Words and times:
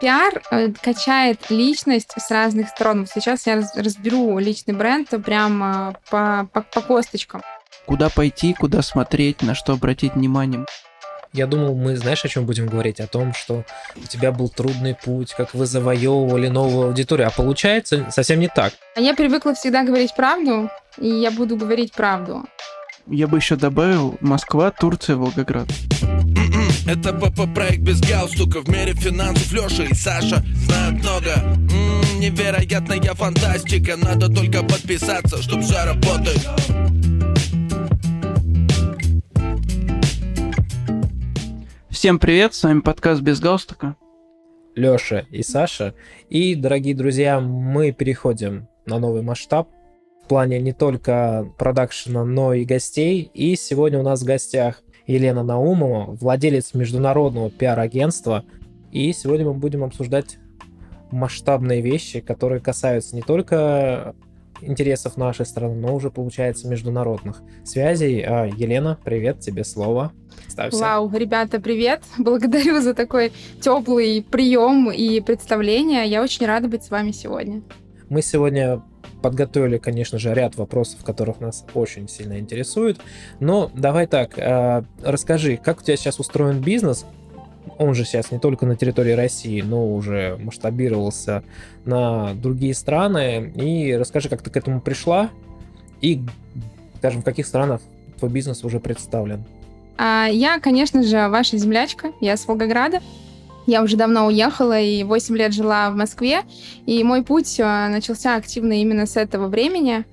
Пиар 0.00 0.42
э, 0.50 0.72
качает 0.82 1.50
личность 1.50 2.12
с 2.16 2.30
разных 2.30 2.68
сторон. 2.68 3.06
Сейчас 3.06 3.46
я 3.46 3.62
разберу 3.74 4.38
личный 4.38 4.74
бренд 4.74 5.08
прямо 5.24 5.96
по, 6.10 6.48
по, 6.52 6.62
по 6.62 6.80
косточкам. 6.80 7.42
Куда 7.86 8.08
пойти, 8.08 8.54
куда 8.54 8.82
смотреть, 8.82 9.42
на 9.42 9.54
что 9.54 9.72
обратить 9.74 10.14
внимание. 10.14 10.64
Я 11.32 11.46
думал, 11.48 11.74
мы, 11.74 11.96
знаешь, 11.96 12.24
о 12.24 12.28
чем 12.28 12.46
будем 12.46 12.66
говорить? 12.66 13.00
О 13.00 13.08
том, 13.08 13.34
что 13.34 13.64
у 13.96 14.06
тебя 14.06 14.30
был 14.30 14.48
трудный 14.48 14.94
путь, 14.94 15.34
как 15.34 15.52
вы 15.52 15.66
завоевывали 15.66 16.46
новую 16.46 16.86
аудиторию. 16.86 17.26
А 17.26 17.30
получается 17.30 18.06
совсем 18.10 18.38
не 18.38 18.48
так. 18.48 18.72
А 18.94 19.00
я 19.00 19.14
привыкла 19.14 19.52
всегда 19.54 19.82
говорить 19.82 20.14
правду, 20.14 20.70
и 20.96 21.08
я 21.08 21.32
буду 21.32 21.56
говорить 21.56 21.92
правду. 21.92 22.44
Я 23.08 23.26
бы 23.26 23.38
еще 23.38 23.56
добавил 23.56 24.16
Москва, 24.20 24.70
Турция, 24.70 25.16
Волгоград. 25.16 25.66
Это 26.86 27.14
ПП 27.14 27.54
проект 27.54 27.78
без 27.78 27.98
галстука 28.02 28.60
В 28.60 28.68
мире 28.68 28.92
финансов 28.92 29.50
Леша 29.52 29.84
и 29.84 29.94
Саша 29.94 30.44
знают 30.54 31.02
много 31.02 31.30
М-м, 31.30 32.20
Невероятная 32.20 33.14
фантастика 33.14 33.96
Надо 33.96 34.28
только 34.28 34.62
подписаться, 34.62 35.40
чтоб 35.42 35.62
все 35.62 35.82
работает 35.84 36.46
Всем 41.88 42.18
привет, 42.18 42.52
с 42.52 42.62
вами 42.62 42.80
подкаст 42.80 43.22
«Без 43.22 43.40
галстука». 43.40 43.96
Лёша 44.74 45.26
и 45.30 45.42
Саша. 45.42 45.94
И, 46.28 46.54
дорогие 46.54 46.94
друзья, 46.94 47.40
мы 47.40 47.92
переходим 47.92 48.68
на 48.84 48.98
новый 48.98 49.22
масштаб 49.22 49.70
в 50.22 50.28
плане 50.28 50.60
не 50.60 50.74
только 50.74 51.50
продакшена, 51.56 52.26
но 52.26 52.52
и 52.52 52.66
гостей. 52.66 53.30
И 53.32 53.56
сегодня 53.56 54.00
у 54.00 54.02
нас 54.02 54.20
в 54.20 54.26
гостях 54.26 54.82
Елена 55.06 55.42
Наумова, 55.42 56.16
владелец 56.20 56.74
международного 56.74 57.50
пиар-агентства. 57.50 58.44
И 58.90 59.12
сегодня 59.12 59.46
мы 59.46 59.54
будем 59.54 59.84
обсуждать 59.84 60.38
масштабные 61.10 61.80
вещи, 61.80 62.20
которые 62.20 62.60
касаются 62.60 63.14
не 63.14 63.22
только 63.22 64.14
интересов 64.60 65.16
нашей 65.16 65.46
страны, 65.46 65.74
но 65.74 65.94
уже, 65.94 66.10
получается, 66.10 66.68
международных 66.68 67.42
связей. 67.64 68.22
А, 68.22 68.46
Елена, 68.46 68.98
привет, 69.04 69.40
тебе 69.40 69.64
слово. 69.64 70.12
Представься. 70.42 70.80
Вау, 70.80 71.10
ребята, 71.12 71.60
привет. 71.60 72.02
Благодарю 72.18 72.80
за 72.80 72.94
такой 72.94 73.32
теплый 73.60 74.22
прием 74.22 74.90
и 74.90 75.20
представление. 75.20 76.06
Я 76.06 76.22
очень 76.22 76.46
рада 76.46 76.68
быть 76.68 76.84
с 76.84 76.90
вами 76.90 77.10
сегодня. 77.10 77.62
Мы 78.08 78.22
сегодня 78.22 78.82
подготовили, 79.24 79.78
конечно 79.78 80.18
же, 80.18 80.34
ряд 80.34 80.54
вопросов, 80.56 81.02
которых 81.02 81.40
нас 81.40 81.64
очень 81.72 82.10
сильно 82.10 82.38
интересуют. 82.38 83.00
Но 83.40 83.70
давай 83.74 84.06
так, 84.06 84.32
а, 84.36 84.84
расскажи, 85.02 85.56
как 85.56 85.80
у 85.80 85.82
тебя 85.82 85.96
сейчас 85.96 86.20
устроен 86.20 86.60
бизнес, 86.60 87.06
он 87.78 87.94
же 87.94 88.04
сейчас 88.04 88.30
не 88.30 88.38
только 88.38 88.66
на 88.66 88.76
территории 88.76 89.12
России, 89.12 89.62
но 89.62 89.94
уже 89.94 90.36
масштабировался 90.36 91.42
на 91.86 92.34
другие 92.34 92.74
страны. 92.74 93.50
И 93.56 93.96
расскажи, 93.96 94.28
как 94.28 94.42
ты 94.42 94.50
к 94.50 94.56
этому 94.58 94.82
пришла 94.82 95.30
и, 96.02 96.20
скажем, 96.98 97.22
в 97.22 97.24
каких 97.24 97.46
странах 97.46 97.80
твой 98.18 98.30
бизнес 98.30 98.62
уже 98.62 98.78
представлен. 98.78 99.42
А, 99.96 100.26
я, 100.26 100.60
конечно 100.60 101.02
же, 101.02 101.28
ваша 101.30 101.56
землячка. 101.56 102.12
Я 102.20 102.36
с 102.36 102.46
Волгограда. 102.46 103.00
Я 103.66 103.82
уже 103.82 103.96
давно 103.96 104.26
уехала 104.26 104.78
и 104.78 105.04
8 105.04 105.36
лет 105.36 105.54
жила 105.54 105.90
в 105.90 105.96
Москве, 105.96 106.42
и 106.86 107.02
мой 107.02 107.22
путь 107.22 107.58
э, 107.58 107.88
начался 107.88 108.36
активно 108.36 108.80
именно 108.80 109.06
с 109.06 109.16
этого 109.16 109.48
времени. 109.48 110.04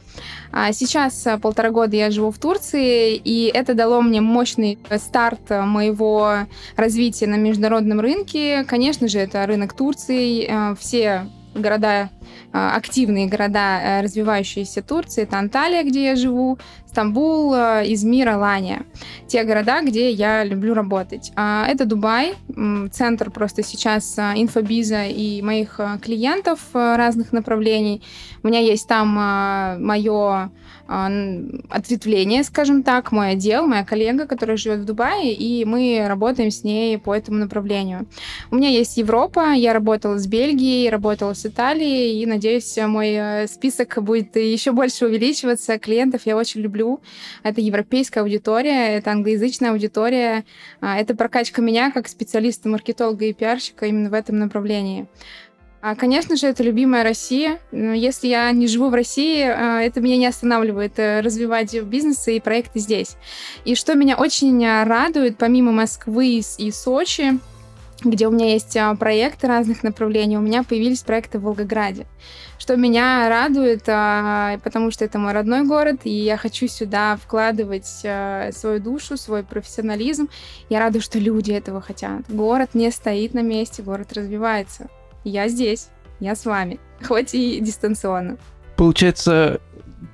А 0.52 0.72
сейчас 0.72 1.28
э, 1.28 1.38
полтора 1.38 1.72
года 1.72 1.96
я 1.96 2.12
живу 2.12 2.32
в 2.32 2.40
Турции, 2.40 3.16
и 3.16 3.52
это 3.54 3.74
дало 3.74 4.02
мне 4.02 4.22
мощный 4.22 4.80
старт 4.98 5.50
моего 5.50 6.48
развития 6.78 7.28
на 7.28 7.36
международном 7.36 8.00
рынке. 8.00 8.64
Конечно 8.66 9.08
же, 9.08 9.20
это 9.20 9.46
рынок 9.46 9.74
Турции. 9.74 10.46
Э, 10.48 10.76
все 10.80 11.28
города, 11.54 12.10
активные 12.52 13.28
города, 13.28 14.02
развивающиеся 14.02 14.82
Турции, 14.82 15.24
это 15.24 15.38
Анталия, 15.38 15.84
где 15.84 16.06
я 16.06 16.16
живу, 16.16 16.58
Стамбул, 16.88 17.53
Измир, 17.53 18.30
Алания. 18.30 18.84
Те 19.28 19.46
города, 19.46 19.81
где 19.81 20.12
я 20.12 20.44
люблю 20.44 20.74
работать. 20.74 21.31
А, 21.36 21.66
это 21.66 21.86
Дубай, 21.86 22.34
центр 22.92 23.31
просто 23.31 23.64
сейчас 23.64 24.20
а, 24.20 24.34
инфобиза 24.36 25.06
и 25.06 25.42
моих 25.42 25.80
а, 25.80 25.98
клиентов 26.00 26.59
разных 26.74 27.31
направлений. 27.31 28.04
У 28.44 28.48
меня 28.48 28.59
есть 28.59 28.88
там 28.88 29.08
мое 29.81 30.52
ответвление, 31.69 32.44
скажем 32.44 32.84
так, 32.84 33.12
мой 33.12 33.31
отдел, 33.31 33.68
моя 33.68 33.85
коллега, 33.85 34.25
которая 34.25 34.57
живет 34.57 34.79
в 34.79 34.85
Дубае, 34.85 35.34
и 35.34 35.63
мы 35.66 36.03
работаем 36.07 36.52
с 36.52 36.63
ней 36.63 36.97
по 36.97 37.16
этому 37.16 37.38
направлению. 37.38 38.07
У 38.50 38.56
меня 38.56 38.69
есть 38.69 38.97
Европа, 38.97 39.53
я 39.53 39.74
работала 39.74 40.18
с 40.18 40.28
Бельгией, 40.28 40.90
работала 40.90 41.34
с 41.34 41.46
Италией, 41.46 42.22
и 42.22 42.25
надеюсь, 42.25 42.78
мой 42.78 43.12
э, 43.12 43.47
список 43.47 44.01
будет 44.01 44.35
еще 44.35 44.72
больше 44.72 45.06
увеличиваться. 45.06 45.78
Клиентов 45.80 46.22
я 46.25 46.35
очень 46.35 46.62
люблю 46.62 46.72
люблю. 46.72 47.01
Это 47.44 47.62
европейская 47.62 48.22
аудитория, 48.22 48.97
это 48.97 49.12
англоязычная 49.12 49.72
аудитория. 49.72 50.46
А, 50.80 50.97
это 50.97 51.16
прокачка 51.16 51.62
меня 51.62 51.91
как 51.91 52.07
специалиста, 52.07 52.69
маркетолога 52.69 53.25
и 53.25 53.34
пиарщика 53.34 53.85
именно 53.85 54.09
в 54.09 54.13
этом 54.13 54.40
направлении. 54.40 55.07
А, 55.81 55.96
конечно 55.96 56.36
же, 56.36 56.47
это 56.47 56.64
любимая 56.64 57.03
Россия. 57.03 57.59
Если 57.72 58.28
я 58.28 58.52
не 58.52 58.68
живу 58.68 58.90
в 58.90 58.94
России, 58.94 59.44
а, 59.44 59.81
это 59.81 60.00
меня 60.00 60.18
не 60.18 60.28
останавливает 60.28 61.00
э, 61.00 61.22
развивать 61.22 61.74
бизнесы 61.84 62.38
и 62.38 62.40
проекты 62.40 62.80
здесь. 62.80 63.16
И 63.66 63.75
что 63.75 63.96
меня 63.96 64.16
очень 64.16 64.66
радует, 64.84 65.38
помимо 65.38 65.72
Москвы 65.72 66.42
и 66.58 66.72
Сочи, 66.72 67.40
где 68.03 68.28
у 68.28 68.31
меня 68.31 68.53
есть 68.53 68.78
проекты 69.00 69.47
разных 69.47 69.84
направлений, 69.84 70.38
у 70.38 70.42
меня 70.42 70.64
появились 70.64 71.02
проекты 71.02 71.40
в 71.40 71.44
Волгограде 71.44 72.06
что 72.62 72.75
меня 72.75 73.28
радует, 73.28 73.81
а, 73.88 74.59
потому 74.63 74.92
что 74.92 75.03
это 75.03 75.18
мой 75.18 75.34
родной 75.34 75.66
город, 75.66 76.02
и 76.03 76.12
я 76.12 76.38
хочу 76.38 76.68
сюда 76.68 77.18
вкладывать 77.18 78.03
а, 78.06 78.52
свою 78.52 78.80
душу, 78.80 79.18
свой 79.18 79.44
профессионализм. 79.44 80.30
Я 80.69 80.80
рада, 80.80 81.02
что 81.02 81.18
люди 81.18 81.52
этого 81.52 81.81
хотят. 81.81 82.22
Город 82.30 82.69
не 82.75 82.92
стоит 82.92 83.34
на 83.34 83.42
месте, 83.42 83.81
город 83.81 84.13
развивается. 84.13 84.90
Я 85.24 85.48
здесь, 85.48 85.90
я 86.20 86.36
с 86.36 86.46
вами, 86.46 86.80
хоть 87.04 87.34
и 87.34 87.59
дистанционно. 87.59 88.38
Получается, 88.76 89.62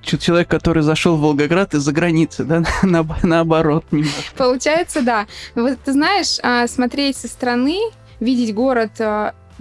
человек, 0.01 0.47
который 0.47 0.83
зашел 0.83 1.15
в 1.17 1.21
Волгоград 1.21 1.73
из-за 1.73 1.91
границы, 1.91 2.43
да, 2.43 2.63
на, 2.83 3.05
наоборот 3.23 3.85
немножко. 3.91 4.35
Получается, 4.35 5.01
да. 5.01 5.27
Вот 5.55 5.77
ты 5.83 5.93
знаешь, 5.93 6.39
а, 6.43 6.67
смотреть 6.67 7.17
со 7.17 7.27
стороны, 7.27 7.79
видеть 8.19 8.53
город 8.53 8.91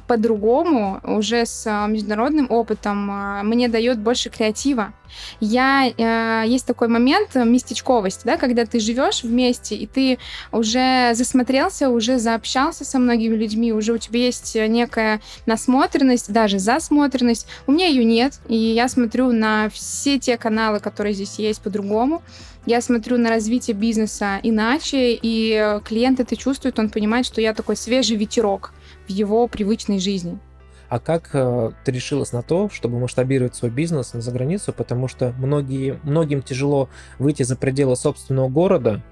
по-другому, 0.07 1.01
уже 1.03 1.47
с 1.47 1.65
а, 1.67 1.87
международным 1.87 2.47
опытом, 2.51 3.11
а, 3.11 3.43
мне 3.43 3.69
дает 3.69 3.99
больше 3.99 4.31
креатива. 4.31 4.93
Я 5.41 5.87
э, 5.87 6.49
есть 6.49 6.67
такой 6.67 6.89
момент 6.89 7.35
местечковости, 7.37 8.23
да, 8.25 8.37
когда 8.37 8.67
ты 8.67 8.81
живешь 8.81 9.23
вместе 9.23 9.77
и 9.77 9.87
ты 9.87 10.19
уже 10.51 11.13
засмотрелся, 11.15 11.91
уже 11.91 12.19
заобщался 12.19 12.85
со 12.85 12.99
многими 12.99 13.37
людьми, 13.37 13.73
уже 13.73 13.93
у 13.93 13.99
тебя 13.99 14.21
есть 14.21 14.57
некая 14.57 15.21
насмотренность, 15.47 16.33
даже 16.33 16.59
засмотренность. 16.59 17.47
У 17.69 17.73
меня 17.73 17.87
ее 17.87 18.05
нет, 18.05 18.41
и 18.49 18.57
я 18.57 18.89
смотрю 18.89 19.31
на 19.31 19.71
все 19.71 20.19
те 20.19 20.37
каналы, 20.37 20.81
которые 20.81 21.15
здесь 21.15 21.39
есть 21.39 21.63
по-другому. 21.63 22.23
Я 22.67 22.81
смотрю 22.81 23.17
на 23.17 23.31
развитие 23.31 23.77
бизнеса 23.77 24.41
иначе, 24.43 25.17
и 25.23 25.79
клиент 25.85 26.19
это 26.19 26.37
чувствует, 26.37 26.81
он 26.81 26.91
понимает, 26.91 27.25
что 27.25 27.41
я 27.41 27.55
такой 27.55 27.77
свежий 27.77 28.17
ветерок 28.17 28.73
в 29.07 29.11
его 29.11 29.47
привычной 29.47 29.99
жизни. 29.99 30.39
А 30.89 31.01
как 31.01 31.31
э, 31.33 31.73
ты 31.85 31.93
решилась 31.93 32.33
на 32.33 32.43
то, 32.43 32.71
чтобы 32.73 32.99
масштабировать 33.01 33.57
свой 33.57 33.71
бизнес 33.71 34.13
за 34.13 34.31
границу? 34.31 34.73
Потому 34.73 35.09
что 35.09 35.35
многие, 35.39 35.99
многим 36.05 36.43
тяжело 36.43 36.89
выйти 37.19 37.43
за 37.43 37.57
пределы 37.57 37.97
собственного 37.97 38.49
города, 38.49 39.03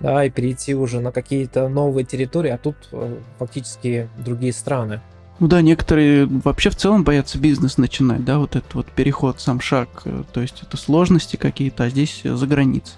да, 0.00 0.24
и 0.24 0.30
перейти 0.30 0.74
уже 0.74 1.00
на 1.00 1.10
какие-то 1.10 1.68
новые 1.68 2.04
территории, 2.04 2.50
а 2.50 2.58
тут 2.58 2.76
э, 2.92 3.16
фактически 3.38 4.10
другие 4.18 4.52
страны. 4.52 5.00
Ну 5.38 5.48
да, 5.48 5.62
некоторые 5.62 6.26
вообще 6.26 6.68
в 6.70 6.76
целом 6.76 7.02
боятся 7.02 7.38
бизнес 7.38 7.78
начинать, 7.78 8.24
да, 8.24 8.38
вот 8.38 8.54
этот 8.54 8.74
вот 8.74 8.86
переход, 8.88 9.40
сам 9.40 9.60
шаг, 9.60 9.88
э, 10.04 10.24
то 10.32 10.42
есть 10.42 10.62
это 10.62 10.76
сложности 10.76 11.36
какие-то, 11.36 11.84
а 11.84 11.88
здесь 11.88 12.20
за 12.24 12.46
границей. 12.46 12.96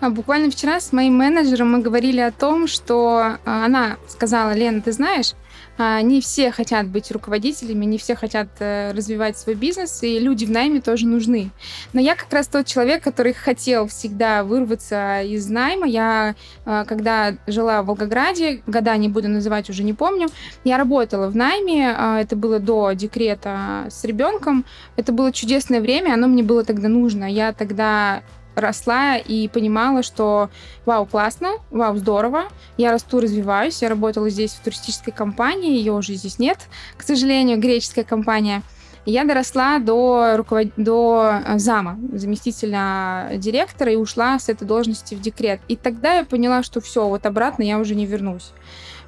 А 0.00 0.10
буквально 0.10 0.50
вчера 0.50 0.80
с 0.80 0.92
моим 0.92 1.14
менеджером 1.14 1.72
мы 1.72 1.80
говорили 1.80 2.20
о 2.20 2.30
том, 2.30 2.68
что 2.68 3.36
а, 3.44 3.64
она 3.64 3.96
сказала, 4.06 4.54
Лена, 4.54 4.80
ты 4.80 4.92
знаешь, 4.92 5.32
не 5.78 6.20
все 6.20 6.50
хотят 6.50 6.88
быть 6.88 7.10
руководителями, 7.10 7.84
не 7.84 7.98
все 7.98 8.14
хотят 8.14 8.48
э, 8.58 8.92
развивать 8.92 9.38
свой 9.38 9.54
бизнес, 9.54 10.02
и 10.02 10.18
люди 10.18 10.44
в 10.44 10.50
найме 10.50 10.80
тоже 10.80 11.06
нужны. 11.06 11.50
Но 11.92 12.00
я 12.00 12.16
как 12.16 12.32
раз 12.32 12.48
тот 12.48 12.66
человек, 12.66 13.02
который 13.02 13.32
хотел 13.32 13.86
всегда 13.86 14.44
вырваться 14.44 15.22
из 15.22 15.48
найма. 15.48 15.86
Я, 15.86 16.34
э, 16.64 16.84
когда 16.86 17.34
жила 17.46 17.82
в 17.82 17.86
Волгограде, 17.86 18.62
года 18.66 18.96
не 18.96 19.08
буду 19.08 19.28
называть, 19.28 19.70
уже 19.70 19.84
не 19.84 19.94
помню, 19.94 20.28
я 20.64 20.78
работала 20.78 21.28
в 21.28 21.36
найме, 21.36 21.94
а, 21.96 22.20
это 22.20 22.36
было 22.36 22.58
до 22.58 22.92
декрета 22.92 23.86
с 23.90 24.04
ребенком. 24.04 24.64
Это 24.96 25.12
было 25.12 25.32
чудесное 25.32 25.80
время, 25.80 26.14
оно 26.14 26.26
мне 26.26 26.42
было 26.42 26.64
тогда 26.64 26.88
нужно. 26.88 27.30
Я 27.30 27.52
тогда 27.52 28.22
росла 28.60 29.16
и 29.16 29.48
понимала, 29.48 30.02
что 30.02 30.50
вау, 30.86 31.06
классно, 31.06 31.52
вау, 31.70 31.96
здорово, 31.96 32.44
я 32.76 32.92
расту, 32.92 33.20
развиваюсь, 33.20 33.82
я 33.82 33.88
работала 33.88 34.28
здесь 34.30 34.52
в 34.52 34.62
туристической 34.62 35.12
компании, 35.12 35.78
ее 35.78 35.92
уже 35.92 36.14
здесь 36.14 36.38
нет, 36.38 36.58
к 36.96 37.02
сожалению, 37.02 37.58
греческая 37.58 38.04
компания. 38.04 38.62
Я 39.06 39.24
доросла 39.24 39.78
до, 39.78 40.34
руковод... 40.36 40.68
до 40.76 41.40
э, 41.46 41.58
зама, 41.58 41.98
заместителя 42.12 43.30
директора, 43.36 43.90
и 43.90 43.96
ушла 43.96 44.38
с 44.38 44.50
этой 44.50 44.66
должности 44.66 45.14
в 45.14 45.20
декрет. 45.22 45.60
И 45.66 45.76
тогда 45.76 46.16
я 46.16 46.24
поняла, 46.24 46.62
что 46.62 46.82
все, 46.82 47.08
вот 47.08 47.24
обратно 47.24 47.62
я 47.62 47.78
уже 47.78 47.94
не 47.94 48.04
вернусь. 48.04 48.52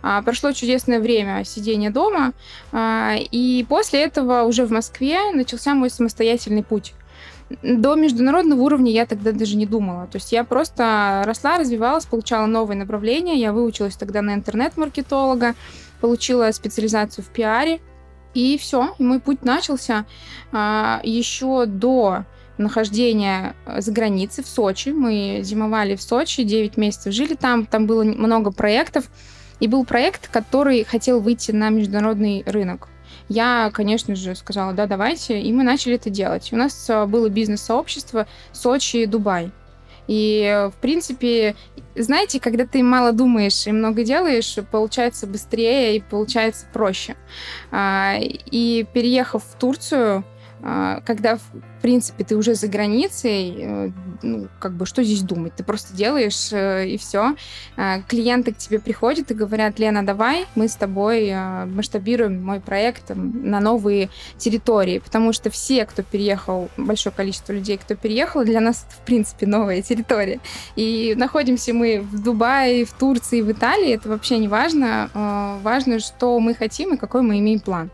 А, 0.03 0.23
прошло 0.23 0.53
чудесное 0.53 1.01
время 1.01 1.45
сидения 1.45 1.91
дома, 1.91 2.33
а, 2.73 3.17
и 3.19 3.65
после 3.69 4.03
этого 4.03 4.45
уже 4.45 4.65
в 4.65 4.71
Москве 4.71 5.33
начался 5.33 5.75
мой 5.75 5.91
самостоятельный 5.91 6.63
путь. 6.63 6.95
До 7.63 7.97
международного 7.97 8.61
уровня 8.61 8.93
я 8.93 9.07
тогда 9.07 9.33
даже 9.33 9.57
не 9.57 9.67
думала. 9.67 10.07
То 10.07 10.17
есть 10.17 10.31
я 10.33 10.45
просто 10.45 11.23
росла, 11.27 11.59
развивалась, 11.59 12.07
получала 12.07 12.47
новые 12.47 12.79
направления. 12.79 13.41
Я 13.41 13.53
выучилась 13.53 13.97
тогда 13.97 14.23
на 14.23 14.35
интернет-маркетолога, 14.35 15.55
получила 16.01 16.51
специализацию 16.53 17.25
в 17.25 17.29
пиаре. 17.29 17.81
И 18.33 18.57
все, 18.59 18.95
и 18.99 19.03
мой 19.03 19.19
путь 19.19 19.43
начался 19.43 20.07
а, 20.53 21.01
еще 21.03 21.67
до 21.67 22.25
нахождения 22.59 23.57
за 23.79 23.91
границей 23.91 24.45
в 24.45 24.47
Сочи. 24.47 24.91
Мы 24.91 25.41
зимовали 25.43 25.97
в 25.97 26.03
Сочи, 26.03 26.45
9 26.45 26.77
месяцев 26.77 27.13
жили 27.13 27.35
там, 27.35 27.67
там 27.67 27.87
было 27.87 28.05
много 28.05 28.53
проектов. 28.53 29.11
И 29.59 29.67
был 29.67 29.85
проект, 29.85 30.29
который 30.29 30.85
хотел 30.85 31.21
выйти 31.21 31.51
на 31.51 31.69
международный 31.71 32.45
рынок. 32.47 32.89
Я, 33.31 33.71
конечно 33.73 34.17
же, 34.17 34.35
сказала, 34.35 34.73
да, 34.73 34.87
давайте, 34.87 35.41
и 35.41 35.53
мы 35.53 35.63
начали 35.63 35.95
это 35.95 36.11
делать. 36.11 36.53
У 36.53 36.57
нас 36.57 36.91
а, 36.91 37.07
было 37.07 37.29
бизнес-сообщество 37.29 38.27
Сочи, 38.51 39.07
Дубай. 39.07 39.53
И, 40.09 40.69
в 40.75 40.81
принципе, 40.81 41.55
знаете, 41.95 42.41
когда 42.41 42.67
ты 42.67 42.83
мало 42.83 43.13
думаешь 43.13 43.69
и 43.69 43.71
много 43.71 44.03
делаешь, 44.03 44.59
получается 44.73 45.29
быстрее 45.29 45.97
и 45.97 46.01
получается 46.01 46.67
проще. 46.73 47.15
А, 47.71 48.17
и 48.19 48.85
переехав 48.93 49.45
в 49.45 49.57
Турцию, 49.61 50.25
когда, 50.63 51.37
в 51.37 51.83
принципе, 51.83 52.25
ты 52.25 52.37
уже 52.37 52.55
за 52.55 52.69
границей, 52.69 53.55
э, 53.59 53.91
ну, 54.23 54.49
как 54.59 54.73
бы, 54.73 54.85
что 54.85 55.03
здесь 55.03 55.23
думать? 55.23 55.55
Ты 55.57 55.65
просто 55.65 55.97
делаешь, 55.97 56.53
э, 56.53 56.89
и 56.89 56.99
все. 56.99 57.35
А, 57.77 58.03
клиенты 58.03 58.53
к 58.53 58.59
тебе 58.59 58.79
приходят 58.79 59.31
и 59.31 59.35
говорят, 59.35 59.79
Лена, 59.79 60.05
давай, 60.05 60.47
мы 60.55 60.69
с 60.69 60.75
тобой 60.75 61.29
э, 61.29 61.65
масштабируем 61.65 62.45
мой 62.45 62.61
проект 62.61 63.11
на 63.15 63.61
новые 63.61 64.11
территории, 64.37 64.99
потому 64.99 65.33
что 65.33 65.49
все, 65.49 65.87
кто 65.87 66.03
переехал, 66.03 66.69
большое 66.77 67.15
количество 67.15 67.53
людей, 67.53 67.79
кто 67.79 67.95
переехал, 67.95 68.45
для 68.45 68.61
нас 68.61 68.85
это, 68.87 68.97
в 68.97 69.05
принципе, 69.07 69.47
новая 69.47 69.81
территория. 69.81 70.41
И 70.77 71.15
находимся 71.17 71.73
мы 71.73 72.01
в 72.01 72.23
Дубае, 72.23 72.85
в 72.85 72.93
Турции, 72.93 73.41
в 73.41 73.51
Италии, 73.51 73.95
это 73.95 74.09
вообще 74.11 74.39
не 74.39 74.49
важно. 74.49 75.11
Важно, 75.63 75.99
что 76.01 76.39
мы 76.41 76.55
хотим 76.55 76.95
и 76.95 76.97
какой 76.97 77.23
мы 77.23 77.39
имеем 77.39 77.61
план. 77.61 77.91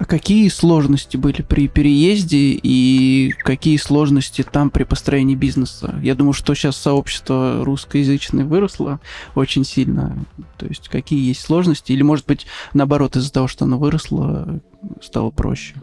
А 0.00 0.06
какие 0.06 0.48
сложности 0.48 1.18
были 1.18 1.42
при 1.42 1.68
переезде 1.68 2.58
и 2.62 3.34
какие 3.40 3.76
сложности 3.76 4.42
там 4.42 4.70
при 4.70 4.84
построении 4.84 5.34
бизнеса? 5.34 5.94
Я 6.02 6.14
думаю, 6.14 6.32
что 6.32 6.54
сейчас 6.54 6.78
сообщество 6.78 7.62
русскоязычное 7.62 8.46
выросло 8.46 8.98
очень 9.34 9.62
сильно. 9.62 10.16
То 10.56 10.64
есть 10.64 10.88
какие 10.88 11.28
есть 11.28 11.42
сложности? 11.42 11.92
Или, 11.92 12.00
может 12.00 12.24
быть, 12.24 12.46
наоборот, 12.72 13.16
из-за 13.16 13.30
того, 13.30 13.46
что 13.46 13.66
оно 13.66 13.78
выросло, 13.78 14.60
стало 15.02 15.30
проще? 15.30 15.74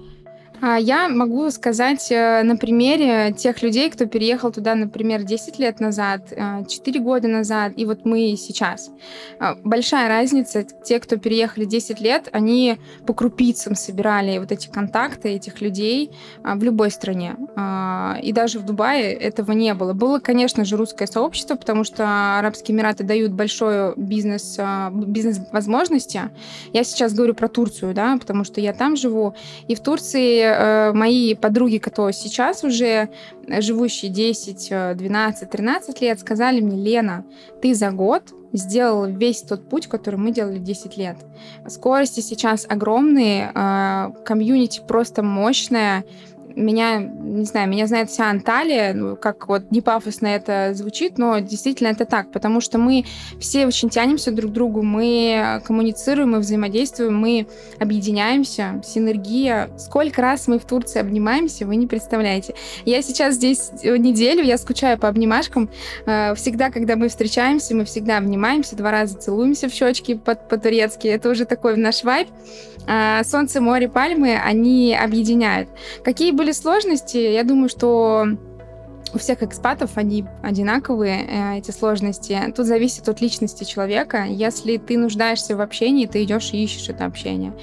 А, 0.60 0.78
я 0.78 1.08
могу 1.08 1.50
сказать 1.52 2.12
э, 2.12 2.42
на 2.44 2.58
примере 2.58 3.32
тех 3.34 3.62
людей, 3.62 3.90
кто 3.90 4.06
переехал 4.06 4.52
туда, 4.52 4.74
например, 4.76 5.24
10 5.24 5.60
лет 5.60 5.80
назад, 5.80 6.30
4 6.30 7.00
э, 7.00 7.04
года 7.04 7.28
назад, 7.28 7.74
и 7.76 7.86
вот 7.86 8.06
мы 8.06 8.36
сейчас. 8.38 8.90
А, 9.40 9.56
большая 9.64 10.08
разница. 10.08 10.64
Те, 10.64 11.00
кто 11.00 11.18
переехали 11.18 11.66
10 11.66 12.02
лет, 12.02 12.30
они 12.32 12.80
по 13.06 13.14
крупицам 13.14 13.76
собирали 13.76 14.40
вот 14.40 14.52
эти 14.52 14.68
контакты 14.68 15.30
этих 15.30 15.62
людей 15.62 16.12
а, 16.44 16.56
в 16.56 16.64
любой 16.64 16.92
стране. 16.92 17.36
И 18.24 18.32
даже 18.34 18.60
в 18.60 18.66
Дубае 18.66 19.14
этого 19.14 19.52
не 19.52 19.74
было. 19.74 19.94
Было, 19.94 20.20
конечно 20.20 20.66
же, 20.66 20.78
русское 20.78 21.08
сообщество, 21.08 21.56
потому 21.56 21.84
что 21.84 22.38
Арабские 22.40 22.76
Эмираты 22.76 23.04
дают 23.04 23.32
большой 23.32 23.96
бизнес, 23.96 24.58
бизнес-возможности. 24.92 26.30
Я 26.74 26.84
сейчас 26.84 27.14
говорю 27.14 27.34
про 27.34 27.48
Турцию, 27.48 27.94
да, 27.94 28.18
потому 28.18 28.44
что 28.44 28.62
я 28.62 28.74
там 28.74 28.96
живу. 28.96 29.36
И 29.68 29.76
в 29.76 29.80
Турции 29.82 30.47
э, 30.48 30.94
мои 30.94 31.36
подруги, 31.36 31.78
которые 31.78 32.14
сейчас 32.14 32.64
уже 32.64 33.10
живущие 33.48 34.12
10, 34.12 34.98
12, 34.98 35.50
13 35.50 36.02
лет, 36.02 36.20
сказали 36.20 36.62
мне, 36.62 36.78
Лена, 36.78 37.26
ты 37.62 37.74
за 37.74 37.92
год 37.92 38.34
сделала 38.54 39.06
весь 39.06 39.42
тот 39.42 39.70
путь, 39.70 39.88
который 39.88 40.16
мы 40.16 40.32
делали 40.32 40.60
10 40.60 40.98
лет. 40.98 41.18
Скорости 41.68 42.22
сейчас 42.22 42.66
огромные, 42.68 43.52
э, 43.54 44.10
комьюнити 44.26 44.82
просто 44.88 45.24
мощная, 45.24 46.04
меня, 46.58 47.00
не 47.00 47.46
знаю, 47.46 47.70
меня 47.70 47.88
знает 47.88 48.10
вся 48.10 48.30
Анталия, 48.30 48.94
ну, 48.94 49.16
как 49.16 49.48
вот 49.48 49.72
не 49.72 49.82
пафосно 49.82 50.28
это 50.28 50.74
звучит, 50.74 51.18
но 51.18 51.40
действительно 51.40 51.90
это 51.90 52.06
так, 52.06 52.32
потому 52.32 52.62
что 52.62 52.78
мы 52.78 53.06
все 53.40 53.68
очень 53.68 53.90
тянемся 53.90 54.32
друг 54.32 54.52
к 54.52 54.54
другу, 54.54 54.82
мы 54.82 55.62
коммуницируем, 55.66 56.32
мы 56.32 56.40
взаимодействуем, 56.40 57.18
мы 57.18 57.48
объединяемся, 57.80 58.82
синергия. 58.84 59.70
Сколько 59.78 60.22
раз 60.22 60.48
мы 60.48 60.60
в 60.60 60.66
Турции 60.66 61.00
обнимаемся, 61.00 61.66
вы 61.66 61.76
не 61.76 61.88
представляете. 61.88 62.56
Я 62.86 63.02
сейчас 63.02 63.36
здесь 63.36 63.72
неделю, 63.84 64.44
я 64.44 64.58
скучаю 64.58 64.98
по 64.98 65.08
обнимашкам. 65.08 65.70
Э, 66.06 66.34
всегда, 66.36 66.72
когда 66.72 66.96
мы 66.96 67.10
встречаемся, 67.10 67.76
мы 67.76 67.86
всегда 67.86 68.18
обнимаемся, 68.18 68.76
два 68.76 68.92
раза 68.92 69.18
целуемся 69.18 69.70
в 69.70 69.74
щечки 69.74 70.16
по-турецки. 70.16 71.08
Это 71.08 71.30
уже 71.30 71.46
такой 71.46 71.78
наш 71.78 72.04
вайб. 72.04 72.28
А, 72.90 73.24
солнце, 73.26 73.60
море, 73.60 73.90
пальмы, 73.90 74.38
они 74.38 74.96
объединяют. 74.96 75.68
Какие 76.06 76.32
были 76.32 76.47
сложности? 76.54 77.18
Я 77.18 77.44
думаю, 77.44 77.70
что 77.70 78.28
у 79.14 79.18
всех 79.18 79.44
экспатов 79.44 79.92
они 79.96 80.26
одинаковые, 80.42 81.26
э, 81.28 81.58
эти 81.58 81.72
сложности. 81.72 82.38
Тут 82.56 82.66
зависит 82.66 83.08
от 83.08 83.22
личности 83.22 83.64
человека. 83.64 84.26
Если 84.28 84.78
ты 84.78 84.98
нуждаешься 84.98 85.56
в 85.56 85.62
общении, 85.62 86.06
ты 86.06 86.24
идешь 86.24 86.52
и 86.52 86.64
ищешь 86.64 86.90
это 86.90 87.06
общение. 87.06 87.54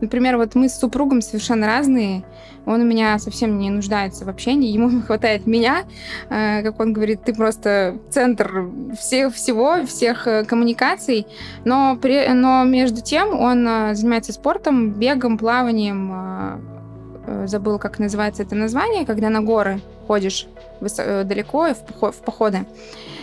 Например, 0.00 0.36
вот 0.36 0.54
мы 0.54 0.68
с 0.68 0.78
супругом 0.78 1.22
совершенно 1.22 1.66
разные. 1.66 2.24
Он 2.66 2.80
у 2.80 2.84
меня 2.84 3.18
совсем 3.18 3.58
не 3.58 3.70
нуждается 3.70 4.24
в 4.24 4.28
общении, 4.28 4.72
ему 4.72 5.02
хватает 5.02 5.46
меня. 5.46 5.84
Э, 6.30 6.62
как 6.62 6.80
он 6.80 6.92
говорит, 6.92 7.22
ты 7.24 7.34
просто 7.34 7.98
центр 8.10 8.70
всех, 8.98 9.34
всего, 9.34 9.84
всех 9.86 10.26
э, 10.26 10.44
коммуникаций. 10.44 11.26
Но, 11.64 11.96
при, 12.00 12.26
но 12.32 12.64
между 12.64 13.02
тем 13.02 13.38
он 13.38 13.94
занимается 13.94 14.32
спортом, 14.32 14.92
бегом, 14.92 15.36
плаванием, 15.36 16.83
забыл, 17.46 17.78
как 17.78 17.98
называется 17.98 18.42
это 18.42 18.54
название, 18.54 19.06
когда 19.06 19.30
на 19.30 19.42
горы 19.42 19.80
ходишь 20.06 20.46
Э, 20.98 21.24
далеко 21.24 21.68
в 21.74 22.16
походы 22.24 22.66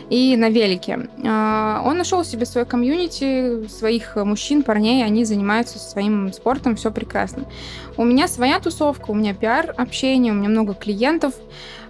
и 0.09 0.35
на 0.35 0.49
велике. 0.49 1.07
А, 1.25 1.81
он 1.85 1.97
нашел 1.97 2.23
себе 2.23 2.45
свое 2.45 2.65
комьюнити, 2.65 3.67
своих 3.67 4.15
мужчин, 4.15 4.63
парней, 4.63 5.05
они 5.05 5.23
занимаются 5.25 5.79
своим 5.79 6.33
спортом, 6.33 6.75
все 6.75 6.91
прекрасно. 6.91 7.45
У 7.97 8.03
меня 8.03 8.27
своя 8.27 8.59
тусовка, 8.59 9.11
у 9.11 9.13
меня 9.13 9.33
пиар 9.33 9.73
общение, 9.77 10.33
у 10.33 10.35
меня 10.35 10.49
много 10.49 10.73
клиентов. 10.73 11.33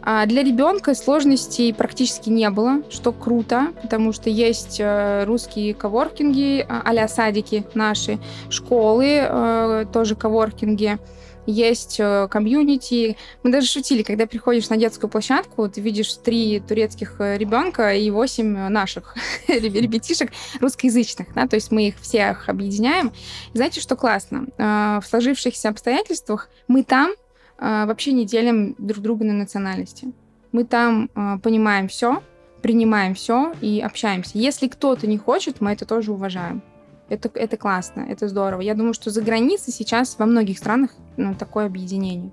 А 0.03 0.25
для 0.25 0.43
ребенка 0.43 0.93
сложностей 0.93 1.73
практически 1.73 2.29
не 2.29 2.49
было, 2.49 2.81
что 2.89 3.11
круто, 3.11 3.67
потому 3.81 4.13
что 4.13 4.29
есть 4.29 4.77
э, 4.79 5.23
русские 5.25 5.73
коворкинги, 5.73 6.65
а 6.67 7.07
садики 7.07 7.65
наши, 7.75 8.19
школы, 8.49 9.19
э, 9.21 9.85
тоже 9.91 10.15
коворкинги 10.15 10.99
есть 11.45 11.99
э, 11.99 12.27
комьюнити. 12.29 13.17
Мы 13.43 13.51
даже 13.51 13.67
шутили, 13.67 14.03
когда 14.03 14.25
приходишь 14.25 14.69
на 14.69 14.77
детскую 14.77 15.09
площадку, 15.09 15.67
ты 15.69 15.81
видишь 15.81 16.13
три 16.15 16.59
турецких 16.59 17.15
э, 17.19 17.37
ребенка 17.37 17.93
и 17.93 18.09
восемь 18.09 18.69
наших 18.69 19.15
ребятишек 19.47 20.31
русскоязычных, 20.59 21.33
да, 21.33 21.47
то 21.47 21.55
есть 21.55 21.71
мы 21.71 21.87
их 21.87 21.99
всех 21.99 22.49
объединяем. 22.49 23.11
И 23.53 23.57
знаете, 23.57 23.81
что 23.81 23.95
классно? 23.95 24.47
Э, 24.57 24.99
в 25.01 25.07
сложившихся 25.07 25.69
обстоятельствах 25.69 26.49
мы 26.67 26.83
там 26.83 27.11
вообще 27.59 28.11
не 28.11 28.25
делим 28.25 28.73
друг 28.79 29.03
друга 29.03 29.23
на 29.23 29.33
национальности. 29.33 30.11
Мы 30.51 30.63
там 30.63 31.09
понимаем 31.43 31.87
все, 31.89 32.23
принимаем 32.63 33.13
все 33.13 33.53
и 33.61 33.79
общаемся. 33.81 34.31
Если 34.33 34.67
кто-то 34.67 35.05
не 35.05 35.19
хочет, 35.19 35.61
мы 35.61 35.73
это 35.73 35.85
тоже 35.85 36.11
уважаем. 36.11 36.63
Это, 37.11 37.29
это 37.35 37.57
классно, 37.57 38.05
это 38.07 38.29
здорово. 38.29 38.61
Я 38.61 38.73
думаю, 38.73 38.93
что 38.93 39.09
за 39.09 39.21
границей 39.21 39.73
сейчас 39.73 40.15
во 40.17 40.25
многих 40.25 40.57
странах 40.57 40.91
ну, 41.17 41.35
такое 41.35 41.65
объединение. 41.65 42.31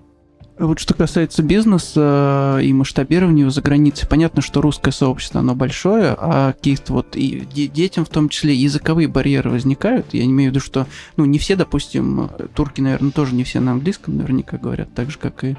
Вот 0.56 0.78
что 0.78 0.94
касается 0.94 1.42
бизнеса 1.42 2.60
и 2.62 2.72
масштабирования 2.72 3.40
его 3.40 3.50
за 3.50 3.60
границей, 3.60 4.06
понятно, 4.08 4.40
что 4.40 4.60
русское 4.60 4.92
сообщество, 4.92 5.40
оно 5.40 5.56
большое, 5.56 6.14
а 6.16 6.52
каких-то 6.52 6.92
вот 6.92 7.16
и 7.16 7.40
детям 7.40 8.04
в 8.04 8.08
том 8.08 8.28
числе 8.28 8.54
языковые 8.54 9.08
барьеры 9.08 9.50
возникают. 9.50 10.14
Я 10.14 10.24
имею 10.26 10.52
в 10.52 10.54
виду, 10.54 10.64
что, 10.64 10.86
ну, 11.16 11.24
не 11.24 11.40
все, 11.40 11.56
допустим, 11.56 12.30
турки, 12.54 12.80
наверное, 12.80 13.10
тоже 13.10 13.34
не 13.34 13.42
все 13.42 13.58
на 13.58 13.72
английском 13.72 14.16
наверняка 14.16 14.58
говорят, 14.58 14.94
так 14.94 15.10
же, 15.10 15.18
как 15.18 15.42
и, 15.42 15.56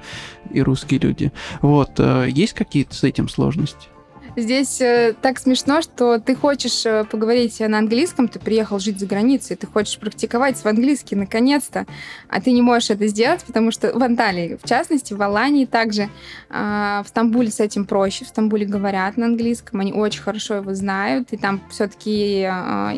и 0.50 0.62
русские 0.62 1.02
люди. 1.02 1.34
Вот, 1.62 1.92
э, 1.98 2.28
есть 2.30 2.54
какие-то 2.54 2.96
с 2.96 3.04
этим 3.04 3.28
сложности? 3.28 3.90
Здесь 4.36 4.80
э, 4.80 5.16
так 5.22 5.40
смешно, 5.40 5.82
что 5.82 6.20
ты 6.20 6.36
хочешь 6.36 6.86
э, 6.86 7.04
поговорить 7.06 7.60
на 7.60 7.80
английском, 7.80 8.28
ты 8.28 8.40
приехал 8.40 8.80
жить 8.80 9.00
за 9.00 9.06
границей, 9.06 9.56
ты 9.56 9.66
хочешь 9.66 9.98
практиковать 9.98 10.58
свой 10.58 10.74
английский 10.74 11.16
наконец-то, 11.16 11.86
а 12.28 12.40
ты 12.40 12.52
не 12.52 12.62
можешь 12.62 12.92
это 12.92 13.08
сделать, 13.08 13.44
потому 13.44 13.72
что 13.72 13.92
в 13.98 14.04
Анталии, 14.04 14.58
в 14.62 14.68
частности, 14.68 15.14
в 15.14 15.22
Алании 15.22 15.66
также, 15.66 16.10
э, 16.50 17.02
в 17.04 17.08
Стамбуле 17.08 17.50
с 17.50 17.60
этим 17.60 17.86
проще, 17.86 18.26
в 18.26 18.28
Стамбуле 18.28 18.66
говорят 18.66 19.18
на 19.18 19.26
английском, 19.26 19.80
они 19.80 19.94
очень 19.94 20.22
хорошо 20.22 20.56
его 20.56 20.74
знают, 20.76 21.30
и 21.32 21.38
там 21.38 21.62
все-таки 21.72 22.42
э, 22.42 22.50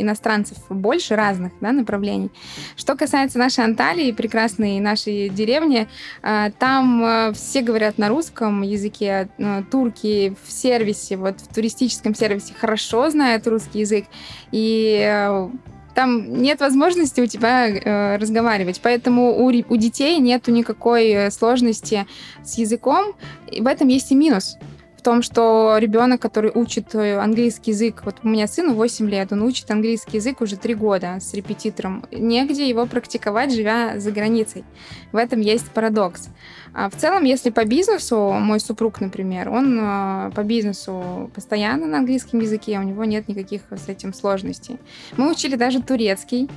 иностранцев 0.02 0.58
больше 0.70 1.16
разных 1.16 1.54
да, 1.62 1.72
направлений. 1.72 2.30
Что 2.76 2.96
касается 2.96 3.40
нашей 3.40 3.64
Анталии, 3.64 4.12
прекрасной 4.12 4.80
нашей 4.80 5.30
деревни, 5.30 5.88
там 6.22 7.34
все 7.34 7.62
говорят 7.62 7.98
на 7.98 8.10
русском 8.10 8.62
языке, 8.62 9.30
турки 9.70 10.36
в 10.44 10.52
сервисе, 10.52 11.18
вот 11.22 11.40
в 11.40 11.54
туристическом 11.54 12.16
сервисе 12.16 12.54
хорошо 12.60 13.10
знают 13.10 13.48
русский 13.48 13.80
язык, 13.80 14.06
и 14.52 15.02
э, 15.04 15.50
там 15.94 16.42
нет 16.42 16.60
возможности 16.60 17.22
у 17.22 17.26
тебя 17.26 17.68
э, 17.68 18.18
разговаривать. 18.18 18.80
Поэтому 18.82 19.38
у, 19.38 19.48
у 19.48 19.76
детей 19.78 20.18
нету 20.20 20.52
никакой 20.52 21.10
э, 21.10 21.32
сложности 21.32 22.06
с 22.44 22.58
языком. 22.58 23.14
И 23.52 23.62
в 23.62 23.68
этом 23.68 23.88
есть 23.88 24.12
и 24.12 24.16
минус 24.16 24.58
в 25.02 25.04
том, 25.04 25.24
что 25.24 25.78
ребенок, 25.80 26.22
который 26.22 26.52
учит 26.54 26.94
э, 26.94 27.18
английский 27.18 27.72
язык, 27.72 28.04
вот 28.06 28.18
у 28.22 28.28
меня 28.28 28.46
сыну 28.46 28.76
8 28.76 29.10
лет, 29.10 29.34
он 29.34 29.42
учит 29.42 29.72
английский 29.72 30.18
язык 30.18 30.42
уже 30.42 30.58
3 30.58 30.76
года 30.76 31.18
с 31.20 31.34
репетитором, 31.34 32.06
негде 32.12 32.70
его 32.70 32.86
практиковать, 32.86 33.52
живя 33.52 34.00
за 34.00 34.12
границей. 34.12 34.64
В 35.12 35.18
этом 35.18 35.42
есть 35.42 35.72
парадокс. 35.72 36.30
А 36.76 36.88
в 36.88 36.96
целом, 36.96 37.24
если 37.24 37.50
по 37.50 37.66
бизнесу, 37.66 38.16
мой 38.16 38.60
супруг, 38.60 39.02
например, 39.02 39.50
он 39.50 39.80
э, 39.82 40.32
по 40.36 40.44
бизнесу 40.44 41.32
постоянно 41.34 41.88
на 41.88 41.98
английском 41.98 42.40
языке, 42.40 42.78
у 42.78 42.84
него 42.84 43.04
нет 43.04 43.28
никаких 43.28 43.64
с 43.72 43.90
этим 43.90 44.14
сложностей. 44.14 44.78
Мы 45.18 45.32
учили 45.32 45.56
даже 45.56 45.82
турецкий, 45.82 46.48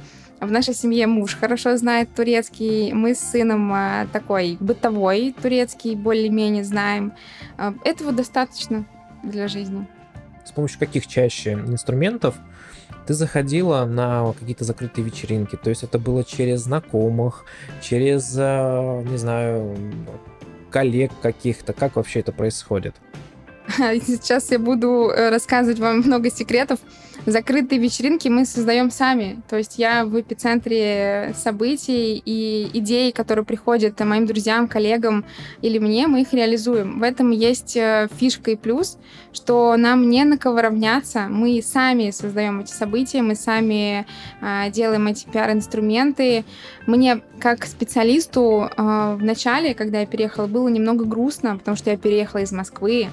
в 0.40 0.50
нашей 0.50 0.74
семье 0.74 1.06
муж 1.06 1.36
хорошо 1.36 1.76
знает 1.76 2.08
турецкий. 2.14 2.92
Мы 2.92 3.14
с 3.14 3.20
сыном 3.20 3.72
а, 3.72 4.06
такой 4.12 4.56
бытовой 4.60 5.34
турецкий 5.40 5.94
более-менее 5.94 6.64
знаем. 6.64 7.12
А, 7.56 7.74
этого 7.84 8.12
достаточно 8.12 8.84
для 9.22 9.48
жизни. 9.48 9.86
С 10.44 10.52
помощью 10.52 10.78
каких 10.78 11.06
чаще 11.06 11.52
инструментов 11.52 12.34
ты 13.06 13.14
заходила 13.14 13.84
на 13.84 14.32
какие-то 14.38 14.64
закрытые 14.64 15.04
вечеринки? 15.04 15.56
То 15.56 15.70
есть 15.70 15.82
это 15.82 15.98
было 15.98 16.24
через 16.24 16.60
знакомых, 16.62 17.44
через, 17.80 18.34
а, 18.38 19.02
не 19.02 19.16
знаю, 19.16 19.76
коллег 20.70 21.12
каких-то? 21.22 21.72
Как 21.72 21.96
вообще 21.96 22.20
это 22.20 22.32
происходит? 22.32 22.94
Сейчас 23.78 24.50
я 24.50 24.58
буду 24.58 25.08
э, 25.08 25.30
рассказывать 25.30 25.78
вам 25.78 25.98
много 25.98 26.30
секретов. 26.30 26.80
Закрытые 27.26 27.80
вечеринки 27.80 28.28
мы 28.28 28.44
создаем 28.44 28.90
сами. 28.90 29.40
То 29.48 29.56
есть 29.56 29.78
я 29.78 30.04
в 30.04 30.20
эпицентре 30.20 31.34
событий 31.34 32.22
и 32.22 32.68
идей, 32.74 33.12
которые 33.12 33.46
приходят 33.46 33.98
моим 34.00 34.26
друзьям, 34.26 34.68
коллегам 34.68 35.24
или 35.62 35.78
мне, 35.78 36.06
мы 36.06 36.20
их 36.20 36.34
реализуем. 36.34 37.00
В 37.00 37.02
этом 37.02 37.30
есть 37.30 37.76
э, 37.78 38.08
фишка 38.18 38.50
и 38.50 38.56
плюс, 38.56 38.98
что 39.32 39.74
нам 39.78 40.10
не 40.10 40.24
на 40.24 40.36
кого 40.36 40.60
равняться. 40.60 41.26
Мы 41.30 41.62
сами 41.62 42.10
создаем 42.10 42.60
эти 42.60 42.72
события, 42.72 43.22
мы 43.22 43.36
сами 43.36 44.06
э, 44.42 44.70
делаем 44.70 45.06
эти 45.06 45.26
пиар-инструменты. 45.26 46.44
Мне 46.86 47.22
как 47.40 47.64
специалисту 47.64 48.68
э, 48.76 49.16
в 49.18 49.22
начале, 49.22 49.74
когда 49.74 50.00
я 50.00 50.06
переехала, 50.06 50.46
было 50.46 50.68
немного 50.68 51.06
грустно, 51.06 51.56
потому 51.56 51.76
что 51.76 51.90
я 51.90 51.96
переехала 51.96 52.42
из 52.42 52.52
Москвы. 52.52 53.08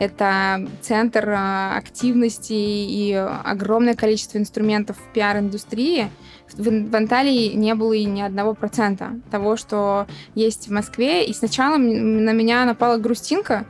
Это 0.00 0.66
центр 0.80 1.28
а, 1.28 1.76
активности 1.76 2.54
и 2.54 3.12
огромное 3.12 3.94
количество 3.94 4.38
инструментов 4.38 4.96
в 4.96 5.12
пиар-индустрии. 5.12 6.08
В, 6.54 6.90
в 6.90 6.96
Анталии 6.96 7.52
не 7.52 7.74
было 7.74 7.92
и 7.92 8.04
ни 8.04 8.22
одного 8.22 8.54
процента 8.54 9.20
того, 9.30 9.56
что 9.56 10.06
есть 10.34 10.68
в 10.68 10.72
Москве. 10.72 11.26
И 11.26 11.34
сначала 11.34 11.76
на 11.76 12.32
меня 12.32 12.64
напала 12.64 12.96
грустинка, 12.96 13.66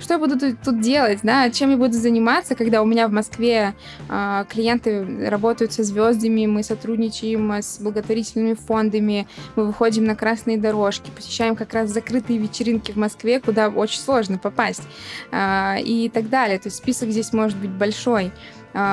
что 0.00 0.14
я 0.14 0.18
буду 0.18 0.38
тут, 0.38 0.80
делать, 0.80 1.20
да, 1.22 1.50
чем 1.50 1.70
я 1.70 1.76
буду 1.76 1.94
заниматься, 1.94 2.54
когда 2.54 2.82
у 2.82 2.86
меня 2.86 3.08
в 3.08 3.12
Москве 3.12 3.74
э, 4.08 4.44
клиенты 4.48 5.28
работают 5.28 5.72
со 5.72 5.82
звездами, 5.82 6.46
мы 6.46 6.62
сотрудничаем 6.62 7.52
с 7.52 7.78
благотворительными 7.80 8.54
фондами, 8.54 9.26
мы 9.56 9.66
выходим 9.66 10.04
на 10.04 10.14
красные 10.14 10.58
дорожки, 10.58 11.10
посещаем 11.10 11.56
как 11.56 11.72
раз 11.74 11.90
закрытые 11.90 12.38
вечеринки 12.38 12.92
в 12.92 12.96
Москве, 12.96 13.40
куда 13.40 13.68
очень 13.68 14.00
сложно 14.00 14.38
попасть 14.38 14.82
э, 15.30 15.80
и 15.82 16.10
так 16.12 16.28
далее. 16.28 16.58
То 16.58 16.68
есть 16.68 16.76
список 16.76 17.10
здесь 17.10 17.32
может 17.32 17.58
быть 17.58 17.70
большой 17.70 18.32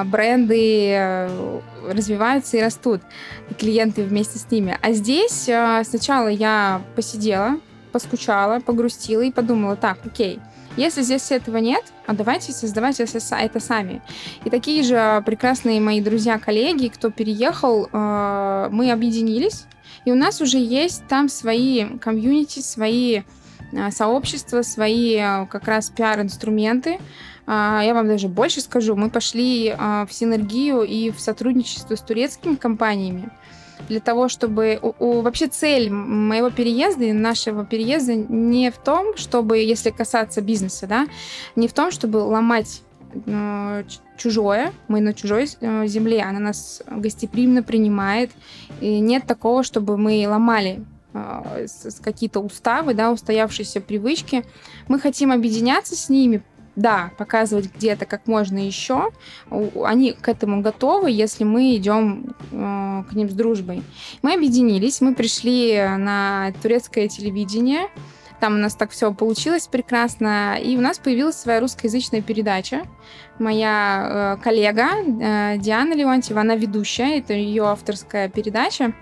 бренды 0.05 0.91
э, 0.91 1.59
развиваются 1.91 2.57
и 2.57 2.61
растут, 2.61 3.01
и 3.49 3.53
клиенты 3.53 4.03
вместе 4.03 4.39
с 4.39 4.49
ними. 4.49 4.77
А 4.81 4.91
здесь 4.93 5.47
э, 5.47 5.83
сначала 5.85 6.27
я 6.27 6.81
посидела, 6.95 7.59
поскучала, 7.91 8.59
погрустила 8.59 9.21
и 9.21 9.31
подумала, 9.31 9.75
так, 9.75 9.99
окей, 10.05 10.39
если 10.77 11.01
здесь 11.01 11.31
этого 11.31 11.57
нет, 11.57 11.83
а 12.05 12.13
давайте 12.13 12.51
создавать 12.51 12.99
это 12.99 13.59
сами. 13.59 14.01
И 14.43 14.49
такие 14.49 14.83
же 14.83 15.23
прекрасные 15.25 15.79
мои 15.79 16.01
друзья-коллеги, 16.01 16.87
кто 16.87 17.09
переехал, 17.11 17.87
э, 17.91 18.69
мы 18.71 18.91
объединились, 18.91 19.65
и 20.03 20.11
у 20.11 20.15
нас 20.15 20.41
уже 20.41 20.57
есть 20.57 21.07
там 21.07 21.29
свои 21.29 21.97
комьюнити, 21.99 22.59
свои 22.59 23.21
э, 23.71 23.91
сообщества, 23.91 24.61
свои 24.61 25.15
э, 25.15 25.45
как 25.47 25.67
раз 25.67 25.89
пиар-инструменты. 25.89 26.99
Я 27.47 27.91
вам 27.93 28.07
даже 28.07 28.27
больше 28.27 28.59
скажу, 28.59 28.95
мы 28.95 29.11
пошли 29.11 29.71
в 29.77 30.07
синергию 30.09 30.81
и 30.81 31.11
в 31.11 31.19
сотрудничество 31.19 31.93
с 31.93 32.01
турецкими 32.01 32.55
компаниями 32.55 33.29
для 33.89 33.99
того, 33.99 34.27
чтобы... 34.27 34.79
У, 34.81 34.93
у, 34.99 35.21
вообще 35.21 35.47
цель 35.47 35.89
моего 35.89 36.49
переезда 36.49 37.05
и 37.05 37.13
нашего 37.13 37.65
переезда 37.65 38.15
не 38.15 38.71
в 38.71 38.77
том, 38.77 39.15
чтобы, 39.17 39.57
если 39.59 39.89
касаться 39.89 40.41
бизнеса, 40.41 40.87
да, 40.87 41.07
не 41.55 41.67
в 41.67 41.73
том, 41.73 41.91
чтобы 41.91 42.17
ломать 42.17 42.81
э, 43.25 43.83
чужое, 44.17 44.73
мы 44.87 45.01
на 45.01 45.13
чужой 45.13 45.47
э, 45.59 45.87
земле, 45.87 46.23
она 46.23 46.39
нас 46.39 46.81
гостеприимно 46.87 47.63
принимает, 47.63 48.31
и 48.81 48.99
нет 48.99 49.25
такого, 49.25 49.63
чтобы 49.63 49.97
мы 49.97 50.25
ломали 50.27 50.83
э, 51.13 51.67
какие-то 52.01 52.39
уставы, 52.39 52.93
да, 52.93 53.11
устоявшиеся 53.11 53.81
привычки. 53.81 54.43
Мы 54.87 54.99
хотим 54.99 55.31
объединяться 55.31 55.95
с 55.95 56.09
ними, 56.09 56.43
да, 56.75 57.11
показывать 57.17 57.73
где-то 57.73 58.05
как 58.05 58.27
можно 58.27 58.57
еще, 58.57 59.11
они 59.49 60.13
к 60.13 60.27
этому 60.27 60.61
готовы, 60.61 61.11
если 61.11 61.43
мы 61.43 61.75
идем 61.75 62.35
э, 62.51 63.03
к 63.09 63.13
ним 63.13 63.29
с 63.29 63.33
дружбой. 63.33 63.83
Мы 64.21 64.33
объединились, 64.33 65.01
мы 65.01 65.15
пришли 65.15 65.75
на 65.97 66.51
турецкое 66.61 67.07
телевидение, 67.07 67.87
там 68.39 68.55
у 68.55 68.57
нас 68.57 68.75
так 68.75 68.91
все 68.91 69.13
получилось 69.13 69.67
прекрасно, 69.67 70.57
и 70.61 70.77
у 70.77 70.81
нас 70.81 70.99
появилась 70.99 71.35
своя 71.35 71.59
русскоязычная 71.59 72.21
передача. 72.21 72.83
Моя 73.39 74.37
э, 74.37 74.43
коллега 74.43 74.89
э, 74.91 75.57
Диана 75.57 75.93
Леонтьева, 75.93 76.41
она 76.41 76.55
ведущая, 76.55 77.19
это 77.19 77.33
ее 77.33 77.63
авторская 77.63 78.29
передача. 78.29 78.93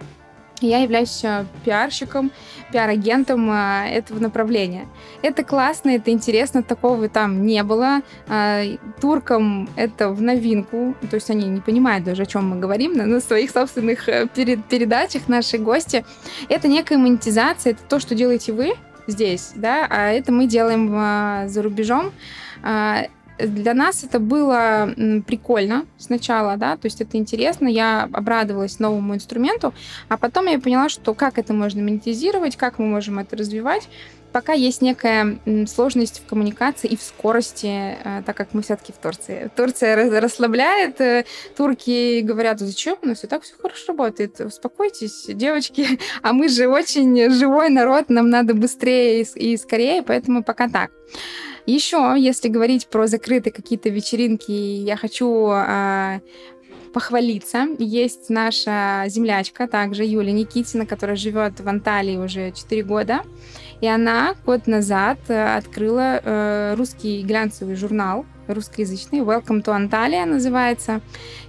Я 0.68 0.80
являюсь 0.80 1.24
э, 1.24 1.46
пиарщиком, 1.66 2.32
пиар-агентом 2.72 3.52
э, 3.52 3.90
этого 3.90 4.20
направления. 4.20 4.88
Это 5.22 5.44
классно, 5.44 5.90
это 5.90 6.12
интересно, 6.12 6.64
такого 6.64 7.10
там 7.10 7.46
не 7.46 7.64
было. 7.64 8.02
А, 8.28 8.64
туркам 9.02 9.70
это 9.76 10.10
в 10.10 10.22
новинку, 10.22 10.96
то 11.10 11.16
есть 11.16 11.30
они 11.30 11.48
не 11.48 11.60
понимают 11.60 12.06
даже, 12.06 12.24
о 12.24 12.26
чем 12.26 12.50
мы 12.50 12.60
говорим 12.60 12.94
на, 12.94 13.20
своих 13.20 13.52
собственных 13.52 14.08
э, 14.08 14.28
перед, 14.34 14.64
передачах, 14.66 15.28
наши 15.28 15.58
гости. 15.58 16.06
Это 16.48 16.68
некая 16.68 16.98
монетизация, 16.98 17.74
это 17.74 17.82
то, 17.88 18.00
что 18.00 18.16
делаете 18.16 18.54
вы 18.54 18.76
здесь, 19.06 19.52
да, 19.56 19.86
а 19.90 20.12
это 20.12 20.32
мы 20.32 20.48
делаем 20.48 21.50
за 21.50 21.62
рубежом. 21.62 22.14
Для 23.38 23.74
нас 23.74 24.04
это 24.04 24.20
было 24.20 24.94
прикольно 25.26 25.86
сначала, 25.98 26.58
да, 26.58 26.78
то 26.78 26.86
есть 26.86 27.02
это 27.02 27.18
интересно, 27.18 27.68
я 27.68 28.04
обрадовалась 28.12 28.80
новому 28.80 29.16
инструменту, 29.16 29.74
а 30.08 30.18
потом 30.18 30.48
я 30.48 30.60
поняла, 30.60 30.90
что 30.90 31.14
как 31.14 31.38
это 31.38 31.54
можно 31.54 31.82
монетизировать, 31.82 32.56
как 32.56 32.80
мы 32.80 32.86
можем 32.86 33.20
это 33.20 33.36
развивать, 33.36 33.90
пока 34.34 34.54
есть 34.54 34.82
некая 34.82 35.38
сложность 35.68 36.22
в 36.22 36.28
коммуникации 36.28 36.90
и 36.90 36.98
в 36.98 37.02
скорости, 37.02 37.96
э, 38.04 38.24
так 38.26 38.36
как 38.36 38.50
мы 38.54 38.64
все-таки 38.64 38.92
в 38.92 38.98
Турции. 38.98 39.50
Турция 39.56 40.20
расслабляет, 40.20 41.00
э, 41.00 41.26
турки 41.56 42.20
говорят, 42.22 42.60
зачем, 42.60 42.98
у 43.02 43.08
нас 43.08 43.24
и 43.24 43.28
так 43.28 43.44
все 43.44 43.54
хорошо 43.56 43.94
работает, 43.94 44.42
успокойтесь, 44.42 45.26
девочки, 45.28 46.00
а 46.22 46.34
мы 46.34 46.50
же 46.50 46.68
очень 46.68 47.32
живой 47.32 47.70
народ, 47.70 48.10
нам 48.10 48.30
надо 48.30 48.54
быстрее 48.54 49.22
и 49.22 49.56
скорее, 49.56 50.02
поэтому 50.02 50.44
пока 50.44 50.68
так. 50.68 50.92
Еще, 51.66 52.16
если 52.18 52.50
говорить 52.50 52.88
про 52.88 53.08
закрытые 53.08 53.54
какие-то 53.54 53.90
вечеринки, 53.90 54.52
я 54.52 54.98
хочу 54.98 55.50
э, 55.50 56.20
похвалиться. 56.94 57.68
Есть 57.80 58.30
наша 58.30 59.06
землячка, 59.08 59.68
также 59.68 60.04
Юля 60.04 60.32
Никитина, 60.32 60.86
которая 60.86 61.16
живет 61.16 61.60
в 61.60 61.68
Анталии 61.68 62.18
уже 62.18 62.52
4 62.52 62.84
года. 62.84 63.22
И 63.82 63.88
она 63.88 64.36
год 64.46 64.68
назад 64.68 65.20
э, 65.28 65.56
открыла 65.56 66.22
э, 66.24 66.76
русский 66.76 67.24
глянцевый 67.24 67.76
журнал 67.76 68.26
русскоязычный, 68.48 69.20
Welcome 69.20 69.64
to 69.64 69.76
Antalya 69.76 70.26
называется, 70.26 71.02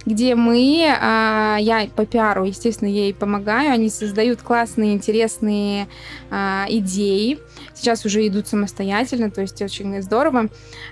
где 0.05 0.35
мы, 0.35 0.83
э, 0.85 1.57
я 1.59 1.87
по 1.95 2.05
пиару, 2.05 2.45
естественно, 2.45 2.89
ей 2.89 3.13
помогаю, 3.13 3.71
они 3.71 3.89
создают 3.89 4.41
классные, 4.41 4.93
интересные 4.93 5.87
э, 6.29 6.35
идеи, 6.69 7.39
сейчас 7.73 8.05
уже 8.05 8.27
идут 8.27 8.47
самостоятельно, 8.47 9.31
то 9.31 9.41
есть 9.41 9.61
очень 9.61 10.01
здорово. 10.01 10.47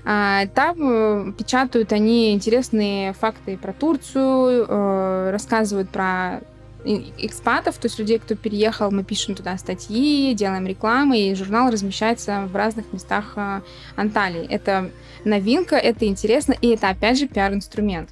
Э, 0.06 0.48
там 0.54 0.78
э, 0.80 1.32
печатают 1.38 1.94
они 1.94 2.34
интересные 2.34 3.14
факты 3.14 3.58
про 3.58 3.74
Турцию, 3.74 4.66
э, 4.68 5.30
рассказывают 5.32 5.90
про 5.90 6.42
экспатов, 6.84 7.78
то 7.78 7.88
есть 7.88 8.00
людей, 8.00 8.20
кто 8.20 8.36
переехал, 8.36 8.92
мы 8.92 9.04
пишем 9.04 9.36
туда 9.36 9.58
статьи, 9.58 10.34
делаем 10.34 10.68
рекламу, 10.68 11.14
и 11.14 11.34
журнал 11.34 11.72
размещается 11.72 12.48
в 12.52 12.56
разных 12.56 12.92
местах 12.92 13.34
а, 13.36 13.62
Анталии. 13.96 14.46
Это 14.50 14.92
новинка, 15.24 15.76
это 15.76 16.06
интересно, 16.06 16.56
и 16.60 16.70
это, 16.70 16.90
опять 16.90 17.20
же, 17.20 17.28
пиар-инструмент. 17.28 18.10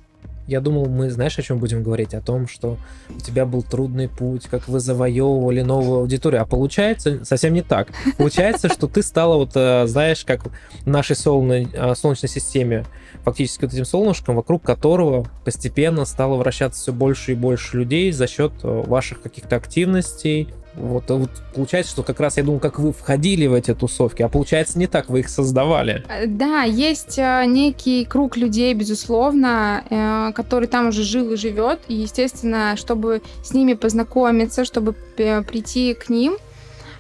Я 0.48 0.60
думал, 0.60 0.88
мы, 0.88 1.10
знаешь, 1.10 1.38
о 1.38 1.42
чем 1.42 1.60
будем 1.60 1.84
говорить? 1.84 2.14
О 2.14 2.22
том, 2.22 2.48
что 2.48 2.78
у 3.10 3.20
тебя 3.20 3.46
был 3.46 3.64
трудный 3.64 4.10
путь, 4.10 4.48
как 4.48 4.68
вы 4.68 4.80
завоевывали 4.80 5.62
новую 5.62 6.00
аудиторию. 6.00 6.42
А 6.42 6.46
получается 6.46 7.24
совсем 7.24 7.54
не 7.54 7.62
так. 7.62 7.90
Получается, 8.18 8.70
что 8.70 8.88
ты 8.88 9.04
стала 9.04 9.38
вот, 9.38 9.52
э, 9.56 9.86
знаешь, 9.88 10.26
как 10.26 10.46
в 10.46 10.88
нашей 10.88 11.16
солнечной, 11.16 11.70
э, 11.74 11.96
солнечной 11.96 12.30
системе, 12.30 12.86
фактически 13.24 13.66
вот 13.66 13.74
этим 13.74 13.86
солнышком, 13.86 14.36
вокруг 14.36 14.64
которого 14.64 15.28
постепенно 15.46 16.06
стало 16.06 16.36
вращаться 16.36 16.82
все 16.82 16.94
больше 16.94 17.34
и 17.34 17.36
больше 17.36 17.78
людей 17.78 18.12
за 18.12 18.28
счет 18.28 18.52
э, 18.64 18.84
ваших 18.88 19.22
каких-то 19.22 19.56
активностей, 19.56 20.50
вот, 20.76 21.10
вот 21.10 21.30
получается, 21.54 21.92
что 21.92 22.04
как 22.04 22.20
раз 22.20 22.38
я 22.38 22.44
думал, 22.44 22.60
как 22.60 22.80
вы 22.80 22.94
входили 22.94 23.46
в 23.48 23.54
эти 23.54 23.74
тусовки, 23.74 24.22
а 24.22 24.30
получается 24.30 24.80
не 24.80 24.88
так, 24.88 25.10
вы 25.10 25.20
их 25.20 25.30
создавали. 25.30 26.04
Э, 26.08 26.28
да, 26.28 26.64
есть 26.64 27.18
э, 27.18 27.44
некий 27.46 28.06
круг 28.06 28.38
людей, 28.38 28.74
безусловно, 28.74 29.84
э, 29.90 30.32
который 30.34 30.68
там 30.68 30.88
уже 30.88 31.04
жил 31.04 31.32
и 31.34 31.36
живет. 31.36 31.82
И, 31.88 31.96
естественно, 31.96 32.76
чтобы 32.78 33.22
с 33.44 33.54
ними 33.54 33.74
познакомиться, 33.74 34.64
чтобы 34.64 34.94
прийти 34.94 35.94
к 35.94 36.10
ним, 36.10 36.38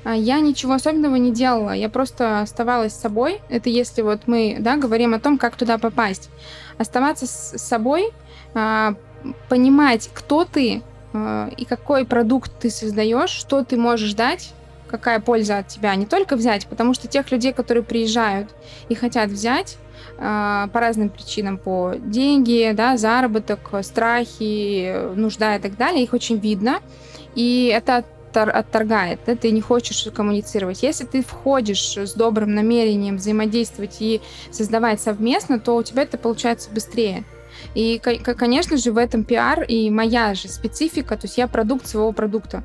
я 0.04 0.40
ничего 0.40 0.74
особенного 0.74 1.16
не 1.16 1.32
делала. 1.32 1.72
Я 1.72 1.88
просто 1.88 2.42
оставалась 2.42 2.94
собой. 2.94 3.40
Это 3.50 3.70
если 3.70 4.01
вот 4.01 4.22
мы 4.25 4.58
да, 4.60 4.75
говорим 4.75 5.13
о 5.13 5.20
том, 5.20 5.38
как 5.38 5.56
туда 5.56 5.78
попасть. 5.78 6.30
Оставаться 6.80 7.28
с 7.28 7.58
собой, 7.58 8.10
понимать, 9.48 10.10
кто 10.13 10.44
ты, 10.44 10.82
а, 10.82 10.91
и 11.13 11.65
какой 11.65 12.06
продукт 12.06 12.51
ты 12.60 12.70
создаешь, 12.70 13.30
что 13.30 13.63
ты 13.63 13.77
можешь 13.77 14.13
дать, 14.13 14.53
какая 14.88 15.20
польза 15.20 15.60
от 15.60 15.68
тебя, 15.68 15.96
не 15.96 16.06
только 16.06 16.36
взять, 16.36 16.68
потому 16.68 16.94
что 16.94 17.08
тех 17.08 17.32
людей, 17.32 17.53
которые 17.53 17.84
приезжают 17.84 18.50
и 18.89 18.96
хотят 18.96 19.30
взять, 19.30 19.77
а, 20.18 20.68
по 20.68 20.80
разным 20.80 21.10
причинам, 21.10 21.58
по 21.58 21.96
деньги, 21.98 22.72
да, 22.74 22.98
заработок, 22.98 23.60
страхи, 23.82 25.15
нужда 25.15 25.56
и 25.56 25.60
так 25.60 25.77
далее, 25.77 26.03
их 26.03 26.13
очень 26.13 26.38
видно, 26.38 26.80
и 27.34 27.72
это 27.74 28.03
отторгает, 28.34 29.20
да, 29.25 29.36
ты 29.36 29.51
не 29.51 29.62
хочешь 29.62 30.08
коммуницировать. 30.13 30.84
Если 30.84 31.06
ты 31.06 31.22
входишь 31.22 31.98
с 31.98 32.13
добрым 32.13 32.56
намерением 32.56 33.18
взаимодействовать 33.18 33.98
и 34.00 34.22
создавать 34.51 35.01
совместно, 35.01 35.60
то 35.60 35.75
у 35.75 35.84
тебя 35.84 36.03
это 36.03 36.18
получается 36.18 36.70
быстрее. 36.72 37.25
И, 37.75 38.00
конечно 38.00 38.77
же, 38.77 38.91
в 38.91 38.98
этом 38.98 39.24
пиар 39.24 39.63
и 39.63 39.89
моя 39.89 40.34
же 40.34 40.48
специфика, 40.48 41.15
то 41.15 41.25
есть 41.25 41.38
я 41.38 41.48
продукт 41.48 41.88
своего 41.88 42.12
продукта. 42.12 42.63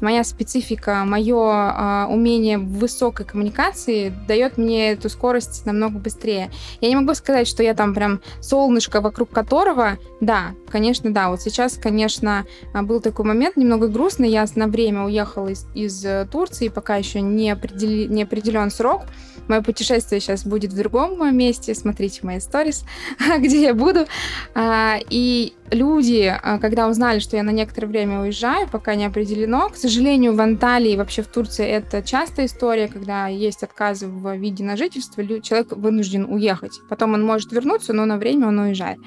Моя 0.00 0.24
специфика, 0.24 1.04
мое 1.04 1.36
э, 1.36 2.06
умение 2.10 2.58
высокой 2.58 3.24
коммуникации 3.24 4.12
дает 4.28 4.58
мне 4.58 4.92
эту 4.92 5.08
скорость 5.08 5.64
намного 5.64 5.98
быстрее. 5.98 6.50
Я 6.80 6.88
не 6.88 6.96
могу 6.96 7.14
сказать, 7.14 7.48
что 7.48 7.62
я 7.62 7.74
там 7.74 7.94
прям 7.94 8.20
солнышко, 8.40 9.00
вокруг 9.00 9.30
которого, 9.30 9.98
да, 10.20 10.50
конечно, 10.68 11.12
да. 11.12 11.30
Вот 11.30 11.40
сейчас, 11.40 11.74
конечно, 11.74 12.44
а, 12.72 12.82
был 12.82 13.00
такой 13.00 13.24
момент 13.24 13.56
немного 13.56 13.88
грустный. 13.88 14.28
Я 14.28 14.44
на 14.56 14.66
время 14.66 15.04
уехала 15.04 15.48
из, 15.48 15.66
из 15.74 16.04
э, 16.04 16.26
Турции, 16.30 16.68
пока 16.68 16.96
еще 16.96 17.20
не, 17.20 17.50
определи, 17.50 18.06
не 18.06 18.24
определен 18.24 18.70
срок. 18.70 19.02
Мое 19.48 19.62
путешествие 19.62 20.20
сейчас 20.20 20.44
будет 20.44 20.72
в 20.72 20.76
другом 20.76 21.36
месте. 21.36 21.74
Смотрите 21.74 22.20
мои 22.22 22.40
сторис, 22.40 22.84
где 23.38 23.62
я 23.62 23.74
буду. 23.74 24.06
А, 24.54 24.98
и 25.10 25.54
люди, 25.70 26.34
а, 26.42 26.58
когда 26.58 26.88
узнали, 26.88 27.18
что 27.18 27.36
я 27.36 27.42
на 27.42 27.50
некоторое 27.50 27.88
время 27.88 28.20
уезжаю, 28.20 28.68
пока 28.68 28.94
не 28.94 29.04
определено, 29.04 29.68
к 29.68 29.76
сожалению, 29.76 30.34
в 30.34 30.40
Анталии, 30.40 30.96
вообще 30.96 31.22
в 31.22 31.28
Турции, 31.28 31.66
это 31.66 32.02
частая 32.02 32.46
история, 32.46 32.88
когда 32.88 33.26
есть 33.28 33.62
отказы 33.62 34.06
в 34.06 34.34
виде 34.36 34.64
на 34.64 34.76
жительство, 34.76 35.24
человек 35.40 35.72
вынужден 35.72 36.24
уехать. 36.24 36.80
Потом 36.88 37.14
он 37.14 37.24
может 37.24 37.52
вернуться, 37.52 37.92
но 37.92 38.04
на 38.04 38.16
время 38.16 38.48
он 38.48 38.58
уезжает. 38.58 38.98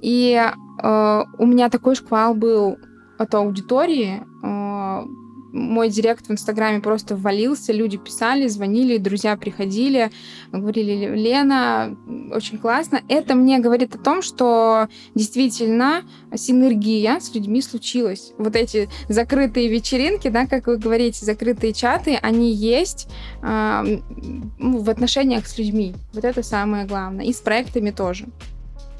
И 0.00 0.34
э, 0.34 1.24
у 1.38 1.46
меня 1.46 1.70
такой 1.70 1.94
шквал 1.94 2.34
был 2.34 2.78
от 3.18 3.34
аудитории, 3.34 4.22
э, 4.42 5.23
мой 5.54 5.88
директ 5.88 6.26
в 6.26 6.32
Инстаграме 6.32 6.80
просто 6.80 7.14
ввалился, 7.14 7.72
люди 7.72 7.96
писали, 7.96 8.48
звонили, 8.48 8.98
друзья 8.98 9.36
приходили, 9.36 10.10
говорили, 10.50 11.14
Лена, 11.14 11.96
очень 12.32 12.58
классно. 12.58 13.00
Это 13.08 13.36
мне 13.36 13.60
говорит 13.60 13.94
о 13.94 13.98
том, 13.98 14.20
что 14.20 14.88
действительно 15.14 16.02
синергия 16.34 17.20
с 17.20 17.32
людьми 17.34 17.62
случилась. 17.62 18.32
Вот 18.36 18.56
эти 18.56 18.88
закрытые 19.08 19.68
вечеринки, 19.68 20.28
да, 20.28 20.46
как 20.46 20.66
вы 20.66 20.76
говорите, 20.76 21.24
закрытые 21.24 21.72
чаты, 21.72 22.18
они 22.20 22.52
есть 22.52 23.08
э, 23.42 24.00
в 24.58 24.90
отношениях 24.90 25.46
с 25.46 25.56
людьми. 25.56 25.94
Вот 26.12 26.24
это 26.24 26.42
самое 26.42 26.84
главное. 26.84 27.26
И 27.26 27.32
с 27.32 27.40
проектами 27.40 27.92
тоже. 27.92 28.26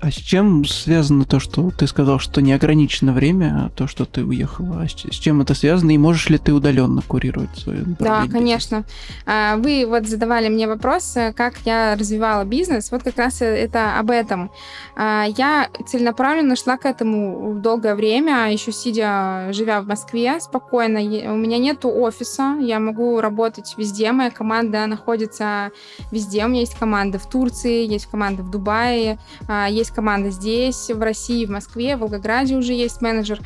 А 0.01 0.11
с 0.11 0.15
чем 0.15 0.65
связано 0.67 1.25
то, 1.25 1.41
что 1.41 1.71
ты 1.71 1.87
сказал, 1.87 2.19
что 2.19 2.43
неограничено 2.43 3.13
время, 3.13 3.71
то, 3.75 3.87
что 3.87 4.05
ты 4.05 4.23
уехала? 4.23 4.83
А 4.83 4.89
с 4.89 4.93
чем 4.93 5.41
это 5.41 5.55
связано? 5.55 5.93
И 5.93 5.99
можешь 5.99 6.29
ли 6.29 6.37
ты 6.37 6.53
удаленно 6.53 7.01
курировать 7.03 7.57
свою 7.57 7.85
Да, 7.99 8.27
конечно. 8.31 8.85
А, 9.25 9.57
вы 9.57 9.87
вот 9.89 10.07
задавали 10.07 10.49
мне 10.49 10.69
вопрос, 10.69 11.17
э, 11.17 11.33
как 11.33 11.55
я 11.65 11.97
развивала 11.97 12.45
бизнес. 12.45 12.91
Вот 12.91 13.03
как 13.03 13.17
раз 13.17 13.41
это 13.41 13.99
об 13.99 14.11
этом. 14.11 14.51
А, 14.95 15.25
я 15.39 15.71
целенаправленно 15.87 16.55
шла 16.57 16.77
к 16.77 16.85
этому 16.85 17.55
долгое 17.63 17.95
время, 17.95 18.53
еще 18.53 18.73
сидя, 18.73 19.49
живя 19.53 19.81
в 19.81 19.87
Москве 19.87 20.39
спокойно. 20.41 21.01
У 21.01 21.37
меня 21.37 21.59
нет 21.59 21.85
офиса, 21.85 22.57
я 22.61 22.79
могу 22.79 23.21
работать 23.21 23.75
везде. 23.79 24.13
Моя 24.13 24.31
команда 24.31 24.87
находится 24.87 25.71
везде. 26.11 26.45
У 26.45 26.49
меня 26.49 26.61
есть 26.61 26.79
команда 26.79 27.19
в 27.19 27.29
Турции, 27.29 27.87
есть 27.87 28.07
команда 28.07 28.43
в 28.43 28.51
Дубае, 28.51 29.19
а, 29.49 29.67
есть 29.69 29.94
команда 29.95 30.31
здесь, 30.31 30.91
в 30.91 31.01
России, 31.01 31.47
в 31.47 31.51
Москве, 31.51 31.97
в 31.97 32.01
Волгограде 32.01 32.57
уже 32.57 32.73
есть 32.73 33.01
менеджер. 33.01 33.41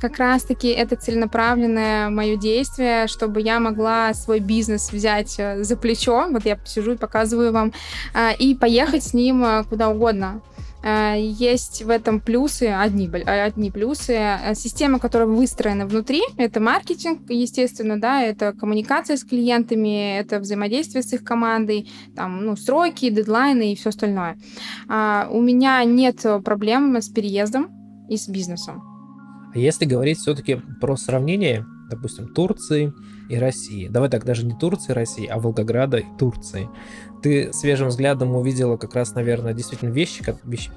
Как 0.00 0.18
раз-таки 0.18 0.68
это 0.68 0.96
целенаправленное 0.96 2.08
мое 2.10 2.36
действие, 2.36 3.06
чтобы 3.06 3.40
я 3.40 3.60
могла 3.60 4.14
свой 4.14 4.40
бизнес 4.40 4.90
взять 4.90 5.36
э, 5.38 5.62
за 5.62 5.76
плечо, 5.76 6.26
вот 6.30 6.44
я 6.44 6.58
сижу 6.64 6.92
и 6.92 6.96
показываю 6.96 7.52
вам, 7.52 7.72
э, 8.14 8.34
и 8.36 8.54
поехать 8.54 9.04
с 9.04 9.14
ним 9.14 9.44
э, 9.44 9.64
куда 9.68 9.90
угодно. 9.90 10.40
Есть 10.84 11.82
в 11.82 11.90
этом 11.90 12.20
плюсы, 12.20 12.64
одни, 12.64 13.08
одни 13.08 13.70
плюсы. 13.70 14.38
Система, 14.54 14.98
которая 14.98 15.28
выстроена 15.28 15.86
внутри, 15.86 16.22
это 16.36 16.60
маркетинг, 16.60 17.30
естественно, 17.30 18.00
да, 18.00 18.22
это 18.22 18.52
коммуникация 18.52 19.16
с 19.16 19.24
клиентами, 19.24 20.18
это 20.18 20.40
взаимодействие 20.40 21.02
с 21.02 21.12
их 21.12 21.22
командой, 21.22 21.88
там, 22.16 22.44
ну, 22.44 22.56
сроки, 22.56 23.10
дедлайны 23.10 23.72
и 23.72 23.76
все 23.76 23.90
остальное. 23.90 24.38
А, 24.88 25.28
у 25.30 25.40
меня 25.40 25.84
нет 25.84 26.24
проблем 26.44 26.96
с 26.96 27.08
переездом 27.08 27.70
и 28.08 28.16
с 28.16 28.28
бизнесом. 28.28 28.82
А 29.54 29.58
если 29.58 29.84
говорить 29.84 30.18
все-таки 30.18 30.60
про 30.80 30.96
сравнение, 30.96 31.64
допустим, 31.90 32.28
Турции 32.28 32.92
и 33.28 33.36
России. 33.36 33.88
Давай 33.88 34.08
так, 34.10 34.24
даже 34.24 34.44
не 34.44 34.54
Турции 34.54 34.92
и 34.92 34.94
России, 34.94 35.26
а 35.26 35.38
Волгограда 35.38 35.98
и 35.98 36.04
Турции. 36.18 36.68
Ты 37.22 37.52
свежим 37.52 37.88
взглядом 37.88 38.34
увидела 38.34 38.76
как 38.76 38.94
раз, 38.94 39.14
наверное, 39.14 39.54
действительно 39.54 39.90
вещи, 39.90 40.24
как, 40.24 40.36
вещи, 40.44 40.70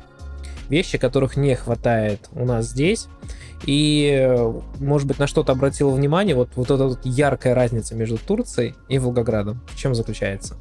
вещи, 0.70 0.98
которых 0.98 1.38
не 1.38 1.56
хватает 1.56 2.30
у 2.34 2.46
нас 2.46 2.68
здесь. 2.68 3.08
И, 3.66 4.30
может 4.80 5.08
быть, 5.08 5.18
на 5.18 5.28
что-то 5.28 5.54
обратила 5.54 5.90
внимание, 5.90 6.36
вот, 6.36 6.50
вот 6.56 6.70
эта 6.70 6.86
вот 6.86 7.00
яркая 7.04 7.56
разница 7.56 7.96
между 7.96 8.18
Турцией 8.18 8.76
и 8.90 9.00
Волгоградом. 9.00 9.60
В 9.68 9.76
чем 9.76 9.96
заключается? 9.96 10.56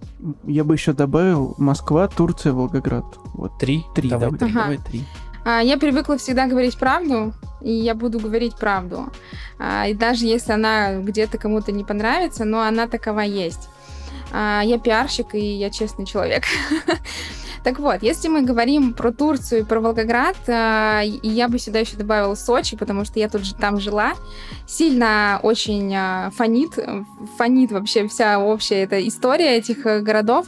Я 0.45 0.65
бы 0.65 0.75
еще 0.75 0.93
добавил 0.93 1.55
Москва, 1.59 2.09
Турция, 2.09 2.53
Волгоград. 2.53 3.05
Вот 3.35 3.59
три. 3.59 3.85
Три, 3.95 4.09
давай, 4.09 4.31
давай, 4.31 4.39
три. 4.39 4.49
Ага. 4.51 4.63
давай 4.63 4.79
три. 4.79 5.05
А, 5.45 5.61
Я 5.61 5.77
привыкла 5.77 6.17
всегда 6.17 6.47
говорить 6.47 6.79
правду, 6.79 7.35
и 7.61 7.71
я 7.71 7.95
буду 7.95 8.19
говорить 8.19 8.57
правду. 8.57 9.13
А, 9.59 9.87
И 9.87 9.93
даже 9.93 10.25
если 10.25 10.53
она 10.53 10.95
где-то 11.01 11.37
кому-то 11.37 11.73
не 11.73 11.85
понравится, 11.85 12.45
но 12.47 12.63
она 12.63 12.87
такова 12.87 13.21
есть. 13.21 13.69
А, 14.37 14.63
Я 14.65 14.79
пиарщик, 14.79 15.35
и 15.35 15.39
я 15.39 15.71
честный 15.71 16.07
человек. 16.07 16.45
Так 17.63 17.79
вот, 17.79 18.03
если 18.03 18.29
мы 18.29 18.43
говорим 18.43 18.93
про 18.93 19.11
Турцию 19.11 19.63
и 19.63 19.65
про 19.65 19.81
Волгоград, 19.81 20.37
а, 20.49 21.01
я 21.01 21.49
бы 21.49 21.59
сюда 21.59 21.79
еще 21.79 21.97
добавила 21.97 22.35
Сочи, 22.35 22.77
потому 22.77 23.07
что 23.07 23.19
я 23.19 23.27
тут 23.31 23.43
же 23.47 23.55
там 23.55 23.81
жила, 23.81 24.13
сильно 24.67 25.41
очень 25.43 25.91
а, 25.97 26.31
фонит, 26.37 26.79
фонит 27.39 27.73
вообще 27.73 28.07
вся 28.07 28.39
общая 28.39 28.83
эта 28.83 29.09
история 29.09 29.57
этих 29.57 29.87
э, 29.87 30.01
городов. 30.01 30.47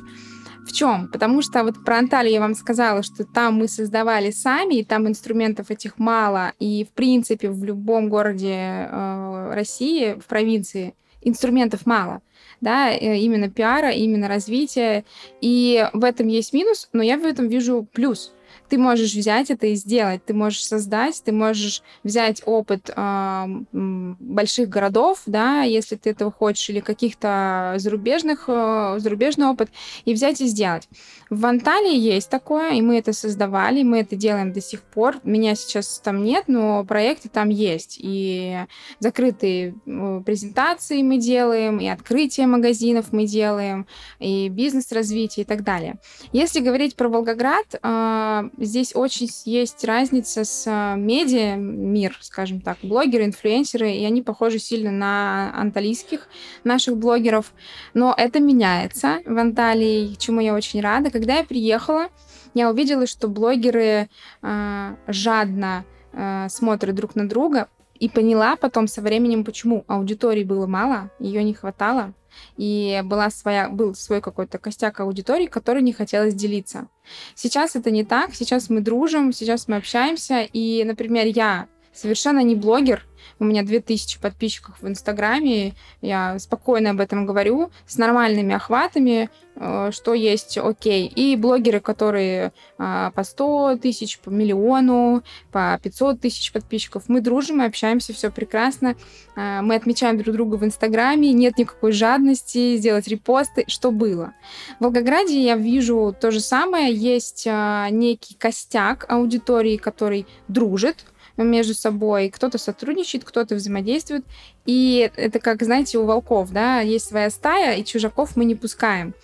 В 0.66 0.72
чем? 0.72 1.08
Потому 1.08 1.40
что 1.40 1.64
вот 1.64 1.82
про 1.86 1.96
Анталию 1.96 2.34
я 2.34 2.40
вам 2.40 2.54
сказала, 2.54 3.02
что 3.02 3.24
там 3.24 3.54
мы 3.54 3.68
создавали 3.68 4.30
сами, 4.30 4.80
и 4.80 4.84
там 4.84 5.08
инструментов 5.08 5.70
этих 5.70 5.98
мало, 5.98 6.52
и 6.58 6.84
в 6.84 6.92
принципе 6.92 7.48
в 7.48 7.64
любом 7.64 8.10
городе 8.10 8.88
э, 8.90 9.52
России, 9.54 10.20
в 10.20 10.26
провинции, 10.26 10.94
инструментов 11.22 11.86
мало, 11.86 12.20
да, 12.60 12.90
э, 12.92 13.18
именно 13.18 13.50
пиара, 13.50 13.90
именно 13.90 14.28
развития, 14.28 15.04
и 15.40 15.88
в 15.92 16.04
этом 16.04 16.28
есть 16.28 16.52
минус, 16.52 16.88
но 16.92 17.02
я 17.02 17.16
в 17.16 17.24
этом 17.24 17.48
вижу 17.48 17.86
плюс. 17.92 18.32
Ты 18.68 18.78
можешь 18.78 19.14
взять 19.14 19.50
это 19.50 19.66
и 19.66 19.74
сделать, 19.74 20.24
ты 20.24 20.34
можешь 20.34 20.64
создать, 20.64 21.22
ты 21.24 21.32
можешь 21.32 21.82
взять 22.04 22.42
опыт 22.44 22.90
э, 22.94 23.44
больших 23.72 24.68
городов, 24.68 25.22
да, 25.26 25.62
если 25.62 25.96
ты 25.96 26.10
этого 26.10 26.30
хочешь, 26.30 26.68
или 26.70 26.80
каких-то 26.80 27.74
зарубежных, 27.76 28.44
э, 28.48 28.96
зарубежный 28.98 29.46
опыт, 29.46 29.70
и 30.04 30.14
взять 30.14 30.40
и 30.40 30.46
сделать. 30.46 30.88
В 31.30 31.44
Анталии 31.46 31.96
есть 31.96 32.30
такое, 32.30 32.74
и 32.74 32.82
мы 32.82 32.98
это 32.98 33.12
создавали, 33.12 33.82
мы 33.82 34.00
это 34.00 34.16
делаем 34.16 34.52
до 34.52 34.60
сих 34.60 34.82
пор. 34.82 35.16
Меня 35.24 35.54
сейчас 35.54 35.98
там 35.98 36.22
нет, 36.22 36.44
но 36.46 36.84
проекты 36.84 37.28
там 37.28 37.48
есть. 37.48 37.98
И 38.00 38.58
закрытые 39.00 39.74
э, 39.86 40.22
презентации 40.24 41.02
мы 41.02 41.18
делаем, 41.18 41.78
и 41.78 41.88
открытие 41.88 42.46
магазинов 42.46 43.12
мы 43.12 43.26
делаем, 43.26 43.86
и 44.18 44.48
бизнес-развитие 44.48 45.44
и 45.44 45.46
так 45.46 45.64
далее. 45.64 45.96
Если 46.32 46.60
говорить 46.60 46.96
про 46.96 47.08
Волгоград, 47.08 47.66
э, 47.74 48.48
здесь 48.58 48.94
очень 48.94 49.28
есть 49.44 49.84
разница 49.84 50.44
с 50.44 50.66
э, 50.66 50.96
медиа, 50.96 51.56
мир, 51.56 52.16
скажем 52.20 52.60
так, 52.60 52.78
блогеры, 52.82 53.24
инфлюенсеры, 53.24 53.92
и 53.92 54.04
они 54.04 54.22
похожи 54.22 54.58
сильно 54.58 54.90
на 54.90 55.52
анталийских 55.54 56.28
наших 56.64 56.96
блогеров. 56.96 57.52
Но 57.94 58.14
это 58.16 58.40
меняется 58.40 59.20
в 59.24 59.38
Анталии, 59.38 60.14
чему 60.18 60.40
я 60.40 60.54
очень 60.54 60.80
рада. 60.80 61.10
Когда 61.10 61.38
я 61.38 61.44
приехала, 61.44 62.08
я 62.54 62.70
увидела, 62.70 63.06
что 63.06 63.28
блогеры 63.28 64.08
э, 64.42 64.96
жадно 65.06 65.84
э, 66.12 66.46
смотрят 66.48 66.94
друг 66.94 67.14
на 67.14 67.28
друга, 67.28 67.68
и 67.98 68.08
поняла 68.08 68.56
потом 68.56 68.88
со 68.88 69.00
временем, 69.00 69.44
почему 69.44 69.84
аудитории 69.86 70.44
было 70.44 70.66
мало, 70.66 71.10
ее 71.18 71.42
не 71.42 71.54
хватало, 71.54 72.12
и 72.56 73.02
была 73.04 73.30
своя, 73.30 73.68
был 73.68 73.94
свой 73.94 74.20
какой-то 74.20 74.58
костяк 74.58 75.00
аудитории, 75.00 75.46
который 75.46 75.82
не 75.82 75.92
хотелось 75.92 76.34
делиться. 76.34 76.88
Сейчас 77.34 77.76
это 77.76 77.90
не 77.90 78.04
так, 78.04 78.34
сейчас 78.34 78.70
мы 78.70 78.80
дружим, 78.80 79.32
сейчас 79.32 79.68
мы 79.68 79.76
общаемся, 79.76 80.42
и, 80.42 80.84
например, 80.84 81.26
я 81.26 81.68
совершенно 81.96 82.40
не 82.40 82.54
блогер, 82.54 83.04
у 83.38 83.44
меня 83.44 83.62
2000 83.62 84.20
подписчиков 84.20 84.76
в 84.80 84.88
Инстаграме, 84.88 85.74
я 86.00 86.38
спокойно 86.38 86.90
об 86.90 87.00
этом 87.00 87.26
говорю, 87.26 87.70
с 87.86 87.98
нормальными 87.98 88.54
охватами, 88.54 89.30
э, 89.56 89.90
что 89.92 90.14
есть 90.14 90.56
окей. 90.58 91.06
И 91.06 91.36
блогеры, 91.36 91.80
которые 91.80 92.52
а, 92.78 93.10
по 93.10 93.24
100 93.24 93.78
тысяч, 93.82 94.18
по 94.18 94.30
миллиону, 94.30 95.22
по 95.52 95.78
500 95.82 96.20
тысяч 96.20 96.52
подписчиков, 96.52 97.04
мы 97.08 97.20
дружим, 97.20 97.58
мы 97.58 97.66
общаемся, 97.66 98.12
все 98.12 98.30
прекрасно. 98.30 98.96
А, 99.34 99.62
Мы 99.62 99.74
отмечаем 99.74 100.18
друг 100.18 100.34
друга 100.34 100.56
в 100.56 100.64
Инстаграме, 100.64 101.32
нет 101.32 101.58
никакой 101.58 101.92
жадности 101.92 102.76
сделать 102.76 103.08
репосты, 103.08 103.64
что 103.66 103.90
было. 103.90 104.32
В 104.78 104.84
Волгограде 104.84 105.42
я 105.42 105.56
вижу 105.56 106.14
то 106.18 106.30
же 106.30 106.40
самое, 106.40 106.94
есть 106.94 107.46
некий 107.46 108.34
костяк 108.34 109.04
аудитории, 109.08 109.76
который 109.76 110.26
дружит, 110.48 111.04
между 111.44 111.74
собой. 111.74 112.30
Кто-то 112.30 112.58
сотрудничает, 112.58 113.24
кто-то 113.24 113.54
взаимодействует. 113.54 114.24
И 114.64 115.10
это 115.16 115.38
как, 115.38 115.62
знаете, 115.62 115.98
у 115.98 116.04
волков, 116.04 116.50
да, 116.50 116.80
есть 116.80 117.08
своя 117.08 117.30
стая, 117.30 117.76
и 117.76 117.84
чужаков 117.84 118.36
мы 118.36 118.44
не 118.44 118.54
пускаем. 118.54 119.14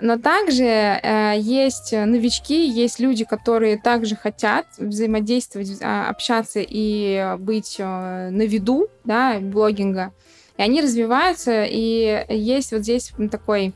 Но 0.00 0.16
также 0.16 0.64
э, 0.64 1.34
есть 1.38 1.92
новички, 1.92 2.68
есть 2.68 3.00
люди, 3.00 3.24
которые 3.24 3.78
также 3.78 4.14
хотят 4.14 4.66
взаимодействовать, 4.78 5.76
а, 5.82 6.08
общаться 6.08 6.60
и 6.60 7.34
быть 7.38 7.76
э, 7.78 8.28
на 8.30 8.42
виду, 8.42 8.86
да, 9.02 9.40
блогинга. 9.40 10.12
И 10.56 10.62
они 10.62 10.80
развиваются, 10.82 11.64
и 11.64 12.24
есть 12.28 12.72
вот 12.72 12.82
здесь 12.82 13.12
такой 13.30 13.74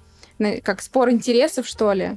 как 0.64 0.82
спор 0.82 1.10
интересов, 1.10 1.66
что 1.66 1.92
ли. 1.92 2.16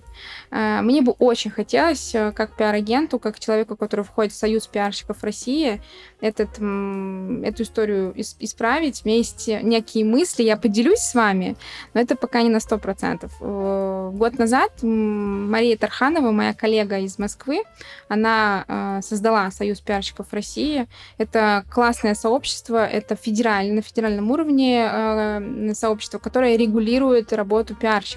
Э, 0.51 0.81
Мне 0.81 1.01
бы 1.01 1.11
очень 1.13 1.51
хотелось, 1.51 2.13
э, 2.15 2.31
как 2.31 2.55
пиар-агенту, 2.55 3.19
как 3.19 3.39
человеку, 3.39 3.75
который 3.75 4.03
входит 4.05 4.33
в 4.33 4.37
Союз 4.37 4.67
пиарщиков 4.67 5.23
России, 5.23 5.81
этот, 6.21 6.49
эту 6.53 7.63
историю 7.63 8.13
ис- 8.15 8.35
исправить. 8.39 9.01
Есть 9.05 9.47
некие 9.47 10.05
мысли, 10.05 10.43
я 10.43 10.57
поделюсь 10.57 10.99
с 10.99 11.13
вами, 11.13 11.55
но 11.93 12.01
это 12.01 12.15
пока 12.15 12.41
не 12.41 12.49
на 12.49 12.57
100%. 12.59 13.29
Э, 13.41 14.11
Год 14.13 14.39
назад 14.39 14.71
Мария 14.81 15.77
Тарханова, 15.77 16.31
моя 16.31 16.53
коллега 16.53 16.99
из 16.99 17.19
Москвы, 17.19 17.63
она 18.07 19.01
создала 19.03 19.51
Союз 19.51 19.81
пиарщиков 19.81 20.31
России. 20.31 20.87
Это 21.17 21.63
классное 21.69 22.15
сообщество, 22.15 22.85
это 22.85 23.15
федеральное, 23.15 23.75
на 23.75 23.81
федеральном 23.81 24.31
уровне 24.31 25.73
сообщество, 25.73 26.19
которое 26.19 26.55
регулирует 26.57 27.33
работу 27.33 27.75
пиарщиков 27.75 28.14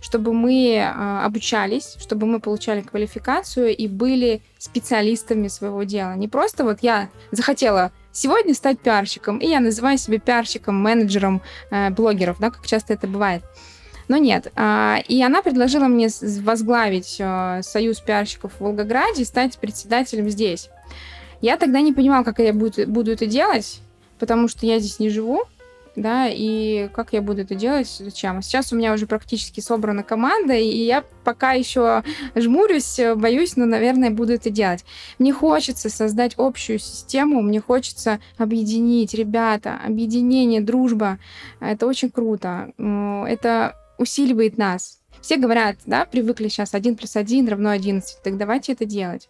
чтобы 0.00 0.32
мы 0.32 0.74
э, 0.74 1.24
обучались, 1.24 1.96
чтобы 1.98 2.26
мы 2.26 2.40
получали 2.40 2.80
квалификацию 2.80 3.76
и 3.76 3.86
были 3.88 4.40
специалистами 4.58 5.48
своего 5.48 5.82
дела. 5.82 6.14
Не 6.14 6.28
просто 6.28 6.64
вот 6.64 6.78
я 6.82 7.08
захотела 7.30 7.92
сегодня 8.12 8.54
стать 8.54 8.80
пиарщиком, 8.80 9.38
и 9.38 9.46
я 9.46 9.60
называю 9.60 9.98
себя 9.98 10.18
пиарщиком, 10.18 10.76
менеджером 10.76 11.42
э, 11.70 11.90
блогеров, 11.90 12.38
да, 12.38 12.50
как 12.50 12.66
часто 12.66 12.94
это 12.94 13.06
бывает. 13.06 13.42
Но 14.08 14.16
нет. 14.16 14.50
А, 14.56 15.00
И 15.06 15.22
она 15.22 15.42
предложила 15.42 15.86
мне 15.86 16.08
возглавить 16.40 17.16
э, 17.18 17.60
союз 17.62 18.00
пиарщиков 18.00 18.52
в 18.54 18.60
Волгограде 18.60 19.22
и 19.22 19.26
стать 19.26 19.58
председателем 19.58 20.30
здесь. 20.30 20.70
Я 21.40 21.56
тогда 21.56 21.80
не 21.82 21.92
понимала, 21.92 22.24
как 22.24 22.38
я 22.40 22.52
буду, 22.52 22.86
буду 22.86 23.12
это 23.12 23.26
делать, 23.26 23.80
потому 24.18 24.48
что 24.48 24.66
я 24.66 24.78
здесь 24.78 24.98
не 24.98 25.10
живу, 25.10 25.44
да, 26.00 26.28
и 26.28 26.88
как 26.92 27.12
я 27.12 27.22
буду 27.22 27.42
это 27.42 27.54
делать, 27.54 27.88
зачем. 27.88 28.38
А 28.38 28.42
Сейчас 28.42 28.72
у 28.72 28.76
меня 28.76 28.92
уже 28.92 29.06
практически 29.06 29.60
собрана 29.60 30.02
команда, 30.02 30.54
и 30.54 30.84
я 30.84 31.04
пока 31.24 31.52
еще 31.52 32.02
жмурюсь, 32.34 32.98
э, 32.98 33.14
боюсь, 33.14 33.56
но, 33.56 33.66
наверное, 33.66 34.10
буду 34.10 34.32
это 34.32 34.50
делать. 34.50 34.84
Мне 35.18 35.32
хочется 35.32 35.90
создать 35.90 36.34
общую 36.36 36.78
систему, 36.78 37.42
мне 37.42 37.60
хочется 37.60 38.20
объединить 38.36 39.14
ребята, 39.14 39.78
объединение, 39.84 40.60
дружба. 40.60 41.18
Это 41.60 41.86
очень 41.86 42.10
круто. 42.10 42.72
Это 42.78 43.76
усиливает 43.98 44.58
нас. 44.58 45.00
Все 45.20 45.36
говорят, 45.36 45.76
да, 45.86 46.04
привыкли 46.04 46.48
сейчас 46.48 46.74
1 46.74 46.96
плюс 46.96 47.16
1 47.16 47.48
равно 47.48 47.70
11. 47.70 48.22
Так 48.22 48.36
давайте 48.36 48.72
это 48.72 48.84
делать. 48.84 49.28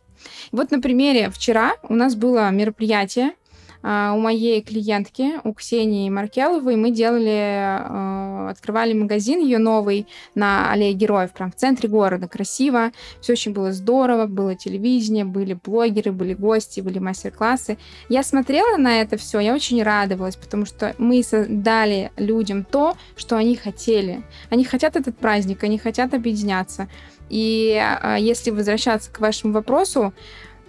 Вот 0.52 0.70
на 0.70 0.81
примере 0.81 1.31
вчера 1.31 1.72
у 1.83 1.94
нас 1.94 2.14
было 2.14 2.50
мероприятие 2.50 3.33
у 3.82 4.18
моей 4.18 4.60
клиентки, 4.62 5.40
у 5.44 5.52
Ксении 5.52 6.10
Маркеловой, 6.10 6.76
мы 6.76 6.90
делали, 6.90 7.28
э, 7.30 8.50
открывали 8.50 8.92
магазин 8.92 9.40
ее 9.40 9.58
новый 9.58 10.06
на 10.34 10.72
Аллее 10.72 10.92
Героев, 10.94 11.32
прям 11.32 11.52
в 11.52 11.54
центре 11.54 11.88
города, 11.88 12.26
красиво, 12.26 12.90
все 13.20 13.34
очень 13.34 13.52
было 13.52 13.72
здорово, 13.72 14.26
было 14.26 14.54
телевидение, 14.54 15.24
были 15.24 15.54
блогеры, 15.54 16.12
были 16.12 16.34
гости, 16.34 16.80
были 16.80 16.98
мастер-классы. 16.98 17.78
Я 18.08 18.22
смотрела 18.22 18.76
на 18.76 19.00
это 19.00 19.16
все, 19.16 19.38
я 19.40 19.54
очень 19.54 19.82
радовалась, 19.82 20.36
потому 20.36 20.66
что 20.66 20.94
мы 20.98 21.22
со- 21.22 21.46
дали 21.48 22.10
людям 22.16 22.64
то, 22.64 22.96
что 23.16 23.36
они 23.36 23.56
хотели. 23.56 24.22
Они 24.50 24.64
хотят 24.64 24.96
этот 24.96 25.16
праздник, 25.16 25.62
они 25.62 25.78
хотят 25.78 26.14
объединяться. 26.14 26.88
И 27.28 27.80
э, 27.80 28.16
если 28.18 28.50
возвращаться 28.50 29.10
к 29.12 29.20
вашему 29.20 29.52
вопросу, 29.52 30.12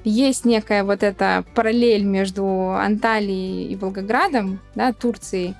есть 0.03 0.45
некая 0.45 0.83
вот 0.83 1.03
эта 1.03 1.43
параллель 1.55 2.03
между 2.03 2.71
Анталией 2.71 3.71
и 3.71 3.75
Волгоградом, 3.75 4.59
да, 4.75 4.93
Турцией, 4.93 5.55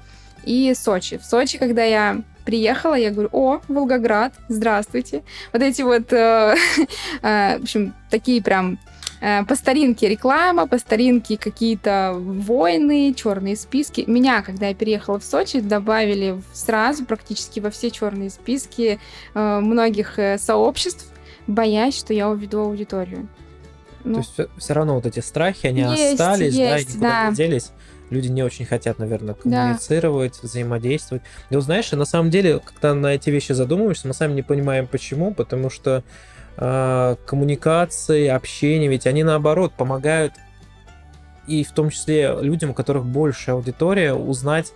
и 0.46 0.74
Сочи. 0.74 1.18
В 1.18 1.26
Сочи, 1.26 1.58
когда 1.58 1.84
я 1.84 2.22
приехала, 2.46 2.96
я 2.96 3.12
говорю, 3.12 3.30
о, 3.32 3.60
Волгоград, 3.68 4.34
здравствуйте. 4.48 5.24
Вот 5.54 5.62
эти 5.62 5.82
вот, 5.82 6.12
э, 6.12 6.56
э, 7.22 7.60
в 7.60 7.64
общем, 7.64 7.94
такие 8.10 8.42
прям 8.42 8.80
э, 9.22 9.44
по 9.46 9.56
старинке 9.56 10.10
реклама, 10.10 10.66
по 10.66 10.80
старинке 10.80 11.38
какие-то 11.38 12.16
войны, 12.18 13.14
черные 13.14 13.56
списки. 13.56 14.04
Меня, 14.08 14.42
когда 14.42 14.70
я 14.70 14.74
переехала 14.74 15.20
в 15.20 15.24
Сочи, 15.24 15.60
добавили 15.60 16.42
сразу 16.54 17.06
практически 17.06 17.60
во 17.60 17.70
все 17.70 17.92
черные 17.92 18.32
списки 18.32 19.00
э, 19.36 19.60
многих 19.60 20.18
э, 20.18 20.38
сообществ, 20.40 21.14
боясь, 21.46 21.98
что 22.00 22.14
я 22.14 22.30
уведу 22.30 22.62
аудиторию. 22.62 23.28
Ну, 24.10 24.16
То 24.16 24.20
есть 24.22 24.34
все, 24.34 24.48
все 24.58 24.74
равно 24.74 24.96
вот 24.96 25.06
эти 25.06 25.20
страхи, 25.20 25.68
они 25.68 25.82
есть, 25.82 26.20
остались, 26.20 26.54
есть, 26.54 26.60
да, 26.60 26.78
и 26.78 26.86
никуда 26.86 27.30
да. 27.30 27.32
делись. 27.32 27.72
Люди 28.10 28.28
не 28.28 28.42
очень 28.42 28.66
хотят, 28.66 28.98
наверное, 28.98 29.36
коммуницировать, 29.36 30.40
да. 30.42 30.48
взаимодействовать. 30.48 31.22
И 31.52 31.56
вот 31.56 31.64
знаешь, 31.64 31.92
на 31.92 32.06
самом 32.06 32.32
деле, 32.32 32.60
когда 32.60 32.96
на 32.96 33.14
эти 33.14 33.30
вещи 33.30 33.52
задумываешься, 33.52 34.08
мы 34.08 34.14
сами 34.14 34.34
не 34.34 34.42
понимаем 34.42 34.88
почему, 34.88 35.34
потому 35.34 35.70
что 35.70 36.04
э, 36.58 37.16
коммуникации, 37.26 38.28
общение, 38.28 38.90
ведь 38.90 39.06
они 39.06 39.24
наоборот 39.24 39.74
помогают 39.74 40.34
и 41.46 41.64
в 41.64 41.72
том 41.72 41.90
числе 41.90 42.36
людям, 42.42 42.72
у 42.72 42.74
которых 42.74 43.06
большая 43.06 43.56
аудитория, 43.56 44.14
узнать 44.14 44.72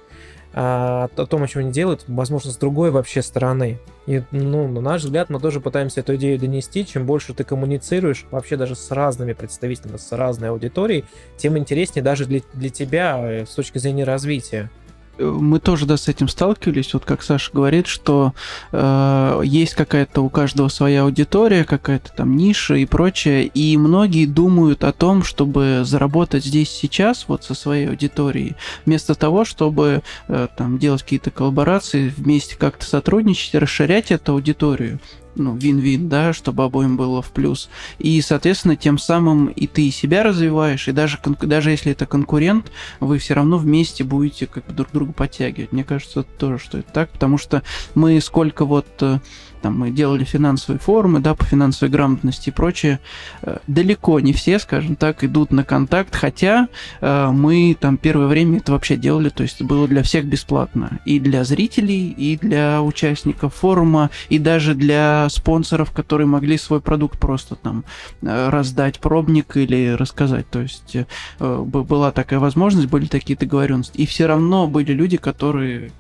а, 0.54 1.10
о 1.16 1.26
том, 1.26 1.44
о 1.44 1.48
чем 1.48 1.62
они 1.62 1.72
делают, 1.72 2.04
возможно, 2.08 2.52
с 2.52 2.58
другой 2.58 2.92
вообще 2.92 3.22
стороны. 3.22 3.80
И, 4.06 4.22
ну, 4.32 4.68
на 4.68 4.82
наш 4.82 5.04
взгляд, 5.04 5.30
мы 5.30 5.40
тоже 5.40 5.62
пытаемся 5.62 6.02
эту 6.02 6.16
идею 6.16 6.38
донести. 6.38 6.86
Чем 6.86 7.06
больше 7.06 7.34
ты 7.34 7.44
коммуницируешь 7.44 8.26
вообще 8.32 8.58
даже 8.58 8.76
с 8.76 8.92
разными 8.92 9.34
представителями, 9.34 9.98
с 9.98 10.12
разной 10.12 10.50
аудиторией, 10.50 11.06
тем 11.38 11.58
интереснее 11.58 12.04
даже 12.04 12.26
для, 12.26 12.42
для 12.54 12.70
тебя 12.70 13.20
э, 13.20 13.46
с 13.46 13.56
точки 13.56 13.78
зрения 13.78 14.04
развития 14.04 14.70
мы 15.18 15.60
тоже 15.60 15.86
да, 15.86 15.98
с 15.98 16.08
этим 16.08 16.28
сталкивались. 16.28 16.94
Вот 16.94 17.06
как 17.06 17.24
Саша 17.24 17.52
говорит, 17.54 17.88
что 17.88 18.34
э, 18.72 19.42
есть 19.44 19.76
какая-то 19.76 20.22
у 20.22 20.30
каждого 20.30 20.68
своя 20.68 21.04
аудитория, 21.04 21.64
какая-то 21.64 22.12
там 22.14 22.36
ниша 22.36 22.76
и 22.76 22.86
прочее. 22.86 23.46
И 23.46 23.78
многие 23.78 24.26
думают 24.26 24.84
о 24.84 24.92
том, 24.92 25.24
чтобы 25.24 25.82
заработать 25.84 26.46
здесь 26.46 26.70
сейчас 26.70 27.26
вот 27.28 27.44
со 27.44 27.54
своей 27.54 27.90
аудиторией, 27.90 28.56
вместо 28.86 29.16
того, 29.16 29.46
чтобы 29.46 30.02
э, 30.28 30.48
там 30.56 30.80
делать 30.80 31.04
какие-то 31.04 31.32
коллаборации, 31.32 32.10
вместе 32.16 32.56
как-то 32.58 32.86
сотрудничать, 32.86 33.56
расширять 33.56 34.12
эту 34.12 34.34
аудиторию 34.34 35.00
ну, 35.36 35.56
вин-вин, 35.56 36.10
да, 36.10 36.34
чтобы 36.34 36.64
обоим 36.64 36.98
было 36.98 37.22
в 37.22 37.32
плюс. 37.32 37.70
И, 38.00 38.22
соответственно, 38.22 38.76
тем 38.76 38.98
самым 38.98 39.48
и 39.48 39.68
ты 39.68 39.90
себя 39.92 40.24
развиваешь, 40.24 40.88
и 40.88 40.92
даже, 40.92 41.20
даже 41.42 41.72
если 41.72 41.92
это 41.92 42.06
конкурент, 42.06 42.72
вы 43.00 43.18
все 43.18 43.34
равно 43.34 43.58
вместе 43.58 44.04
будете 44.04 44.48
как 44.48 44.66
бы 44.66 44.74
друг 44.74 44.92
друга 44.92 45.14
подтягивать. 45.14 45.72
Мне 45.72 45.84
кажется 45.84 46.24
тоже, 46.24 46.60
что 46.60 46.78
это 46.80 46.92
так, 46.92 47.12
потому 47.12 47.38
что 47.38 47.64
мы 47.96 48.20
сколько 48.22 48.66
вот 48.66 48.88
э, 49.02 49.20
там 49.64 49.80
мы 49.80 49.92
делали 49.92 50.26
финансовые 50.26 50.78
форумы, 50.78 51.22
да, 51.22 51.36
по 51.36 51.46
финансовой 51.46 51.90
грамотности 51.90 52.50
и 52.50 52.52
прочее, 52.52 53.00
э, 53.42 53.60
далеко 53.66 54.20
не 54.20 54.34
все, 54.34 54.60
скажем 54.60 54.98
так, 54.98 55.24
идут 55.24 55.52
на 55.52 55.64
контакт, 55.64 56.14
хотя 56.14 56.68
э, 57.00 57.30
мы 57.32 57.76
там 57.80 57.96
первое 57.96 58.28
время 58.28 58.58
это 58.58 58.74
вообще 58.74 58.98
делали, 58.98 59.30
то 59.30 59.44
есть 59.44 59.62
было 59.62 59.88
для 59.88 60.04
всех 60.04 60.26
бесплатно, 60.26 61.00
и 61.06 61.18
для 61.18 61.46
зрителей, 61.46 62.10
и 62.10 62.38
для 62.38 62.82
участников 62.82 63.56
форума, 63.56 64.10
и 64.28 64.38
даже 64.38 64.76
для 64.76 65.28
спонсоров, 65.30 65.92
которые 65.92 66.28
могли 66.28 66.58
свой 66.58 66.82
продукт 66.82 67.18
просто 67.18 67.56
там 67.56 67.86
э, 68.22 68.50
раздать 68.50 69.00
пробник 69.00 69.56
или 69.56 69.92
рассказать, 69.92 70.50
то 70.50 70.60
есть 70.60 70.98
была 71.40 72.12
такая 72.12 72.40
возможность, 72.40 72.90
были 72.90 73.06
такие 73.06 73.38
договоренности, 73.38 73.98
и 73.98 74.06
все 74.06 74.26
равно 74.26 74.68
были 74.68 74.92
люди, 74.92 75.16
которые 75.16 75.92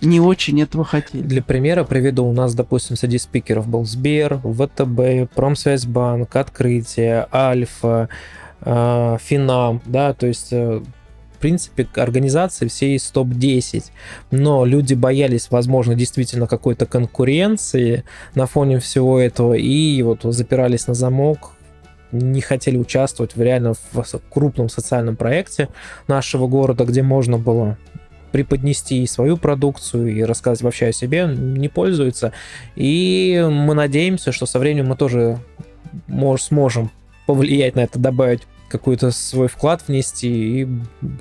не 0.00 0.20
очень 0.20 0.60
этого 0.62 0.84
хотели. 0.84 1.22
Для 1.22 1.42
примера 1.42 1.84
приведу, 1.84 2.24
у 2.24 2.32
нас, 2.32 2.54
допустим, 2.54 2.96
среди 2.96 3.18
спикеров 3.18 3.68
был 3.68 3.84
Сбер, 3.84 4.38
ВТБ, 4.38 5.32
Промсвязьбанк, 5.34 6.34
Открытие, 6.34 7.26
Альфа, 7.32 8.08
э, 8.62 9.16
Финам, 9.20 9.82
да, 9.84 10.14
то 10.14 10.26
есть 10.26 10.52
э, 10.52 10.80
в 11.34 11.38
принципе, 11.40 11.88
организации 11.96 12.68
все 12.68 12.94
из 12.94 13.10
топ-10, 13.10 13.84
но 14.30 14.66
люди 14.66 14.92
боялись, 14.92 15.48
возможно, 15.50 15.94
действительно 15.94 16.46
какой-то 16.46 16.84
конкуренции 16.84 18.04
на 18.34 18.46
фоне 18.46 18.78
всего 18.78 19.18
этого, 19.18 19.54
и 19.54 20.02
вот 20.02 20.20
запирались 20.22 20.86
на 20.86 20.92
замок, 20.92 21.52
не 22.12 22.42
хотели 22.42 22.76
участвовать 22.76 23.36
в 23.36 23.42
реально 23.42 23.72
в 23.72 24.04
крупном 24.28 24.68
социальном 24.68 25.16
проекте 25.16 25.68
нашего 26.08 26.46
города, 26.46 26.84
где 26.84 27.02
можно 27.02 27.38
было 27.38 27.78
преподнести 28.32 29.02
и 29.02 29.06
свою 29.06 29.36
продукцию, 29.36 30.14
и 30.14 30.22
рассказать 30.22 30.62
вообще 30.62 30.86
о 30.86 30.92
себе, 30.92 31.26
не 31.26 31.68
пользуются. 31.68 32.32
И 32.76 33.46
мы 33.50 33.74
надеемся, 33.74 34.32
что 34.32 34.46
со 34.46 34.58
временем 34.58 34.88
мы 34.88 34.96
тоже 34.96 35.38
мож, 36.06 36.42
сможем 36.42 36.90
повлиять 37.26 37.76
на 37.76 37.80
это, 37.80 37.98
добавить 37.98 38.42
какой-то 38.70 39.10
свой 39.10 39.48
вклад 39.48 39.82
внести, 39.86 40.62
и 40.62 40.68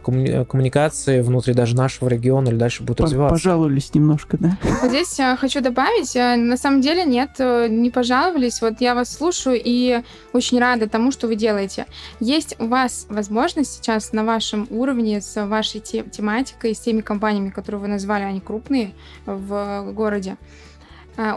коммуникации 0.03 1.21
внутри 1.21 1.53
даже 1.53 1.75
нашего 1.75 2.07
региона 2.07 2.49
или 2.49 2.55
дальше 2.55 2.83
будут 2.83 3.01
развиваться. 3.01 3.35
Пожаловались 3.35 3.93
немножко, 3.93 4.37
да? 4.37 4.57
Вот 4.81 4.89
здесь 4.89 5.19
э, 5.19 5.35
хочу 5.35 5.61
добавить, 5.61 6.15
э, 6.15 6.35
на 6.35 6.57
самом 6.57 6.81
деле 6.81 7.03
нет, 7.05 7.31
э, 7.39 7.67
не 7.67 7.89
пожаловались. 7.89 8.61
Вот 8.61 8.79
я 8.79 8.93
вас 8.95 9.11
слушаю 9.11 9.59
и 9.63 10.01
очень 10.31 10.59
рада 10.59 10.87
тому, 10.87 11.11
что 11.11 11.27
вы 11.27 11.35
делаете. 11.35 11.87
Есть 12.19 12.55
у 12.59 12.67
вас 12.67 13.07
возможность 13.09 13.73
сейчас 13.73 14.13
на 14.13 14.23
вашем 14.23 14.67
уровне 14.69 15.19
с 15.19 15.45
вашей 15.45 15.81
тематикой, 15.81 16.75
с 16.75 16.79
теми 16.79 17.01
компаниями, 17.01 17.49
которые 17.49 17.81
вы 17.81 17.87
назвали, 17.87 18.23
они 18.23 18.39
крупные 18.39 18.91
в 19.25 19.91
городе, 19.93 20.37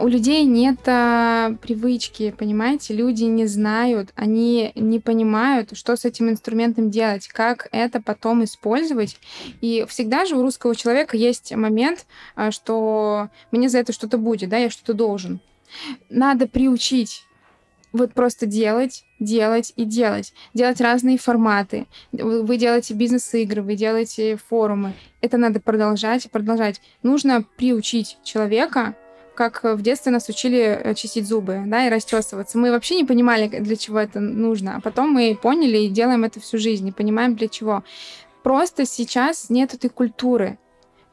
у 0.01 0.07
людей 0.07 0.45
нет 0.45 0.79
а, 0.85 1.55
привычки, 1.61 2.33
понимаете, 2.37 2.93
люди 2.93 3.25
не 3.25 3.45
знают, 3.47 4.11
они 4.15 4.71
не 4.75 4.99
понимают, 5.01 5.75
что 5.77 5.97
с 5.97 6.05
этим 6.05 6.29
инструментом 6.29 6.89
делать, 6.89 7.27
как 7.27 7.67
это 7.73 8.01
потом 8.01 8.45
использовать. 8.45 9.17
И 9.59 9.85
всегда 9.89 10.25
же 10.25 10.37
у 10.37 10.41
русского 10.41 10.73
человека 10.73 11.17
есть 11.17 11.53
момент, 11.53 12.05
а, 12.35 12.51
что 12.51 13.27
мне 13.51 13.67
за 13.67 13.79
это 13.79 13.91
что-то 13.91 14.17
будет, 14.17 14.49
да, 14.49 14.57
я 14.57 14.69
что-то 14.69 14.93
должен. 14.93 15.41
Надо 16.09 16.47
приучить 16.47 17.25
вот 17.91 18.13
просто 18.13 18.45
делать, 18.45 19.03
делать 19.19 19.73
и 19.75 19.83
делать. 19.83 20.33
Делать 20.53 20.79
разные 20.79 21.17
форматы. 21.17 21.87
Вы 22.13 22.55
делаете 22.57 22.93
бизнес-игры, 22.93 23.61
вы 23.61 23.75
делаете 23.75 24.37
форумы. 24.37 24.93
Это 25.19 25.37
надо 25.37 25.59
продолжать 25.59 26.25
и 26.25 26.29
продолжать. 26.29 26.81
Нужно 27.03 27.43
приучить 27.57 28.17
человека 28.23 28.95
как 29.35 29.63
в 29.63 29.81
детстве 29.81 30.11
нас 30.11 30.29
учили 30.29 30.59
э, 30.59 30.93
чистить 30.95 31.27
зубы, 31.27 31.63
да, 31.65 31.87
и 31.87 31.89
расчесываться. 31.89 32.57
Мы 32.57 32.71
вообще 32.71 32.95
не 32.95 33.03
понимали, 33.03 33.47
для 33.47 33.75
чего 33.75 33.99
это 33.99 34.19
нужно, 34.19 34.75
а 34.77 34.81
потом 34.81 35.11
мы 35.11 35.37
поняли 35.41 35.77
и 35.79 35.89
делаем 35.89 36.23
это 36.23 36.39
всю 36.39 36.57
жизнь, 36.57 36.87
и 36.87 36.91
понимаем 36.91 37.35
для 37.35 37.47
чего. 37.47 37.83
Просто 38.43 38.85
сейчас 38.85 39.49
нет 39.49 39.73
этой 39.73 39.89
культуры. 39.89 40.57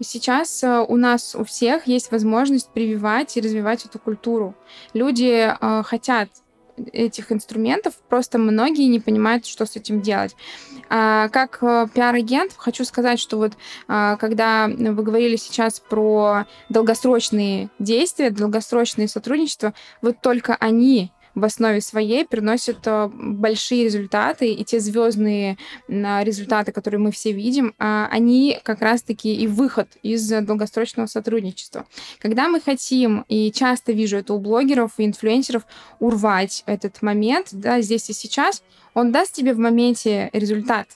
Сейчас 0.02 0.62
э, 0.62 0.84
у 0.86 0.96
нас 0.96 1.34
у 1.34 1.44
всех 1.44 1.86
есть 1.86 2.10
возможность 2.10 2.70
прививать 2.70 3.36
и 3.36 3.40
развивать 3.40 3.84
эту 3.84 3.98
культуру. 3.98 4.54
Люди 4.94 5.48
э, 5.48 5.82
хотят 5.82 6.28
этих 6.92 7.32
инструментов, 7.32 7.94
просто 8.08 8.38
многие 8.38 8.86
не 8.86 9.00
понимают, 9.00 9.46
что 9.46 9.66
с 9.66 9.76
этим 9.76 10.00
делать. 10.00 10.34
А, 10.88 11.28
как 11.28 11.58
э, 11.62 11.86
пиар-агент 11.92 12.52
хочу 12.56 12.84
сказать, 12.84 13.20
что 13.20 13.36
вот 13.36 13.52
а, 13.88 14.16
когда 14.16 14.68
вы 14.68 15.02
говорили 15.02 15.36
сейчас 15.36 15.80
про 15.80 16.46
долгосрочные 16.68 17.68
действия, 17.78 18.30
долгосрочные 18.30 19.08
сотрудничества, 19.08 19.74
вот 20.02 20.20
только 20.20 20.56
они 20.56 21.12
в 21.40 21.44
основе 21.44 21.80
своей 21.80 22.24
приносят 22.26 22.86
э, 22.86 23.08
большие 23.12 23.84
результаты, 23.84 24.52
и 24.52 24.64
те 24.64 24.78
звездные 24.80 25.56
результаты, 25.88 26.72
которые 26.72 27.00
мы 27.00 27.10
все 27.10 27.32
видим, 27.32 27.74
а, 27.78 28.08
они 28.10 28.58
как 28.62 28.82
раз-таки 28.82 29.34
и 29.34 29.46
выход 29.46 29.88
из 30.02 30.28
долгосрочного 30.28 31.06
сотрудничества. 31.06 31.86
Когда 32.18 32.48
мы 32.48 32.60
хотим, 32.60 33.24
и 33.28 33.50
часто 33.52 33.92
вижу 33.92 34.18
это 34.18 34.34
у 34.34 34.38
блогеров 34.38 34.92
и 34.98 35.04
инфлюенсеров, 35.04 35.64
урвать 35.98 36.62
этот 36.66 37.02
момент, 37.02 37.48
да, 37.52 37.80
здесь 37.80 38.10
и 38.10 38.12
сейчас, 38.12 38.62
он 38.94 39.12
даст 39.12 39.32
тебе 39.34 39.54
в 39.54 39.58
моменте 39.58 40.30
результат. 40.32 40.88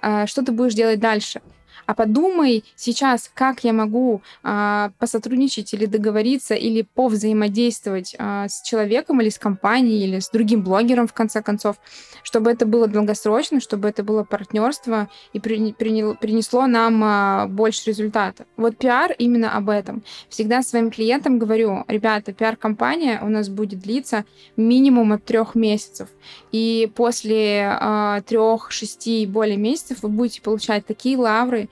А, 0.00 0.26
что 0.26 0.42
ты 0.44 0.52
будешь 0.52 0.74
делать 0.74 1.00
дальше? 1.00 1.40
А 1.86 1.94
подумай 1.94 2.64
сейчас, 2.74 3.30
как 3.32 3.64
я 3.64 3.72
могу 3.72 4.22
а, 4.42 4.90
посотрудничать 4.98 5.72
или 5.72 5.86
договориться, 5.86 6.54
или 6.54 6.82
повзаимодействовать 6.82 8.14
а, 8.18 8.48
с 8.48 8.62
человеком 8.62 9.20
или 9.20 9.28
с 9.28 9.38
компанией, 9.38 10.04
или 10.04 10.18
с 10.18 10.30
другим 10.30 10.62
блогером, 10.62 11.06
в 11.06 11.12
конце 11.12 11.42
концов, 11.42 11.76
чтобы 12.22 12.50
это 12.50 12.66
было 12.66 12.88
долгосрочно, 12.88 13.60
чтобы 13.60 13.88
это 13.88 14.02
было 14.02 14.24
партнерство 14.24 15.08
и 15.32 15.40
при, 15.40 15.72
при, 15.72 16.14
принесло 16.14 16.66
нам 16.66 17.02
а, 17.04 17.46
больше 17.46 17.86
результата. 17.86 18.46
Вот 18.56 18.76
пиар 18.76 19.12
именно 19.18 19.56
об 19.56 19.70
этом. 19.70 20.02
Всегда 20.28 20.62
своим 20.62 20.90
клиентам 20.90 21.38
говорю, 21.38 21.84
ребята, 21.88 22.32
пиар-компания 22.32 23.20
у 23.22 23.28
нас 23.28 23.48
будет 23.48 23.80
длиться 23.80 24.24
минимум 24.56 25.12
от 25.12 25.24
трех 25.24 25.54
месяцев. 25.54 26.08
И 26.52 26.90
после 26.94 27.76
э, 27.80 28.22
трех, 28.26 28.70
шести 28.70 29.22
и 29.22 29.26
более 29.26 29.56
месяцев 29.56 29.98
вы 30.02 30.08
будете 30.08 30.42
получать 30.42 30.86
такие 30.86 31.16
лавры, 31.16 31.68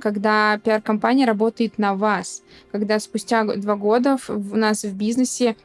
когда 0.00 0.58
пиар-компания 0.58 1.26
работает 1.26 1.78
на 1.78 1.94
вас, 1.94 2.42
когда 2.72 2.98
спустя 2.98 3.44
два 3.44 3.76
года 3.76 4.16
у 4.28 4.56
нас 4.56 4.84
в 4.84 4.94
бизнесе 4.94 5.56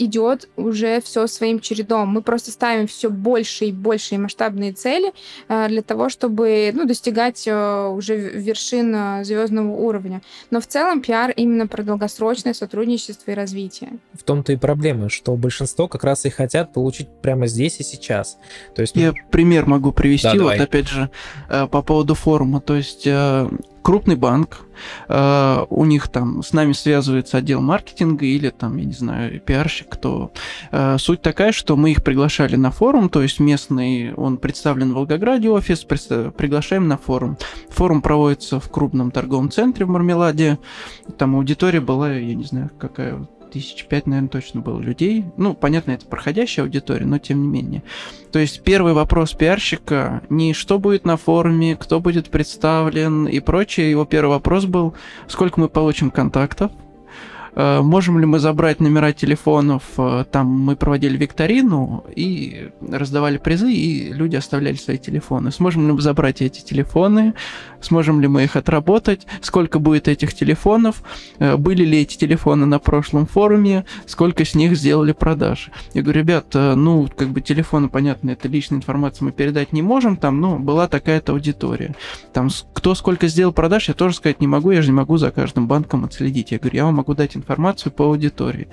идет 0.00 0.48
уже 0.56 1.00
все 1.02 1.26
своим 1.26 1.60
чередом. 1.60 2.08
Мы 2.08 2.22
просто 2.22 2.50
ставим 2.50 2.86
все 2.86 3.10
больше 3.10 3.66
и 3.66 3.72
больше 3.72 4.16
масштабные 4.16 4.72
цели 4.72 5.12
э, 5.48 5.68
для 5.68 5.82
того, 5.82 6.08
чтобы 6.08 6.72
ну, 6.74 6.86
достигать 6.86 7.46
э, 7.46 7.86
уже 7.86 8.16
вершин 8.16 8.94
э, 8.94 9.24
звездного 9.24 9.70
уровня. 9.72 10.22
Но 10.50 10.60
в 10.60 10.66
целом 10.66 11.02
пиар 11.02 11.32
именно 11.36 11.66
про 11.66 11.82
долгосрочное 11.82 12.54
сотрудничество 12.54 13.30
и 13.30 13.34
развитие. 13.34 13.98
В 14.14 14.22
том-то 14.22 14.54
и 14.54 14.56
проблема, 14.56 15.10
что 15.10 15.36
большинство 15.36 15.86
как 15.86 16.02
раз 16.02 16.24
и 16.24 16.30
хотят 16.30 16.72
получить 16.72 17.08
прямо 17.20 17.46
здесь 17.46 17.78
и 17.80 17.82
сейчас. 17.82 18.38
То 18.74 18.80
есть... 18.82 18.96
Я 18.96 19.12
пример 19.30 19.66
могу 19.66 19.92
привести, 19.92 20.24
да, 20.24 20.32
вот 20.32 20.38
давай. 20.38 20.58
опять 20.58 20.88
же, 20.88 21.10
по 21.48 21.82
поводу 21.82 22.14
форума. 22.14 22.60
То 22.60 22.76
есть 22.76 23.06
крупный 23.90 24.14
банк, 24.14 24.66
э, 25.08 25.64
у 25.68 25.84
них 25.84 26.06
там 26.06 26.44
с 26.44 26.52
нами 26.52 26.70
связывается 26.74 27.38
отдел 27.38 27.60
маркетинга 27.60 28.24
или 28.24 28.50
там, 28.50 28.76
я 28.76 28.84
не 28.84 28.92
знаю, 28.92 29.40
пиарщик, 29.40 29.88
кто. 29.88 30.30
Э, 30.70 30.96
суть 30.96 31.22
такая, 31.22 31.50
что 31.50 31.76
мы 31.76 31.90
их 31.90 32.04
приглашали 32.04 32.54
на 32.54 32.70
форум, 32.70 33.08
то 33.08 33.20
есть 33.20 33.40
местный, 33.40 34.14
он 34.14 34.36
представлен 34.36 34.92
в 34.92 34.94
Волгограде 34.94 35.50
офис, 35.50 35.80
приглашаем 35.80 36.86
на 36.86 36.98
форум. 36.98 37.36
Форум 37.70 38.00
проводится 38.00 38.60
в 38.60 38.70
крупном 38.70 39.10
торговом 39.10 39.50
центре 39.50 39.84
в 39.84 39.88
Мармеладе, 39.88 40.60
там 41.18 41.34
аудитория 41.34 41.80
была, 41.80 42.12
я 42.12 42.36
не 42.36 42.44
знаю, 42.44 42.70
какая 42.78 43.26
тысяч 43.50 43.84
пять, 43.86 44.06
наверное, 44.06 44.28
точно 44.28 44.60
было 44.60 44.80
людей. 44.80 45.24
Ну, 45.36 45.54
понятно, 45.54 45.92
это 45.92 46.06
проходящая 46.06 46.64
аудитория, 46.64 47.06
но 47.06 47.18
тем 47.18 47.42
не 47.42 47.48
менее. 47.48 47.82
То 48.32 48.38
есть 48.38 48.62
первый 48.62 48.92
вопрос 48.92 49.32
пиарщика 49.32 50.22
не 50.28 50.54
что 50.54 50.78
будет 50.78 51.04
на 51.04 51.16
форуме, 51.16 51.76
кто 51.76 52.00
будет 52.00 52.30
представлен 52.30 53.26
и 53.26 53.40
прочее. 53.40 53.90
Его 53.90 54.04
первый 54.04 54.30
вопрос 54.30 54.64
был, 54.64 54.94
сколько 55.28 55.60
мы 55.60 55.68
получим 55.68 56.10
контактов, 56.10 56.70
можем 57.54 58.18
ли 58.18 58.26
мы 58.26 58.38
забрать 58.38 58.80
номера 58.80 59.12
телефонов? 59.12 59.82
Э, 59.98 60.24
там 60.30 60.46
мы 60.46 60.76
проводили 60.76 61.16
викторину 61.16 62.04
и 62.14 62.70
раздавали 62.80 63.38
призы, 63.38 63.72
и 63.72 64.12
люди 64.12 64.36
оставляли 64.36 64.76
свои 64.76 64.98
телефоны. 64.98 65.50
Сможем 65.50 65.86
ли 65.86 65.92
мы 65.92 66.00
забрать 66.00 66.42
эти 66.42 66.60
телефоны? 66.60 67.34
Сможем 67.80 68.20
ли 68.20 68.28
мы 68.28 68.44
их 68.44 68.56
отработать? 68.56 69.26
Сколько 69.40 69.78
будет 69.78 70.08
этих 70.08 70.34
телефонов? 70.34 71.02
Э, 71.38 71.56
были 71.56 71.84
ли 71.84 72.02
эти 72.02 72.16
телефоны 72.16 72.66
на 72.66 72.78
прошлом 72.78 73.26
форуме? 73.26 73.84
Сколько 74.06 74.44
с 74.44 74.54
них 74.54 74.76
сделали 74.76 75.12
продаж? 75.12 75.70
Я 75.94 76.02
говорю, 76.02 76.20
ребят, 76.20 76.46
ну, 76.54 77.08
как 77.16 77.30
бы 77.30 77.40
телефоны, 77.40 77.88
понятно, 77.88 78.30
это 78.30 78.48
личная 78.48 78.78
информация, 78.78 79.24
мы 79.24 79.32
передать 79.32 79.72
не 79.72 79.82
можем, 79.82 80.16
там, 80.16 80.40
ну, 80.40 80.58
была 80.58 80.88
такая-то 80.88 81.32
аудитория. 81.32 81.94
Там, 82.32 82.48
кто 82.72 82.94
сколько 82.94 83.28
сделал 83.28 83.52
продаж, 83.52 83.88
я 83.88 83.94
тоже 83.94 84.16
сказать 84.16 84.40
не 84.40 84.46
могу, 84.46 84.70
я 84.70 84.82
же 84.82 84.88
не 84.88 84.94
могу 84.94 85.16
за 85.16 85.30
каждым 85.30 85.66
банком 85.66 86.04
отследить. 86.04 86.52
Я 86.52 86.58
говорю, 86.58 86.76
я 86.76 86.84
вам 86.84 86.94
могу 86.94 87.14
дать 87.14 87.36
информацию 87.40 87.92
по 87.92 88.04
аудитории. 88.04 88.68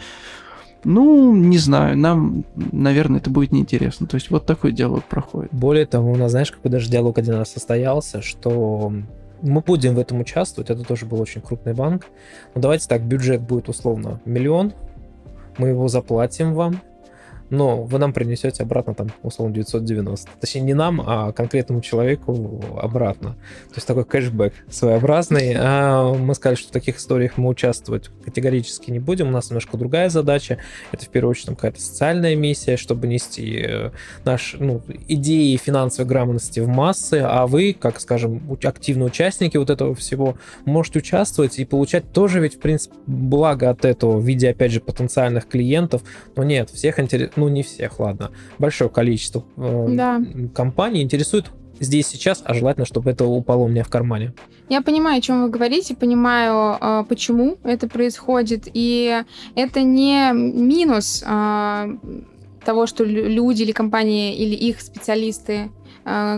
Ну, 0.83 1.35
не 1.35 1.57
знаю, 1.57 1.97
нам, 1.97 2.45
наверное, 2.55 3.19
это 3.19 3.29
будет 3.29 3.51
неинтересно. 3.51 4.07
То 4.07 4.15
есть 4.15 4.29
вот 4.29 4.45
такой 4.45 4.71
диалог 4.71 5.03
проходит. 5.03 5.51
Более 5.51 5.85
того, 5.85 6.11
у 6.11 6.15
нас, 6.15 6.31
знаешь, 6.31 6.51
какой 6.51 6.71
даже 6.71 6.89
диалог 6.89 7.17
один 7.17 7.33
раз 7.33 7.51
состоялся, 7.51 8.21
что 8.21 8.93
мы 9.41 9.61
будем 9.61 9.95
в 9.95 9.99
этом 9.99 10.19
участвовать, 10.19 10.69
это 10.69 10.83
тоже 10.83 11.05
был 11.05 11.19
очень 11.19 11.41
крупный 11.41 11.73
банк. 11.73 12.05
Но 12.55 12.61
давайте 12.61 12.87
так, 12.87 13.01
бюджет 13.01 13.41
будет 13.41 13.69
условно 13.69 14.21
миллион, 14.25 14.73
мы 15.57 15.69
его 15.69 15.87
заплатим 15.87 16.53
вам, 16.53 16.81
но 17.49 17.83
вы 17.83 17.99
нам 17.99 18.13
принесете 18.13 18.63
обратно 18.63 18.93
там, 18.93 19.07
условно, 19.23 19.53
990. 19.55 20.29
Точнее, 20.39 20.61
не 20.61 20.73
нам, 20.73 21.01
а 21.05 21.31
конкретному 21.31 21.81
человеку 21.81 22.61
обратно. 22.77 23.31
То 23.69 23.75
есть 23.75 23.87
такой 23.87 24.05
кэшбэк 24.05 24.53
своеобразный. 24.69 25.55
А 25.57 26.13
мы 26.13 26.35
сказали, 26.35 26.57
что 26.57 26.69
в 26.69 26.71
таких 26.71 26.97
историях 26.97 27.37
мы 27.37 27.49
участвовать 27.49 28.09
категорически 28.25 28.91
не 28.91 28.99
будем. 28.99 29.27
У 29.29 29.31
нас 29.31 29.49
немножко 29.49 29.77
другая 29.77 30.09
задача. 30.09 30.57
Это, 30.91 31.05
в 31.05 31.09
первую 31.09 31.31
очередь, 31.31 31.49
какая-то 31.49 31.81
социальная 31.81 32.35
миссия, 32.35 32.77
чтобы 32.77 33.07
нести 33.07 33.65
э, 33.65 33.91
наши 34.25 34.61
ну, 34.61 34.81
идеи 35.07 35.55
финансовой 35.57 36.07
грамотности 36.07 36.59
в 36.59 36.67
массы, 36.67 37.23
а 37.25 37.47
вы, 37.47 37.75
как, 37.79 37.99
скажем, 37.99 38.41
активные 38.63 39.07
участники 39.07 39.57
вот 39.57 39.69
этого 39.69 39.95
всего, 39.95 40.37
можете 40.65 40.99
участвовать 40.99 41.59
и 41.59 41.65
получать 41.65 42.11
тоже 42.11 42.39
ведь, 42.39 42.55
в 42.55 42.59
принципе, 42.59 42.95
благо 43.05 43.69
от 43.69 43.85
этого 43.85 44.17
в 44.17 44.25
виде, 44.25 44.49
опять 44.49 44.71
же, 44.71 44.81
потенциальных 44.81 45.47
клиентов. 45.47 46.03
Но 46.35 46.43
нет, 46.43 46.69
всех 46.69 46.99
интересует 46.99 47.36
ну 47.37 47.47
не 47.47 47.63
всех, 47.63 47.99
ладно, 47.99 48.31
большое 48.59 48.89
количество 48.89 49.45
э, 49.55 49.85
да. 49.89 50.21
компаний 50.53 51.01
интересует 51.01 51.51
здесь 51.79 52.07
сейчас, 52.07 52.41
а 52.43 52.53
желательно, 52.53 52.85
чтобы 52.85 53.11
это 53.11 53.25
упало 53.25 53.63
у 53.63 53.67
меня 53.67 53.83
в 53.83 53.89
кармане. 53.89 54.33
Я 54.69 54.81
понимаю, 54.81 55.19
о 55.19 55.21
чем 55.21 55.43
вы 55.43 55.49
говорите, 55.49 55.95
понимаю, 55.95 56.77
э, 56.79 57.05
почему 57.07 57.57
это 57.63 57.87
происходит, 57.87 58.67
и 58.73 59.23
это 59.55 59.81
не 59.81 60.31
минус 60.33 61.23
э, 61.25 61.97
того, 62.65 62.85
что 62.85 63.03
люди 63.05 63.63
или 63.63 63.71
компании 63.71 64.35
или 64.35 64.55
их 64.55 64.81
специалисты, 64.81 65.69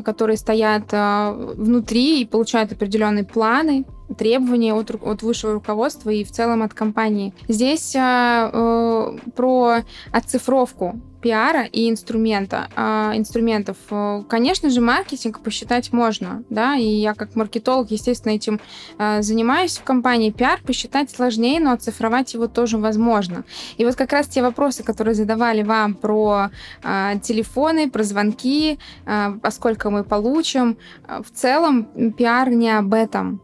которые 0.03 0.37
стоят 0.37 0.91
э, 0.91 1.31
внутри 1.57 2.21
и 2.21 2.25
получают 2.25 2.71
определенные 2.71 3.23
планы, 3.23 3.85
требования 4.17 4.73
от, 4.73 4.89
от 4.89 5.21
высшего 5.21 5.53
руководства 5.53 6.09
и 6.09 6.23
в 6.23 6.31
целом 6.31 6.63
от 6.63 6.73
компании. 6.73 7.33
Здесь 7.47 7.95
э, 7.95 7.99
э, 7.99 9.17
про 9.35 9.77
оцифровку 10.11 10.99
пиара 11.21 11.65
и 11.65 11.89
инструмента, 11.89 12.69
э, 12.75 13.17
инструментов. 13.17 13.77
Конечно 14.27 14.69
же, 14.69 14.81
маркетинг 14.81 15.41
посчитать 15.41 15.91
можно, 15.91 16.43
да, 16.49 16.75
и 16.75 16.85
я 16.85 17.13
как 17.13 17.35
маркетолог, 17.35 17.91
естественно, 17.91 18.33
этим 18.33 18.59
э, 18.97 19.21
занимаюсь 19.21 19.77
в 19.77 19.83
компании. 19.83 20.31
Пиар 20.31 20.59
посчитать 20.65 21.11
сложнее, 21.11 21.59
но 21.59 21.71
оцифровать 21.71 22.33
его 22.33 22.47
тоже 22.47 22.77
возможно. 22.77 23.43
И 23.77 23.85
вот 23.85 23.95
как 23.95 24.11
раз 24.13 24.27
те 24.27 24.41
вопросы, 24.41 24.83
которые 24.83 25.15
задавали 25.15 25.63
вам 25.63 25.95
про 25.95 26.49
э, 26.83 27.13
телефоны, 27.21 27.89
про 27.89 28.03
звонки, 28.03 28.79
э, 29.05 29.31
поскольку 29.41 29.89
мы 29.89 30.03
получим, 30.03 30.77
э, 31.07 31.21
в 31.23 31.31
целом 31.31 31.85
пиар 32.13 32.49
не 32.49 32.77
об 32.77 32.93
этом 32.93 33.41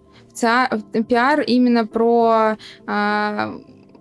пиар 1.07 1.41
именно 1.41 1.87
про 1.87 2.57
а, 2.85 3.55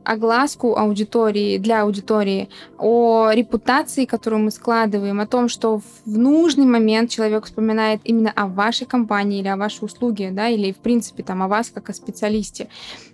огласку 0.05 0.77
аудитории, 0.77 1.59
для 1.59 1.83
аудитории, 1.83 2.49
о 2.79 3.31
репутации, 3.33 4.05
которую 4.05 4.43
мы 4.43 4.51
складываем, 4.51 5.21
о 5.21 5.27
том, 5.27 5.49
что 5.49 5.79
в 5.79 6.19
нужный 6.19 6.67
момент 6.67 7.11
человек 7.11 7.47
вспоминает 7.47 8.01
именно 8.05 8.31
о 8.31 8.47
вашей 8.47 8.87
компании 8.87 9.41
или 9.41 9.49
о 9.49 9.57
вашей 9.57 9.85
услуге, 9.85 10.31
да, 10.31 10.49
или 10.49 10.73
в 10.73 10.77
принципе 10.77 11.23
там 11.23 11.43
о 11.43 11.49
вас 11.49 11.71
как 11.71 11.91
о 11.91 11.95
специалисте, 11.95 12.69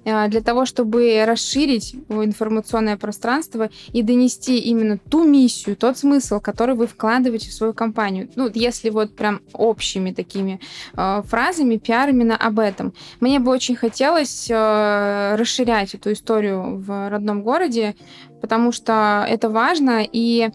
э, 0.05 0.29
для 0.29 0.41
того, 0.41 0.67
чтобы 0.67 1.25
расширить 1.27 1.95
информационное 2.09 2.97
пространство 2.97 3.71
и 3.93 4.03
донести 4.03 4.59
именно 4.59 4.99
ту 4.99 5.25
миссию, 5.25 5.77
тот 5.77 5.99
смысл, 5.99 6.41
который 6.41 6.75
вы 6.75 6.87
вкладываете 6.87 7.51
в 7.51 7.55
свою 7.55 7.73
компанию. 7.73 8.29
Ну, 8.37 8.51
если 8.53 8.91
вот 8.91 9.15
прям 9.15 9.41
общими 9.53 10.13
такими 10.13 10.61
э, 10.97 11.23
фразами, 11.25 11.77
пиар 11.77 12.09
именно 12.11 12.37
об 12.37 12.59
этом. 12.59 12.93
Мне 13.21 13.39
бы 13.39 13.51
очень 13.51 13.77
хотелось 13.77 14.49
э, 14.51 15.37
расширять 15.37 15.95
эту 15.95 16.13
историю 16.13 16.80
в 16.81 17.09
родном 17.11 17.43
городе, 17.43 17.95
потому 18.41 18.73
что 18.73 19.25
это 19.29 19.49
важно. 19.49 20.03
И 20.11 20.51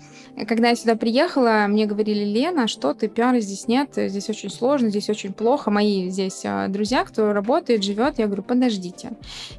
когда 0.48 0.70
я 0.70 0.76
сюда 0.76 0.96
приехала, 0.96 1.66
мне 1.68 1.86
говорили, 1.86 2.24
Лена, 2.24 2.68
что 2.68 2.94
ты, 2.94 3.08
пиара 3.08 3.40
здесь 3.40 3.68
нет, 3.68 3.90
здесь 3.96 4.30
очень 4.30 4.50
сложно, 4.50 4.90
здесь 4.90 5.10
очень 5.10 5.34
плохо. 5.34 5.72
Мои 5.72 6.10
здесь 6.10 6.42
а, 6.46 6.68
друзья, 6.68 7.04
кто 7.04 7.34
работает, 7.34 7.84
живет, 7.84 8.20
я 8.20 8.26
говорю, 8.26 8.44
подождите. 8.44 9.12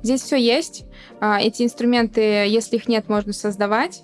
Здесь 0.02 0.22
все 0.22 0.36
есть. 0.36 0.84
А, 1.20 1.40
эти 1.40 1.62
инструменты, 1.62 2.20
если 2.20 2.76
их 2.76 2.88
нет, 2.88 3.08
можно 3.08 3.32
создавать. 3.32 4.02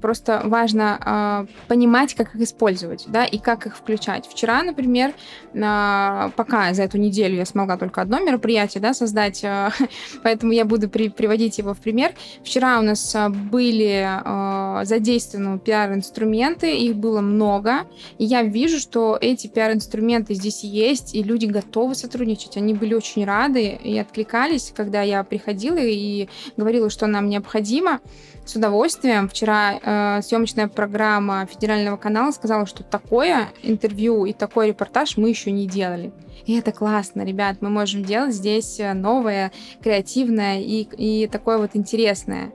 Просто 0.00 0.42
важно 0.44 1.46
э, 1.48 1.68
понимать, 1.68 2.14
как 2.14 2.34
их 2.34 2.40
использовать, 2.42 3.04
да, 3.08 3.24
и 3.24 3.38
как 3.38 3.66
их 3.66 3.76
включать. 3.76 4.26
Вчера, 4.26 4.62
например, 4.62 5.12
э, 5.52 6.30
пока 6.36 6.72
за 6.74 6.82
эту 6.82 6.98
неделю 6.98 7.36
я 7.36 7.46
смогла 7.46 7.76
только 7.76 8.00
одно 8.00 8.20
мероприятие, 8.20 8.80
да, 8.80 8.94
создать, 8.94 9.42
э, 9.44 9.70
поэтому 10.22 10.52
я 10.52 10.64
буду 10.64 10.88
при, 10.88 11.08
приводить 11.08 11.58
его 11.58 11.74
в 11.74 11.78
пример. 11.78 12.12
Вчера 12.42 12.78
у 12.78 12.82
нас 12.82 13.16
были 13.50 14.06
э, 14.06 14.84
задействованы 14.84 15.58
пиар-инструменты, 15.58 16.76
их 16.76 16.96
было 16.96 17.20
много, 17.20 17.86
и 18.18 18.24
я 18.24 18.42
вижу, 18.42 18.78
что 18.78 19.18
эти 19.20 19.46
пиар-инструменты 19.46 20.34
здесь 20.34 20.64
есть, 20.64 21.14
и 21.14 21.22
люди 21.22 21.46
готовы 21.46 21.94
сотрудничать. 21.94 22.56
Они 22.56 22.74
были 22.74 22.94
очень 22.94 23.24
рады 23.24 23.78
и 23.82 23.98
откликались, 23.98 24.72
когда 24.74 25.02
я 25.02 25.24
приходила 25.24 25.78
и 25.78 26.28
говорила, 26.56 26.90
что 26.90 27.06
нам 27.06 27.28
необходимо 27.28 28.00
с 28.44 28.54
удовольствием. 28.56 29.28
Вчера 29.28 29.78
э, 30.18 30.22
съемочная 30.22 30.68
программа 30.68 31.46
федерального 31.46 31.96
канала 31.96 32.30
сказала, 32.30 32.66
что 32.66 32.82
такое 32.82 33.48
интервью 33.62 34.24
и 34.24 34.32
такой 34.32 34.68
репортаж 34.68 35.16
мы 35.16 35.28
еще 35.28 35.50
не 35.50 35.66
делали. 35.66 36.12
И 36.46 36.58
это 36.58 36.72
классно, 36.72 37.22
ребят. 37.22 37.58
Мы 37.60 37.70
можем 37.70 38.04
делать 38.04 38.34
здесь 38.34 38.78
э, 38.78 38.92
новое, 38.92 39.52
креативное 39.82 40.60
и, 40.60 40.82
и 40.96 41.26
такое 41.26 41.58
вот 41.58 41.70
интересное. 41.74 42.52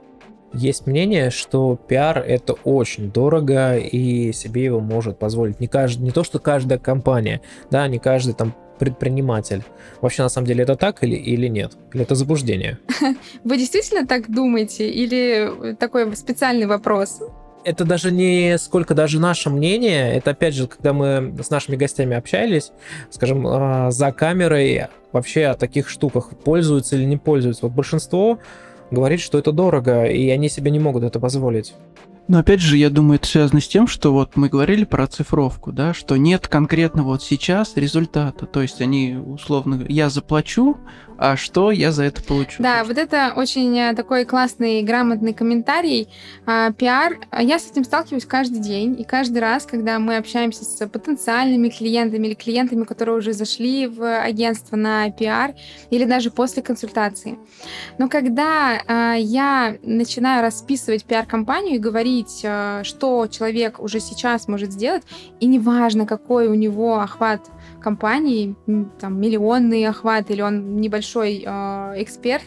Есть 0.52 0.86
мнение, 0.86 1.30
что 1.30 1.76
пиар 1.76 2.18
это 2.18 2.54
очень 2.64 3.12
дорого, 3.12 3.76
и 3.76 4.32
себе 4.32 4.64
его 4.64 4.80
может 4.80 5.16
позволить 5.18 5.60
не 5.60 5.68
каждый, 5.68 6.02
не 6.02 6.10
то 6.10 6.24
что 6.24 6.40
каждая 6.40 6.78
компания, 6.80 7.40
да, 7.70 7.86
не 7.86 8.00
каждый 8.00 8.34
там 8.34 8.52
предприниматель. 8.80 9.62
Вообще, 10.00 10.22
на 10.22 10.28
самом 10.28 10.48
деле, 10.48 10.64
это 10.64 10.74
так 10.74 11.04
или, 11.04 11.14
или 11.14 11.46
нет? 11.46 11.74
Или 11.92 12.02
это 12.02 12.16
заблуждение? 12.16 12.78
Вы 13.44 13.58
действительно 13.58 14.06
так 14.06 14.28
думаете? 14.28 14.90
Или 14.90 15.76
такой 15.78 16.16
специальный 16.16 16.66
вопрос? 16.66 17.20
это 17.62 17.84
даже 17.84 18.10
не 18.10 18.56
сколько 18.58 18.94
даже 18.94 19.20
наше 19.20 19.50
мнение, 19.50 20.14
это 20.14 20.30
опять 20.30 20.54
же, 20.54 20.66
когда 20.66 20.94
мы 20.94 21.34
с 21.42 21.50
нашими 21.50 21.76
гостями 21.76 22.16
общались, 22.16 22.72
скажем, 23.10 23.46
а, 23.46 23.90
за 23.90 24.12
камерой 24.12 24.86
вообще 25.12 25.46
о 25.46 25.54
таких 25.54 25.88
штуках 25.88 26.30
пользуются 26.42 26.96
или 26.96 27.04
не 27.04 27.16
пользуются. 27.16 27.66
Вот 27.66 27.74
большинство 27.74 28.38
говорит, 28.90 29.20
что 29.20 29.38
это 29.38 29.52
дорого, 29.52 30.06
и 30.06 30.30
они 30.30 30.48
себе 30.48 30.70
не 30.70 30.78
могут 30.78 31.04
это 31.04 31.20
позволить. 31.20 31.74
Но 32.30 32.38
опять 32.38 32.60
же, 32.60 32.76
я 32.76 32.90
думаю, 32.90 33.16
это 33.16 33.26
связано 33.26 33.60
с 33.60 33.66
тем, 33.66 33.88
что 33.88 34.12
вот 34.12 34.36
мы 34.36 34.48
говорили 34.48 34.84
про 34.84 35.08
цифровку, 35.08 35.72
да, 35.72 35.92
что 35.92 36.16
нет 36.16 36.46
конкретно 36.46 37.02
вот 37.02 37.24
сейчас 37.24 37.72
результата. 37.74 38.46
То 38.46 38.62
есть 38.62 38.80
они 38.80 39.16
условно, 39.16 39.84
я 39.88 40.10
заплачу, 40.10 40.76
а 41.22 41.36
что 41.36 41.70
я 41.70 41.92
за 41.92 42.04
это 42.04 42.22
получу? 42.22 42.62
Да, 42.62 42.82
вот 42.82 42.96
это 42.96 43.34
очень 43.36 43.78
э, 43.78 43.94
такой 43.94 44.24
классный, 44.24 44.82
грамотный 44.82 45.34
комментарий. 45.34 46.08
А, 46.46 46.72
пиар, 46.72 47.18
я 47.38 47.58
с 47.58 47.70
этим 47.70 47.84
сталкиваюсь 47.84 48.24
каждый 48.24 48.58
день, 48.58 48.98
и 48.98 49.04
каждый 49.04 49.40
раз, 49.40 49.66
когда 49.66 49.98
мы 49.98 50.16
общаемся 50.16 50.64
с 50.64 50.88
потенциальными 50.88 51.68
клиентами 51.68 52.28
или 52.28 52.34
клиентами, 52.34 52.84
которые 52.84 53.18
уже 53.18 53.34
зашли 53.34 53.86
в 53.86 54.02
агентство 54.18 54.76
на 54.76 55.10
пиар, 55.10 55.52
или 55.90 56.06
даже 56.06 56.30
после 56.30 56.62
консультации. 56.62 57.38
Но 57.98 58.08
когда 58.08 58.80
а, 58.86 59.12
я 59.12 59.76
начинаю 59.82 60.40
расписывать 60.40 61.04
пиар-компанию 61.04 61.74
и 61.74 61.78
говорить, 61.78 62.40
а, 62.46 62.82
что 62.82 63.26
человек 63.26 63.78
уже 63.78 64.00
сейчас 64.00 64.48
может 64.48 64.72
сделать, 64.72 65.02
и 65.38 65.44
неважно, 65.44 66.06
какой 66.06 66.48
у 66.48 66.54
него 66.54 66.98
охват 66.98 67.42
компании, 67.80 68.54
там, 69.00 69.20
миллионный 69.20 69.84
охват 69.86 70.30
или 70.30 70.42
он 70.42 70.80
небольшой 70.80 71.42
э, 71.44 71.94
эксперт, 71.96 72.44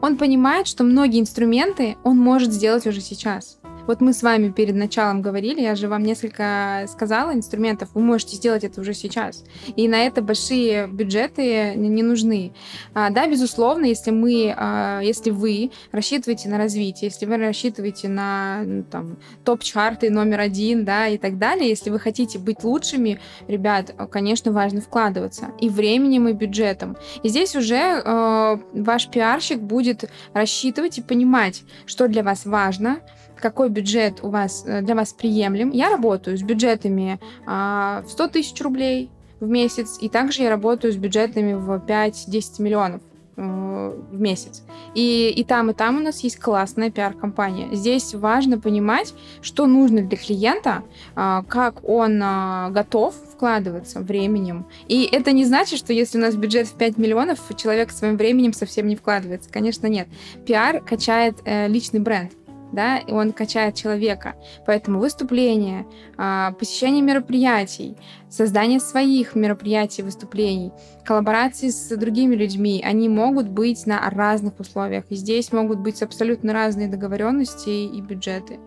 он 0.00 0.16
понимает, 0.16 0.66
что 0.66 0.84
многие 0.84 1.20
инструменты 1.20 1.96
он 2.04 2.16
может 2.16 2.52
сделать 2.52 2.86
уже 2.86 3.00
сейчас. 3.00 3.58
Вот 3.86 4.00
мы 4.00 4.12
с 4.12 4.22
вами 4.22 4.50
перед 4.50 4.74
началом 4.74 5.22
говорили, 5.22 5.60
я 5.60 5.74
же 5.76 5.88
вам 5.88 6.02
несколько 6.02 6.86
сказала 6.88 7.32
инструментов, 7.32 7.90
вы 7.94 8.00
можете 8.00 8.36
сделать 8.36 8.64
это 8.64 8.80
уже 8.80 8.94
сейчас. 8.94 9.44
И 9.76 9.86
на 9.88 10.06
это 10.06 10.22
большие 10.22 10.88
бюджеты 10.88 11.74
не 11.76 12.02
нужны. 12.02 12.52
А, 12.94 13.10
да, 13.10 13.28
безусловно, 13.28 13.84
если 13.84 14.10
мы, 14.10 14.54
а, 14.56 15.00
если 15.00 15.30
вы 15.30 15.70
рассчитываете 15.92 16.48
на 16.48 16.58
развитие, 16.58 17.10
если 17.10 17.26
вы 17.26 17.36
рассчитываете 17.36 18.08
на 18.08 18.62
ну, 18.64 18.82
там, 18.82 19.18
топ-чарты 19.44 20.10
номер 20.10 20.40
один, 20.40 20.84
да, 20.84 21.06
и 21.06 21.18
так 21.18 21.38
далее, 21.38 21.68
если 21.68 21.90
вы 21.90 22.00
хотите 22.00 22.38
быть 22.38 22.64
лучшими, 22.64 23.20
ребят, 23.46 23.94
конечно, 24.10 24.50
важно 24.50 24.80
вкладываться 24.80 25.50
и 25.60 25.68
временем, 25.68 26.28
и 26.28 26.32
бюджетом. 26.32 26.96
И 27.22 27.28
здесь 27.28 27.54
уже 27.54 27.76
э, 27.76 28.58
ваш 28.72 29.08
пиарщик 29.08 29.60
будет 29.60 30.10
рассчитывать 30.32 30.98
и 30.98 31.02
понимать, 31.02 31.62
что 31.86 32.08
для 32.08 32.22
вас 32.22 32.44
важно, 32.44 33.00
какой 33.40 33.68
бюджет 33.68 34.20
у 34.22 34.30
вас 34.30 34.64
э, 34.66 34.82
для 34.82 34.94
вас 34.94 35.12
приемлем. 35.12 35.70
Я 35.70 35.90
работаю 35.90 36.36
с 36.36 36.42
бюджетами 36.42 37.18
а, 37.46 38.02
в 38.06 38.10
100 38.10 38.28
тысяч 38.28 38.60
рублей 38.62 39.10
в 39.40 39.48
месяц, 39.48 39.98
и 40.00 40.08
также 40.08 40.42
я 40.42 40.50
работаю 40.50 40.92
с 40.92 40.96
бюджетами 40.96 41.52
в 41.52 41.70
5-10 41.86 42.62
миллионов 42.62 43.02
э, 43.36 44.00
в 44.10 44.20
месяц. 44.20 44.62
И, 44.94 45.28
и 45.28 45.44
там, 45.44 45.70
и 45.70 45.74
там 45.74 45.98
у 45.98 46.00
нас 46.00 46.20
есть 46.20 46.38
классная 46.38 46.90
пиар-компания. 46.90 47.68
Здесь 47.72 48.14
важно 48.14 48.58
понимать, 48.58 49.12
что 49.42 49.66
нужно 49.66 50.00
для 50.02 50.16
клиента, 50.16 50.82
а, 51.14 51.42
как 51.42 51.86
он 51.86 52.20
а, 52.22 52.70
готов 52.70 53.14
вкладываться 53.14 54.00
временем. 54.00 54.66
И 54.88 55.04
это 55.04 55.32
не 55.32 55.44
значит, 55.44 55.78
что 55.78 55.92
если 55.92 56.16
у 56.16 56.22
нас 56.22 56.34
бюджет 56.34 56.66
в 56.66 56.76
5 56.76 56.96
миллионов, 56.96 57.40
человек 57.56 57.90
своим 57.90 58.16
временем 58.16 58.54
совсем 58.54 58.86
не 58.86 58.96
вкладывается. 58.96 59.50
Конечно, 59.50 59.86
нет. 59.86 60.08
Пиар 60.46 60.80
качает 60.80 61.36
э, 61.44 61.68
личный 61.68 62.00
бренд 62.00 62.32
да, 62.72 62.98
и 62.98 63.12
он 63.12 63.32
качает 63.32 63.74
человека. 63.74 64.34
Поэтому 64.66 64.98
выступления, 64.98 65.86
а, 66.16 66.52
посещение 66.52 67.02
мероприятий, 67.02 67.96
создание 68.28 68.80
своих 68.80 69.34
мероприятий, 69.34 70.02
выступлений, 70.02 70.72
коллаборации 71.04 71.68
с 71.68 71.94
другими 71.96 72.34
людьми, 72.34 72.82
они 72.84 73.08
могут 73.08 73.48
быть 73.48 73.86
на 73.86 74.08
разных 74.10 74.58
условиях. 74.58 75.04
И 75.10 75.16
здесь 75.16 75.52
могут 75.52 75.78
быть 75.80 76.02
абсолютно 76.02 76.52
разные 76.52 76.88
договоренности 76.88 77.70
и 77.70 78.00
бюджеты. 78.00 78.58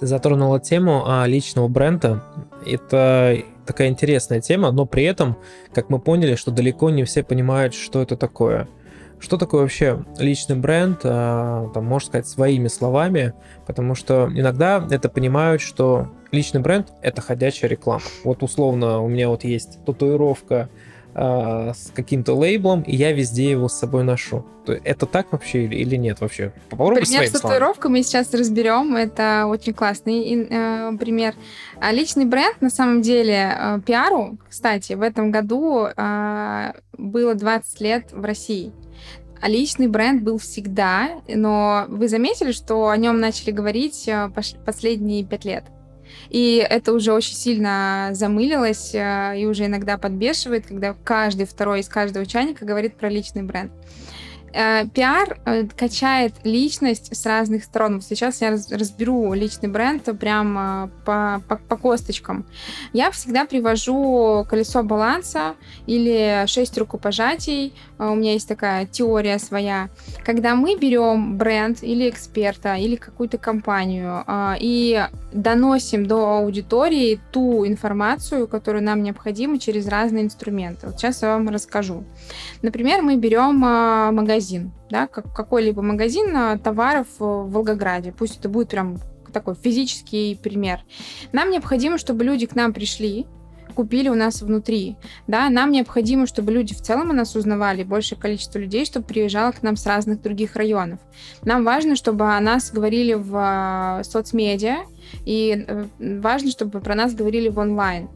Ты 0.00 0.06
затронула 0.06 0.60
тему 0.60 1.04
а, 1.06 1.26
личного 1.26 1.68
бренда. 1.68 2.22
Это 2.64 3.38
такая 3.66 3.88
интересная 3.88 4.40
тема, 4.40 4.70
но 4.70 4.86
при 4.86 5.04
этом, 5.04 5.36
как 5.74 5.90
мы 5.90 5.98
поняли, 5.98 6.36
что 6.36 6.50
далеко 6.50 6.90
не 6.90 7.04
все 7.04 7.22
понимают, 7.22 7.74
что 7.74 8.00
это 8.00 8.16
такое. 8.16 8.68
Что 9.20 9.36
такое 9.36 9.62
вообще 9.62 10.04
личный 10.18 10.56
бренд, 10.56 11.00
а, 11.04 11.68
там, 11.74 11.84
можно 11.84 12.06
сказать, 12.06 12.28
своими 12.28 12.68
словами, 12.68 13.34
потому 13.66 13.94
что 13.94 14.30
иногда 14.34 14.86
это 14.90 15.08
понимают, 15.08 15.60
что 15.60 16.08
личный 16.30 16.60
бренд— 16.60 16.88
это 17.02 17.20
ходячая 17.20 17.68
реклама. 17.68 18.02
Вот 18.24 18.42
условно 18.42 19.00
у 19.00 19.08
меня 19.08 19.28
вот 19.28 19.44
есть 19.44 19.84
татуировка 19.84 20.68
а, 21.14 21.72
с 21.74 21.90
каким-то 21.92 22.34
лейблом, 22.34 22.82
и 22.82 22.94
я 22.94 23.12
везде 23.12 23.50
его 23.50 23.68
с 23.68 23.74
собой 23.76 24.04
ношу. 24.04 24.44
Это 24.66 25.06
так 25.06 25.32
вообще 25.32 25.64
или 25.64 25.96
нет 25.96 26.20
вообще? 26.20 26.52
Попробуй 26.70 27.02
пример 27.02 27.26
с 27.26 27.32
татуировкой 27.32 27.90
мы 27.90 28.02
сейчас 28.04 28.32
разберем. 28.34 28.94
Это 28.94 29.46
очень 29.48 29.72
классный 29.72 30.46
э, 30.48 30.96
пример. 30.98 31.34
А 31.80 31.90
личный 31.90 32.24
бренд, 32.24 32.60
на 32.60 32.70
самом 32.70 33.02
деле, 33.02 33.56
э, 33.58 33.80
пиару, 33.84 34.38
кстати, 34.48 34.92
в 34.92 35.02
этом 35.02 35.32
году 35.32 35.86
э, 35.86 36.72
было 36.96 37.34
20 37.34 37.80
лет 37.80 38.12
в 38.12 38.22
России. 38.24 38.72
А 39.40 39.48
личный 39.48 39.86
бренд 39.86 40.22
был 40.22 40.38
всегда, 40.38 41.20
но 41.28 41.86
вы 41.88 42.08
заметили, 42.08 42.52
что 42.52 42.88
о 42.88 42.96
нем 42.96 43.20
начали 43.20 43.50
говорить 43.50 44.08
э, 44.08 44.30
последние 44.64 45.24
пять 45.24 45.44
лет? 45.44 45.64
И 46.30 46.64
это 46.68 46.92
уже 46.92 47.12
очень 47.12 47.34
сильно 47.34 48.10
замылилось 48.12 48.94
э, 48.94 49.34
и 49.38 49.46
уже 49.46 49.66
иногда 49.66 49.96
подбешивает, 49.96 50.66
когда 50.66 50.94
каждый 51.04 51.46
второй 51.46 51.80
из 51.80 51.88
каждого 51.88 52.26
чайника 52.26 52.64
говорит 52.64 52.96
про 52.96 53.08
личный 53.08 53.42
бренд. 53.42 53.72
Э, 54.52 54.86
пиар 54.86 55.38
э, 55.44 55.66
качает 55.76 56.34
личность 56.44 57.14
с 57.14 57.26
разных 57.26 57.64
сторон. 57.64 58.00
Сейчас 58.00 58.40
я 58.40 58.50
разберу 58.50 59.34
личный 59.34 59.68
бренд 59.68 60.08
прямо 60.18 60.90
по, 61.04 61.42
по, 61.48 61.56
по 61.56 61.76
косточкам. 61.76 62.46
Я 62.92 63.10
всегда 63.10 63.44
привожу 63.44 64.46
колесо 64.48 64.82
баланса 64.82 65.54
или 65.86 66.44
шесть 66.46 66.78
рукопожатий. 66.78 67.74
Э, 67.98 68.08
у 68.08 68.14
меня 68.14 68.32
есть 68.32 68.48
такая 68.48 68.86
теория 68.86 69.38
своя. 69.38 69.90
Когда 70.24 70.54
мы 70.54 70.76
берем 70.76 71.36
бренд 71.36 71.82
или 71.82 72.08
эксперта, 72.08 72.76
или 72.76 72.96
какую-то 72.96 73.38
компанию 73.38 74.24
и 74.58 75.06
доносим 75.32 76.06
до 76.06 76.38
аудитории 76.38 77.20
ту 77.32 77.66
информацию, 77.66 78.48
которую 78.48 78.82
нам 78.82 79.02
необходимо 79.02 79.58
через 79.58 79.88
разные 79.88 80.24
инструменты. 80.24 80.86
Вот 80.86 80.98
сейчас 80.98 81.22
я 81.22 81.34
вам 81.34 81.48
расскажу. 81.48 82.04
Например, 82.62 83.02
мы 83.02 83.16
берем 83.16 83.58
магазин 83.58 84.37
магазин, 84.38 84.72
да, 84.90 85.06
как 85.06 85.32
какой-либо 85.34 85.82
магазин 85.82 86.36
а, 86.36 86.58
товаров 86.58 87.06
в 87.18 87.50
Волгограде. 87.50 88.12
Пусть 88.12 88.38
это 88.38 88.48
будет 88.48 88.68
прям 88.68 88.98
такой 89.32 89.54
физический 89.54 90.38
пример. 90.40 90.80
Нам 91.32 91.50
необходимо, 91.50 91.98
чтобы 91.98 92.24
люди 92.24 92.46
к 92.46 92.54
нам 92.54 92.72
пришли, 92.72 93.26
купили 93.74 94.08
у 94.08 94.14
нас 94.14 94.40
внутри. 94.40 94.96
Да, 95.26 95.50
нам 95.50 95.72
необходимо, 95.72 96.26
чтобы 96.26 96.52
люди 96.52 96.72
в 96.74 96.80
целом 96.80 97.10
о 97.10 97.14
нас 97.14 97.34
узнавали, 97.34 97.82
большее 97.82 98.18
количество 98.18 98.58
людей, 98.58 98.84
чтобы 98.84 99.06
приезжало 99.06 99.50
к 99.52 99.62
нам 99.62 99.76
с 99.76 99.86
разных 99.86 100.22
других 100.22 100.54
районов. 100.56 101.00
Нам 101.42 101.64
важно, 101.64 101.96
чтобы 101.96 102.32
о 102.32 102.40
нас 102.40 102.70
говорили 102.70 103.14
в 103.14 104.00
э, 104.00 104.04
соцмедиа, 104.04 104.84
и 105.26 105.64
э, 105.66 105.84
важно, 106.20 106.50
чтобы 106.50 106.80
про 106.80 106.94
нас 106.94 107.12
говорили 107.12 107.48
в 107.48 107.58
онлайн. 107.58 108.08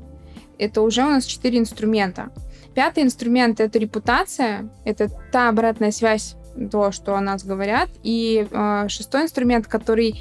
Это 0.59 0.83
уже 0.83 1.03
у 1.03 1.09
нас 1.09 1.25
четыре 1.25 1.59
инструмента. 1.59 2.31
Пятый 2.75 3.03
инструмент— 3.03 3.61
это 3.61 3.79
репутация, 3.79 4.69
это 4.85 5.11
та 5.31 5.49
обратная 5.49 5.91
связь, 5.91 6.37
то, 6.71 6.93
что 6.93 7.15
о 7.15 7.21
нас 7.21 7.45
говорят. 7.45 7.89
И 8.03 8.47
э, 8.51 8.89
шестой 8.89 9.23
инструмент, 9.23 9.67
который 9.67 10.21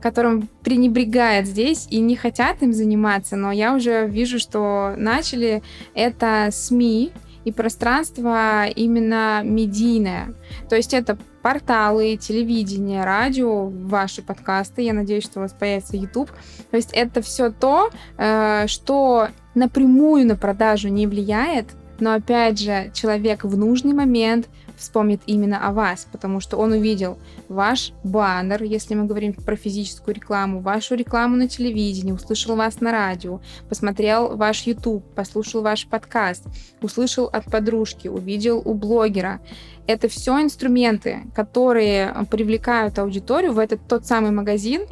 которым 0.00 0.48
пренебрегает 0.62 1.46
здесь 1.46 1.88
и 1.90 1.98
не 1.98 2.14
хотят 2.14 2.62
им 2.62 2.72
заниматься, 2.72 3.34
но 3.34 3.50
я 3.50 3.74
уже 3.74 4.06
вижу, 4.06 4.38
что 4.38 4.94
начали 4.96 5.62
это 5.92 6.50
СМИ 6.52 7.10
и 7.44 7.52
пространство 7.52 8.66
именно 8.66 9.40
медийное. 9.42 10.34
То 10.68 10.76
есть 10.76 10.94
это 10.94 11.18
порталы, 11.42 12.16
телевидение, 12.16 13.04
радио, 13.04 13.68
ваши 13.68 14.22
подкасты. 14.22 14.82
Я 14.82 14.92
надеюсь, 14.92 15.24
что 15.24 15.40
у 15.40 15.42
вас 15.42 15.52
появится 15.52 15.96
YouTube. 15.96 16.30
То 16.70 16.76
есть 16.76 16.90
это 16.92 17.22
все 17.22 17.50
то, 17.50 17.90
э, 18.18 18.66
что 18.66 19.28
напрямую 19.54 20.26
на 20.26 20.36
продажу 20.36 20.88
не 20.88 21.06
влияет, 21.06 21.66
но 22.00 22.14
опять 22.14 22.58
же 22.58 22.90
человек 22.94 23.44
в 23.44 23.56
нужный 23.56 23.92
момент 23.92 24.48
вспомнит 24.76 25.20
именно 25.26 25.66
о 25.66 25.72
вас, 25.72 26.06
потому 26.10 26.40
что 26.40 26.56
он 26.56 26.72
увидел 26.72 27.18
ваш 27.48 27.92
баннер, 28.04 28.62
если 28.62 28.94
мы 28.94 29.06
говорим 29.06 29.32
про 29.32 29.56
физическую 29.56 30.14
рекламу, 30.14 30.60
вашу 30.60 30.94
рекламу 30.94 31.36
на 31.36 31.48
телевидении, 31.48 32.12
услышал 32.12 32.56
вас 32.56 32.80
на 32.80 32.92
радио, 32.92 33.40
посмотрел 33.68 34.36
ваш 34.36 34.62
YouTube, 34.62 35.04
послушал 35.14 35.62
ваш 35.62 35.86
подкаст, 35.86 36.44
услышал 36.80 37.26
от 37.26 37.44
подружки, 37.46 38.08
увидел 38.08 38.62
у 38.64 38.74
блогера. 38.74 39.40
Это 39.86 40.08
все 40.08 40.40
инструменты, 40.40 41.22
которые 41.34 42.14
привлекают 42.30 42.98
аудиторию 42.98 43.52
в 43.52 43.58
этот 43.58 43.80
тот 43.88 44.06
самый 44.06 44.30
магазин, 44.30 44.82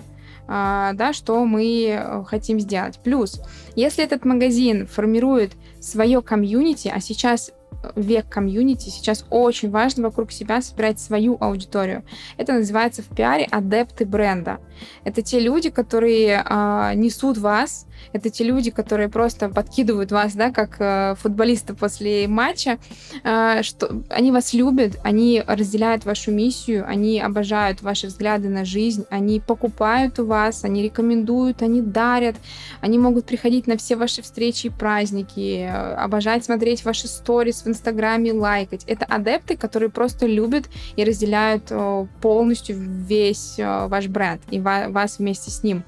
да, 0.49 1.13
что 1.13 1.45
мы 1.45 1.89
э, 1.89 2.25
хотим 2.25 2.61
сделать. 2.61 3.01
Плюс, 3.03 3.41
если 3.75 4.05
этот 4.05 4.25
магазин 4.25 4.87
формирует 4.87 5.53
свое 5.81 6.23
комьюнити, 6.23 6.91
а 6.95 7.01
сейчас 7.01 7.51
век 7.95 8.29
комьюнити, 8.29 8.89
сейчас 8.89 9.25
очень 9.31 9.71
важно 9.71 10.05
вокруг 10.05 10.33
себя 10.33 10.61
собирать 10.63 10.99
свою 10.99 11.37
аудиторию. 11.41 12.05
Это 12.37 12.53
называется 12.53 13.03
в 13.03 13.07
пиаре 13.15 13.47
адепты 13.51 14.05
бренда. 14.05 14.59
Это 15.05 15.23
те 15.23 15.41
люди, 15.41 15.71
которые 15.71 16.45
э, 16.45 16.93
несут 16.95 17.39
вас, 17.39 17.87
это 18.13 18.31
те 18.31 18.45
люди, 18.45 18.71
которые 18.71 19.09
просто 19.09 19.49
подкидывают 19.49 20.13
вас, 20.13 20.35
да, 20.35 20.51
как 20.51 20.77
э, 20.79 21.15
футболисты 21.19 21.75
после 21.75 22.29
матча, 22.29 22.79
э, 23.25 23.63
что 23.63 24.03
они 24.11 24.33
вас 24.33 24.53
любят, 24.53 24.99
они 25.03 25.43
разделяют 25.47 26.05
вашу 26.05 26.31
миссию, 26.33 26.85
они 26.87 27.21
обожают 27.21 27.83
ваши 27.83 28.07
взгляды 28.07 28.49
на 28.49 28.65
жизнь, 28.65 29.05
они 29.11 29.41
покупают 29.41 30.19
у 30.19 30.27
вас, 30.27 30.65
они 30.65 30.83
рекомендуют, 30.83 31.63
они 31.63 31.81
дарят, 31.81 32.37
они 32.81 32.99
могут 32.99 33.27
приходить 33.27 33.67
на 33.67 33.77
все 33.77 33.97
ваши 33.97 34.23
встречи 34.23 34.67
и 34.67 34.71
праздники, 34.71 35.67
э, 35.69 35.95
обожать 35.95 36.45
смотреть 36.45 36.85
ваши 36.85 37.09
сторис 37.09 37.63
в 37.63 37.69
Инстаграме, 37.77 38.33
лайкать. 38.33 38.85
Это 38.87 39.05
адепты, 39.05 39.57
которые 39.57 39.91
просто 39.91 40.27
любят 40.27 40.69
и 40.97 41.05
разделяют 41.05 41.65
э, 41.71 42.07
полностью 42.21 42.77
весь 42.79 43.59
э, 43.59 43.87
ваш 43.87 44.09
бренд 44.09 44.43
и 44.51 44.61
вас 44.61 45.19
вместе 45.19 45.51
с 45.51 45.63
ним. 45.63 45.85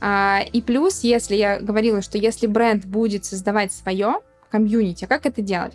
А, 0.00 0.40
и 0.52 0.62
плюс, 0.62 1.00
если 1.00 1.34
я 1.34 1.60
говорила, 1.60 2.02
что 2.02 2.18
если 2.18 2.46
бренд 2.46 2.84
будет 2.84 3.24
создавать 3.24 3.72
свое 3.72 4.20
комьюнити, 4.50 5.04
а 5.04 5.08
как 5.08 5.26
это 5.26 5.42
делать? 5.42 5.74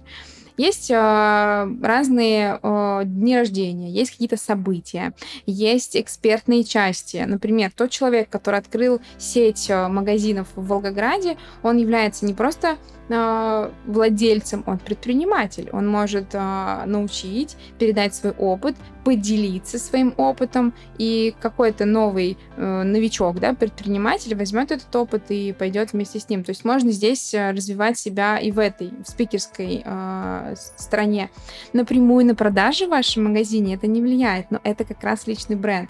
Есть 0.56 0.92
э, 0.92 1.68
разные 1.82 2.60
э, 2.62 3.02
дни 3.06 3.36
рождения, 3.36 3.90
есть 3.90 4.12
какие-то 4.12 4.38
события, 4.38 5.14
есть 5.48 5.98
экспертные 5.98 6.64
части. 6.64 7.18
Например, 7.26 7.72
тот 7.76 7.90
человек, 7.90 8.30
который 8.30 8.60
открыл 8.60 9.02
сеть 9.18 9.68
э, 9.70 9.88
магазинов 9.88 10.48
в 10.56 10.68
Волгограде, 10.68 11.38
он 11.64 11.78
является 11.78 12.26
не 12.26 12.36
просто 12.36 12.78
владельцем, 13.10 14.64
он 14.66 14.80
предприниматель. 14.80 15.70
Он 15.72 15.88
может 15.88 16.34
э, 16.34 16.84
научить, 16.86 17.58
передать 17.78 18.16
свой 18.16 18.34
опыт, 18.34 18.76
поделиться 19.04 19.78
своим 19.78 20.14
опытом, 20.18 20.74
и 20.98 21.36
какой-то 21.42 21.86
новый 21.86 22.38
э, 22.56 22.84
новичок, 22.84 23.40
да, 23.40 23.54
предприниматель 23.54 24.36
возьмет 24.36 24.72
этот 24.72 24.96
опыт 24.96 25.24
и 25.30 25.52
пойдет 25.52 25.94
вместе 25.94 26.20
с 26.20 26.30
ним. 26.30 26.44
То 26.44 26.52
есть 26.52 26.64
можно 26.64 26.92
здесь 26.92 27.34
э, 27.34 27.52
развивать 27.52 27.98
себя 27.98 28.38
и 28.38 28.52
в 28.52 28.60
этой, 28.60 28.92
в 29.04 29.10
спикерской 29.10 29.84
э, 29.84 30.56
стороне. 30.78 31.30
Напрямую 31.74 32.26
на 32.26 32.36
продажи 32.36 32.86
в 32.86 32.92
вашем 32.92 33.26
магазине 33.26 33.76
это 33.76 33.88
не 33.88 34.02
влияет, 34.02 34.50
но 34.50 34.60
это 34.64 34.86
как 34.86 35.04
раз 35.04 35.28
личный 35.28 35.58
бренд. 35.58 35.90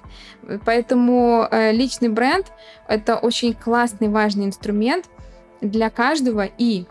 Поэтому 0.66 1.47
э, 1.49 1.72
личный 1.72 2.09
бренд 2.09 2.51
это 2.88 3.18
очень 3.18 3.53
классный, 3.53 4.09
важный 4.09 4.45
инструмент 4.45 5.05
для 5.61 5.89
каждого 5.89 6.45
и 6.57 6.86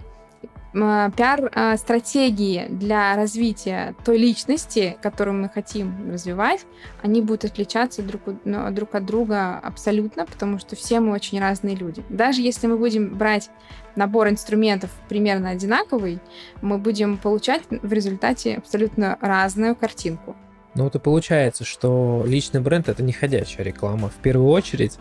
пиар-стратегии 0.73 2.67
для 2.69 3.15
развития 3.15 3.95
той 4.05 4.19
личности, 4.19 4.97
которую 5.03 5.41
мы 5.43 5.49
хотим 5.49 6.11
развивать, 6.11 6.67
они 7.03 7.21
будут 7.21 7.45
отличаться 7.45 8.03
друг, 8.03 8.23
ну, 8.45 8.71
друг 8.71 8.95
от 8.95 9.05
друга 9.05 9.59
абсолютно, 9.59 10.25
потому 10.27 10.59
что 10.59 10.75
все 10.77 11.01
мы 11.01 11.13
очень 11.13 11.41
разные 11.41 11.77
люди. 11.77 12.03
Даже 12.09 12.41
если 12.41 12.67
мы 12.67 12.77
будем 12.79 13.17
брать 13.17 13.51
набор 13.97 14.29
инструментов 14.29 14.91
примерно 15.09 15.51
одинаковый, 15.51 16.21
мы 16.63 16.79
будем 16.79 17.19
получать 17.19 17.63
в 17.69 17.93
результате 17.93 18.55
абсолютно 18.57 19.19
разную 19.21 19.77
картинку. 19.77 20.35
Ну 20.75 20.85
вот 20.85 20.95
и 20.95 20.99
получается, 20.99 21.65
что 21.65 22.25
личный 22.27 22.63
бренд 22.63 22.89
это 22.89 23.03
не 23.03 23.13
ходячая 23.13 23.63
реклама. 23.65 24.09
В 24.09 24.15
первую 24.15 24.49
очередь 24.49 24.99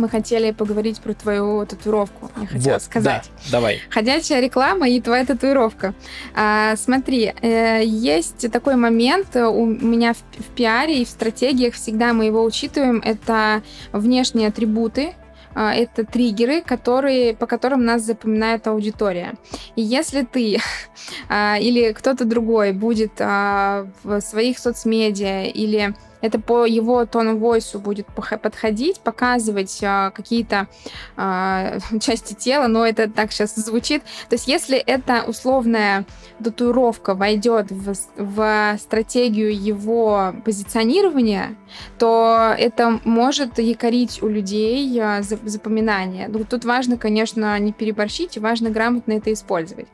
мы 0.00 0.08
хотели 0.08 0.50
поговорить 0.50 1.00
про 1.00 1.14
твою 1.14 1.64
татуировку. 1.66 2.30
Я 2.40 2.46
хотела 2.46 2.72
вот, 2.74 2.82
сказать. 2.82 3.30
Да, 3.44 3.50
давай. 3.52 3.80
Ходячая 3.90 4.40
реклама 4.40 4.88
и 4.88 5.00
твоя 5.00 5.24
татуировка. 5.24 5.94
А, 6.34 6.74
смотри, 6.76 7.32
э, 7.42 7.82
есть 7.84 8.50
такой 8.50 8.76
момент 8.76 9.36
у 9.36 9.66
меня 9.66 10.14
в, 10.14 10.18
в 10.42 10.46
пиаре 10.56 11.02
и 11.02 11.04
в 11.04 11.08
стратегиях 11.08 11.74
всегда 11.74 12.12
мы 12.12 12.24
его 12.24 12.42
учитываем. 12.42 13.02
Это 13.04 13.62
внешние 13.92 14.48
атрибуты, 14.48 15.14
а, 15.54 15.74
это 15.74 16.04
триггеры, 16.04 16.62
которые, 16.62 17.34
по 17.34 17.46
которым 17.46 17.84
нас 17.84 18.02
запоминает 18.02 18.66
аудитория. 18.66 19.34
И 19.76 19.82
если 19.82 20.22
ты 20.22 20.58
а, 21.28 21.58
или 21.58 21.92
кто-то 21.92 22.24
другой 22.24 22.72
будет 22.72 23.12
а, 23.20 23.86
в 24.02 24.20
своих 24.20 24.58
соцмедиа 24.58 25.44
или 25.44 25.94
это 26.20 26.38
по 26.38 26.66
его 26.66 27.04
тону 27.06 27.36
войсу 27.36 27.78
будет 27.78 28.06
подходить, 28.06 29.00
показывать 29.00 29.78
э, 29.82 30.10
какие-то 30.14 30.68
э, 31.16 31.78
части 32.00 32.34
тела, 32.34 32.66
но 32.66 32.86
это 32.86 33.10
так 33.10 33.32
сейчас 33.32 33.54
звучит. 33.54 34.02
То 34.28 34.34
есть 34.34 34.48
если 34.48 34.76
эта 34.76 35.24
условная 35.26 36.04
татуировка 36.42 37.14
войдет 37.14 37.70
в, 37.70 37.94
в 38.16 38.78
стратегию 38.78 39.54
его 39.54 40.34
позиционирования, 40.44 41.56
то 41.98 42.54
это 42.58 43.00
может 43.04 43.58
якорить 43.58 44.22
у 44.22 44.28
людей 44.28 44.98
э, 45.00 45.22
запоминание. 45.22 46.28
Ну, 46.28 46.44
тут 46.44 46.64
важно, 46.64 46.96
конечно, 46.98 47.58
не 47.58 47.72
переборщить, 47.72 48.36
и 48.36 48.40
важно 48.40 48.70
грамотно 48.70 49.12
это 49.12 49.32
использовать. 49.32 49.86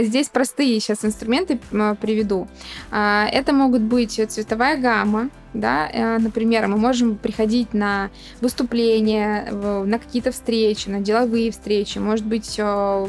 Здесь 0.00 0.28
простые 0.28 0.78
сейчас 0.80 1.04
инструменты 1.04 1.58
приведу. 2.00 2.48
Это 2.90 3.52
могут 3.52 3.82
быть 3.82 4.20
цветовая 4.28 4.76
гамма, 4.76 5.30
да, 5.54 5.88
э, 5.90 6.18
например, 6.18 6.66
мы 6.66 6.76
можем 6.76 7.16
приходить 7.16 7.72
на 7.72 8.10
выступления, 8.40 9.48
на 9.52 9.98
какие-то 9.98 10.32
встречи, 10.32 10.88
на 10.88 11.00
деловые 11.00 11.52
встречи, 11.52 11.98
может 11.98 12.26
быть, 12.26 12.56
э, 12.58 13.06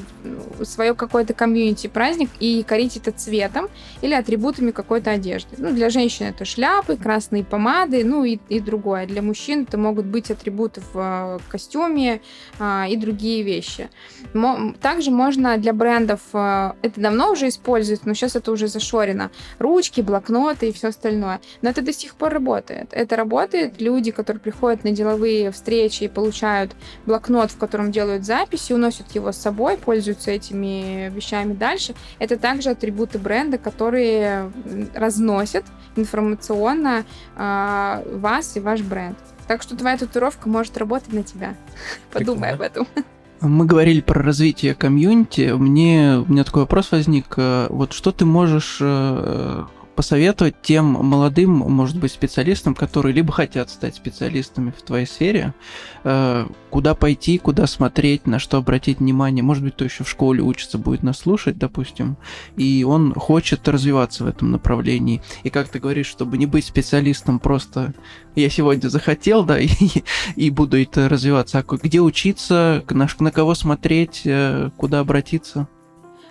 свое 0.64 0.94
какое-то 0.94 1.34
комьюнити 1.34 1.88
праздник 1.88 2.30
и 2.40 2.64
корить 2.64 2.98
это 2.98 3.12
цветом 3.12 3.68
или 4.02 4.14
атрибутами 4.14 4.72
какой-то 4.72 5.12
одежды. 5.12 5.56
Ну, 5.58 5.72
для 5.72 5.90
женщин 5.90 6.28
это 6.28 6.46
шляпы, 6.46 6.98
красные 6.98 7.44
помады, 7.44 8.06
ну 8.06 8.24
и, 8.24 8.38
и 8.50 8.60
другое. 8.60 9.08
Для 9.08 9.24
мужчин 9.24 9.64
это 9.64 9.78
могут 9.78 10.06
быть 10.06 10.30
атрибуты 10.30 10.82
в 10.94 11.40
э, 11.40 11.40
костюме 11.50 12.22
и 12.62 12.98
другие 12.98 13.42
вещи. 13.44 13.90
Также 14.82 15.10
можно 15.10 15.58
для 15.58 15.74
брендов, 15.74 16.22
это 16.32 16.94
давно 16.96 17.32
уже 17.32 17.48
используется, 17.48 18.08
но 18.08 18.14
сейчас 18.14 18.36
это 18.36 18.52
уже 18.52 18.68
зашорено, 18.68 19.32
ручки, 19.58 20.02
блокноты 20.02 20.70
и 20.70 20.72
все 20.72 20.90
остальное. 20.90 21.42
Но 21.62 21.70
это 21.70 21.82
до 21.82 21.92
сих 21.92 22.16
пор 22.16 22.35
работает. 22.36 22.90
Это 22.92 23.16
работает. 23.16 23.82
Люди, 23.82 24.12
которые 24.12 24.40
приходят 24.40 24.84
на 24.84 24.92
деловые 24.92 25.52
встречи 25.52 26.04
и 26.04 26.08
получают 26.08 26.76
блокнот, 27.06 27.52
в 27.52 27.58
котором 27.58 27.92
делают 27.92 28.26
записи, 28.26 28.74
уносят 28.74 29.16
его 29.16 29.32
с 29.32 29.38
собой, 29.38 29.78
пользуются 29.78 30.32
этими 30.32 31.10
вещами 31.10 31.54
дальше. 31.54 31.96
Это 32.20 32.38
также 32.38 32.70
атрибуты 32.70 33.18
бренда, 33.18 33.58
которые 33.58 34.52
разносят 34.94 35.66
информационно 35.96 37.06
э, 37.36 38.18
вас 38.18 38.58
и 38.58 38.60
ваш 38.60 38.82
бренд. 38.82 39.18
Так 39.48 39.62
что 39.62 39.76
твоя 39.76 39.98
татуировка 39.98 40.50
может 40.50 40.78
работать 40.78 41.14
на 41.14 41.24
тебя. 41.24 41.56
Подумай 42.12 42.52
об 42.52 42.62
этом. 42.62 42.88
Мы 43.42 43.66
говорили 43.66 44.02
про 44.02 44.24
развитие 44.24 44.74
комьюнити. 44.74 45.52
Мне, 45.52 46.24
у 46.26 46.32
меня 46.32 46.44
такой 46.44 46.64
вопрос 46.64 46.92
возник. 46.92 47.34
Э, 47.38 47.68
вот 47.70 47.94
что 47.94 48.12
ты 48.12 48.26
можешь 48.26 48.78
э, 48.82 49.64
посоветовать 49.96 50.62
тем 50.62 50.86
молодым, 50.86 51.52
может 51.52 51.98
быть, 51.98 52.12
специалистам, 52.12 52.76
которые 52.76 53.14
либо 53.14 53.32
хотят 53.32 53.70
стать 53.70 53.96
специалистами 53.96 54.74
в 54.78 54.82
твоей 54.82 55.06
сфере, 55.06 55.54
э, 56.04 56.48
куда 56.70 56.96
пойти, 56.96 57.38
куда 57.38 57.68
смотреть, 57.68 58.28
на 58.28 58.40
что 58.40 58.58
обратить 58.58 59.00
внимание. 59.00 59.44
Может 59.44 59.64
быть, 59.64 59.74
кто 59.74 59.86
еще 59.86 60.04
в 60.04 60.10
школе 60.10 60.42
учится, 60.42 60.78
будет 60.78 61.04
нас 61.04 61.20
слушать, 61.20 61.58
допустим, 61.58 62.18
и 62.58 62.86
он 62.88 63.14
хочет 63.14 63.68
развиваться 63.68 64.26
в 64.26 64.28
этом 64.28 64.52
направлении. 64.52 65.22
И 65.44 65.50
как 65.50 65.70
ты 65.70 65.80
говоришь, 65.80 66.08
чтобы 66.08 66.38
не 66.38 66.46
быть 66.46 66.66
специалистом 66.66 67.40
просто 67.40 67.94
я 68.36 68.50
сегодня 68.50 68.90
захотел, 68.90 69.44
да, 69.44 69.60
и, 69.60 69.70
и 70.36 70.50
буду 70.50 70.82
это 70.82 71.08
развиваться. 71.10 71.60
А 71.60 71.76
где 71.78 72.02
учиться, 72.02 72.84
на, 72.90 73.08
на 73.20 73.32
кого 73.32 73.56
смотреть, 73.56 74.22
э, 74.26 74.70
куда 74.78 75.00
обратиться? 75.00 75.68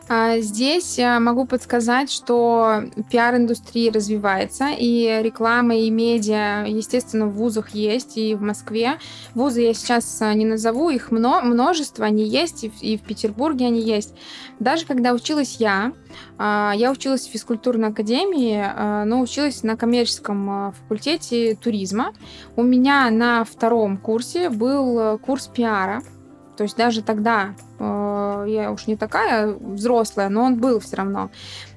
А 0.06 0.38
здесь 0.40 0.98
я 0.98 1.18
могу 1.18 1.46
подсказать, 1.46 2.10
что 2.10 2.84
пиар-индустрия 3.10 3.90
развивается, 3.90 4.68
и 4.78 5.20
реклама, 5.22 5.76
и 5.76 5.88
медиа, 5.88 6.66
естественно, 6.66 7.26
в 7.26 7.32
вузах 7.32 7.70
есть, 7.70 8.18
и 8.18 8.34
в 8.34 8.42
Москве. 8.42 8.98
Вузы 9.34 9.62
я 9.62 9.72
сейчас 9.72 10.20
а, 10.20 10.34
не 10.34 10.44
назову, 10.44 10.90
их 10.90 11.10
множество, 11.10 12.04
они 12.04 12.24
есть, 12.24 12.64
и 12.64 12.98
в, 12.98 13.02
Петербурге 13.02 13.66
они 13.66 13.80
есть. 13.80 14.14
Даже 14.60 14.84
когда 14.84 15.14
училась 15.14 15.56
я, 15.58 15.92
а, 16.36 16.72
я 16.76 16.90
училась 16.90 17.26
в 17.26 17.30
физкультурной 17.30 17.88
академии, 17.88 18.62
а, 18.62 19.04
но 19.06 19.20
училась 19.20 19.62
на 19.62 19.76
коммерческом 19.76 20.74
факультете 20.80 21.56
туризма. 21.56 22.12
У 22.56 22.62
меня 22.62 23.08
на 23.10 23.44
втором 23.44 23.96
курсе 23.96 24.50
был 24.50 24.98
э, 24.98 25.18
курс 25.18 25.46
пиара, 25.46 26.02
то 26.56 26.64
есть 26.64 26.76
даже 26.76 27.02
тогда 27.02 27.54
э, 27.78 28.44
я 28.48 28.70
уж 28.70 28.86
не 28.86 28.96
такая 28.96 29.48
взрослая, 29.48 30.28
но 30.28 30.44
он 30.44 30.56
был 30.56 30.80
все 30.80 30.96
равно. 30.96 31.30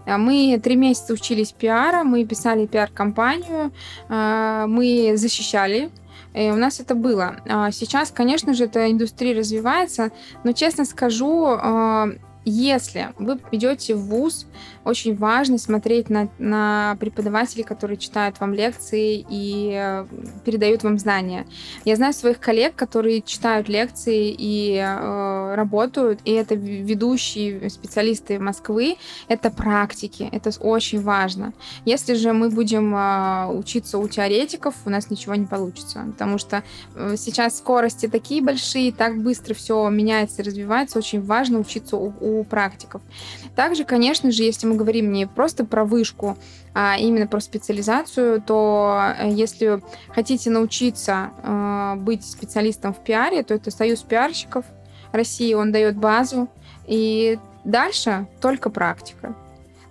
А 0.06 0.18
мы 0.18 0.60
три 0.64 0.76
месяца 0.76 1.14
учились 1.14 1.52
пиара, 1.52 2.04
мы 2.04 2.26
писали 2.26 2.66
пиар-компанию, 2.66 3.72
э, 4.10 4.66
мы 4.68 5.14
защищали 5.16 5.90
и 6.34 6.52
у 6.52 6.56
нас 6.56 6.80
это 6.80 6.94
было. 6.94 7.38
А 7.50 7.72
сейчас, 7.72 8.12
конечно 8.12 8.54
же, 8.54 8.66
эта 8.66 8.92
индустрия 8.92 9.36
развивается, 9.36 10.12
но, 10.44 10.52
честно 10.52 10.86
скажу, 10.86 11.48
э, 11.48 12.18
если 12.50 13.14
вы 13.18 13.40
идете 13.52 13.96
в 13.96 14.06
ВУЗ, 14.06 14.48
очень 14.86 15.18
важно 15.18 15.58
смотреть 15.58 16.10
на, 16.10 16.30
на 16.40 16.96
преподавателей, 17.00 17.64
которые 17.64 17.98
читают 17.98 18.40
вам 18.40 18.54
лекции 18.54 19.26
и 19.30 19.74
э, 19.74 20.06
передают 20.46 20.84
вам 20.84 20.98
знания. 20.98 21.46
Я 21.84 21.98
знаю 21.98 22.14
своих 22.14 22.40
коллег, 22.40 22.76
которые 22.76 23.22
читают 23.22 23.68
лекции 23.68 24.34
и 24.38 24.78
э, 24.78 25.56
работают, 25.56 26.22
и 26.24 26.32
это 26.32 26.56
ведущие 26.56 27.70
специалисты 27.70 28.40
Москвы, 28.40 28.96
это 29.28 29.52
практики, 29.52 30.30
это 30.32 30.52
очень 30.62 31.02
важно. 31.02 31.54
Если 31.84 32.14
же 32.14 32.32
мы 32.32 32.50
будем 32.50 32.96
э, 32.96 33.48
учиться 33.48 33.98
у 33.98 34.08
теоретиков, 34.08 34.74
у 34.86 34.90
нас 34.90 35.10
ничего 35.10 35.36
не 35.36 35.46
получится, 35.46 36.06
потому 36.14 36.38
что 36.38 36.64
э, 36.96 37.16
сейчас 37.18 37.58
скорости 37.58 38.08
такие 38.08 38.42
большие, 38.42 38.94
так 38.94 39.22
быстро 39.22 39.54
все 39.54 39.90
меняется 39.90 40.44
развивается, 40.44 40.98
очень 40.98 41.22
важно 41.22 41.60
учиться 41.60 41.98
у, 41.98 42.14
у 42.22 42.37
практиков. 42.44 43.02
Также, 43.56 43.84
конечно 43.86 44.32
же, 44.32 44.44
если 44.44 44.68
мы 44.68 44.76
говорим 44.76 45.12
не 45.12 45.28
просто 45.28 45.66
про 45.66 45.84
вышку, 45.84 46.38
а 46.80 46.96
именно 46.96 47.26
про 47.26 47.40
специализацию, 47.40 48.40
то 48.40 49.16
э, 49.18 49.32
если 49.32 49.82
хотите 50.10 50.52
научиться 50.52 51.32
э, 51.42 51.96
быть 51.98 52.24
специалистом 52.24 52.94
в 52.94 53.04
пиаре, 53.04 53.42
то 53.42 53.56
это 53.56 53.72
Союз 53.72 54.04
пиарщиков 54.04 54.64
России, 55.12 55.56
он 55.56 55.72
дает 55.72 55.98
базу, 55.98 56.48
и 56.86 57.40
дальше 57.64 58.28
только 58.42 58.70
практика. 58.70 59.34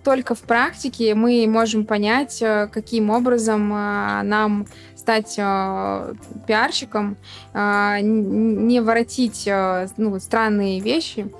Только 0.05 0.33
в 0.33 0.39
практике 0.43 1.13
мы 1.13 1.45
можем 1.49 1.85
понять, 1.85 2.41
э, 2.41 2.69
каким 2.71 3.09
образом 3.09 3.73
э, 3.73 4.21
нам 4.23 4.65
стать 4.95 5.35
пиарщиком, 5.35 7.15
не 7.53 8.81
воротить 8.81 9.47
ну, 9.95 10.19
странные 10.19 10.81
вещи, 10.81 11.31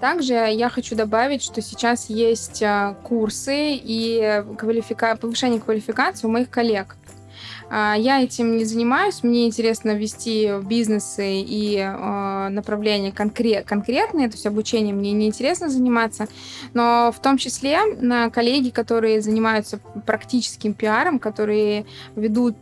также 0.00 0.34
я 0.34 0.68
хочу 0.68 0.94
добавить, 0.94 1.42
что 1.42 1.60
сейчас 1.62 2.10
есть 2.10 2.62
а, 2.62 2.94
курсы 3.02 3.72
и 3.74 4.44
квалифика... 4.58 5.16
повышение 5.16 5.60
квалификации 5.60 6.26
у 6.26 6.30
моих 6.30 6.50
коллег. 6.50 6.96
А, 7.68 7.94
я 7.94 8.22
этим 8.22 8.56
не 8.56 8.64
занимаюсь, 8.64 9.22
мне 9.22 9.46
интересно 9.46 9.92
вести 9.92 10.50
бизнесы 10.62 11.40
и 11.40 11.76
э, 11.78 12.48
направления 12.48 13.10
конкрет, 13.10 13.66
конкретные, 13.66 14.28
то 14.28 14.34
есть 14.34 14.46
обучение 14.46 14.94
мне 14.94 15.12
не 15.12 15.26
интересно 15.26 15.68
заниматься, 15.68 16.28
но 16.74 17.12
в 17.14 17.20
том 17.20 17.38
числе 17.38 17.80
на 18.00 18.30
коллеги, 18.30 18.70
которые 18.70 19.20
занимаются 19.20 19.78
практическим 20.06 20.74
пиаром, 20.74 21.18
которые 21.18 21.86
ведут 22.14 22.58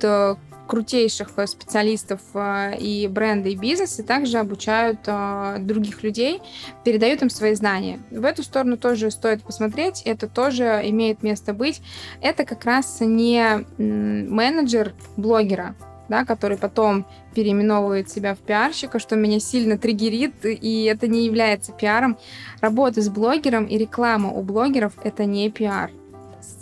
крутейших 0.67 1.31
э, 1.37 1.47
специалистов 1.47 2.21
э, 2.35 2.77
и 2.79 3.07
бренды, 3.09 3.51
и 3.51 3.57
бизнесы 3.57 4.03
также 4.03 4.39
обучают 4.39 5.01
э, 5.07 5.57
других 5.61 6.03
людей, 6.03 6.41
передают 6.85 7.23
им 7.23 7.31
свои 7.31 7.55
знания. 7.55 8.01
В 8.11 8.25
эту 8.25 8.43
сторону 8.43 8.77
тоже 8.77 9.11
стоит 9.11 9.43
посмотреть, 9.43 10.03
это 10.05 10.29
тоже 10.29 10.81
имеет 10.85 11.23
место 11.23 11.53
быть. 11.53 11.83
Это 12.21 12.45
как 12.45 12.65
раз 12.65 13.01
не 13.01 13.65
менеджер 13.79 14.95
блогера, 15.17 15.75
да, 16.09 16.25
который 16.25 16.57
потом 16.57 17.07
переименовывает 17.35 18.11
себя 18.11 18.35
в 18.35 18.39
пиарщика, 18.39 18.99
что 18.99 19.17
меня 19.17 19.41
сильно 19.41 19.79
триггерит, 19.79 20.45
и 20.45 20.85
это 20.85 21.09
не 21.09 21.25
является 21.25 21.73
пиаром. 21.73 22.17
Работа 22.61 23.03
с 23.03 23.09
блогером 23.09 23.67
и 23.67 23.77
реклама 23.77 24.31
у 24.31 24.43
блогеров— 24.43 24.93
это 25.05 25.25
не 25.25 25.51
пиар 25.51 25.91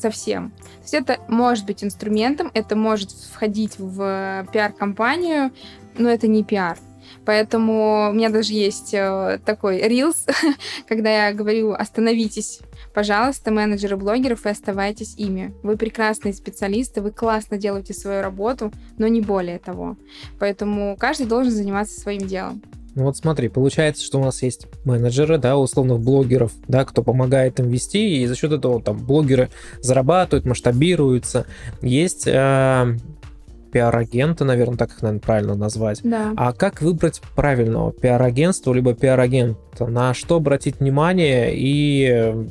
совсем. 0.01 0.51
То 0.51 0.83
есть 0.83 0.95
это 0.95 1.19
может 1.29 1.67
быть 1.67 1.85
инструментом, 1.85 2.51
это 2.55 2.77
может 2.77 3.11
входить 3.11 3.79
в 3.79 4.47
пиар-компанию, 4.53 5.53
но 5.97 6.09
это 6.09 6.29
не 6.29 6.45
пиар. 6.45 6.79
Поэтому 7.25 8.09
у 8.11 8.13
меня 8.13 8.31
даже 8.31 8.53
есть 8.53 8.95
э, 8.95 9.39
такой 9.45 9.83
рилс, 9.83 10.27
когда 10.89 11.29
я 11.29 11.33
говорю 11.33 11.73
«остановитесь, 11.73 12.61
пожалуйста, 12.95 13.51
менеджеры 13.51 13.97
блогеров, 13.97 14.47
и 14.47 14.49
оставайтесь 14.49 15.15
ими. 15.17 15.55
Вы 15.63 15.77
прекрасные 15.77 16.35
специалисты, 16.35 17.01
вы 17.01 17.11
классно 17.11 17.59
делаете 17.59 17.95
свою 17.95 18.23
работу, 18.23 18.73
но 18.99 19.07
не 19.07 19.21
более 19.21 19.59
того. 19.59 19.97
Поэтому 20.39 20.97
каждый 20.99 21.27
должен 21.27 21.53
заниматься 21.53 22.01
своим 22.01 22.27
делом. 22.27 22.63
Ну 22.95 23.05
вот 23.05 23.17
смотри, 23.17 23.49
получается, 23.49 24.05
что 24.05 24.21
у 24.21 24.25
нас 24.25 24.43
есть 24.43 24.67
менеджеры, 24.85 25.39
да, 25.39 25.57
условных 25.57 26.01
блогеров, 26.01 26.53
да, 26.69 26.85
кто 26.85 27.03
помогает 27.03 27.59
им 27.59 27.69
вести, 27.69 28.23
и 28.23 28.27
за 28.27 28.37
счет 28.37 28.53
этого 28.53 28.83
там 28.83 28.99
блогеры 28.99 29.49
зарабатывают, 29.81 30.45
масштабируются. 30.45 31.47
Есть 31.81 32.27
э, 32.27 32.97
пиар-агенты, 33.73 34.45
наверное, 34.45 34.77
так 34.77 34.91
их, 34.91 35.03
наверное, 35.03 35.21
правильно 35.21 35.55
назвать. 35.55 36.01
Да. 36.05 36.35
А 36.37 36.53
как 36.53 36.83
выбрать 36.83 37.23
правильного 37.35 37.93
пиар-агентства, 37.93 38.75
либо 38.75 38.95
пиар-агента? 38.95 39.87
На 39.87 40.13
что 40.13 40.37
обратить 40.37 40.81
внимание 40.81 41.57
и 41.57 42.07
э, 42.09 42.45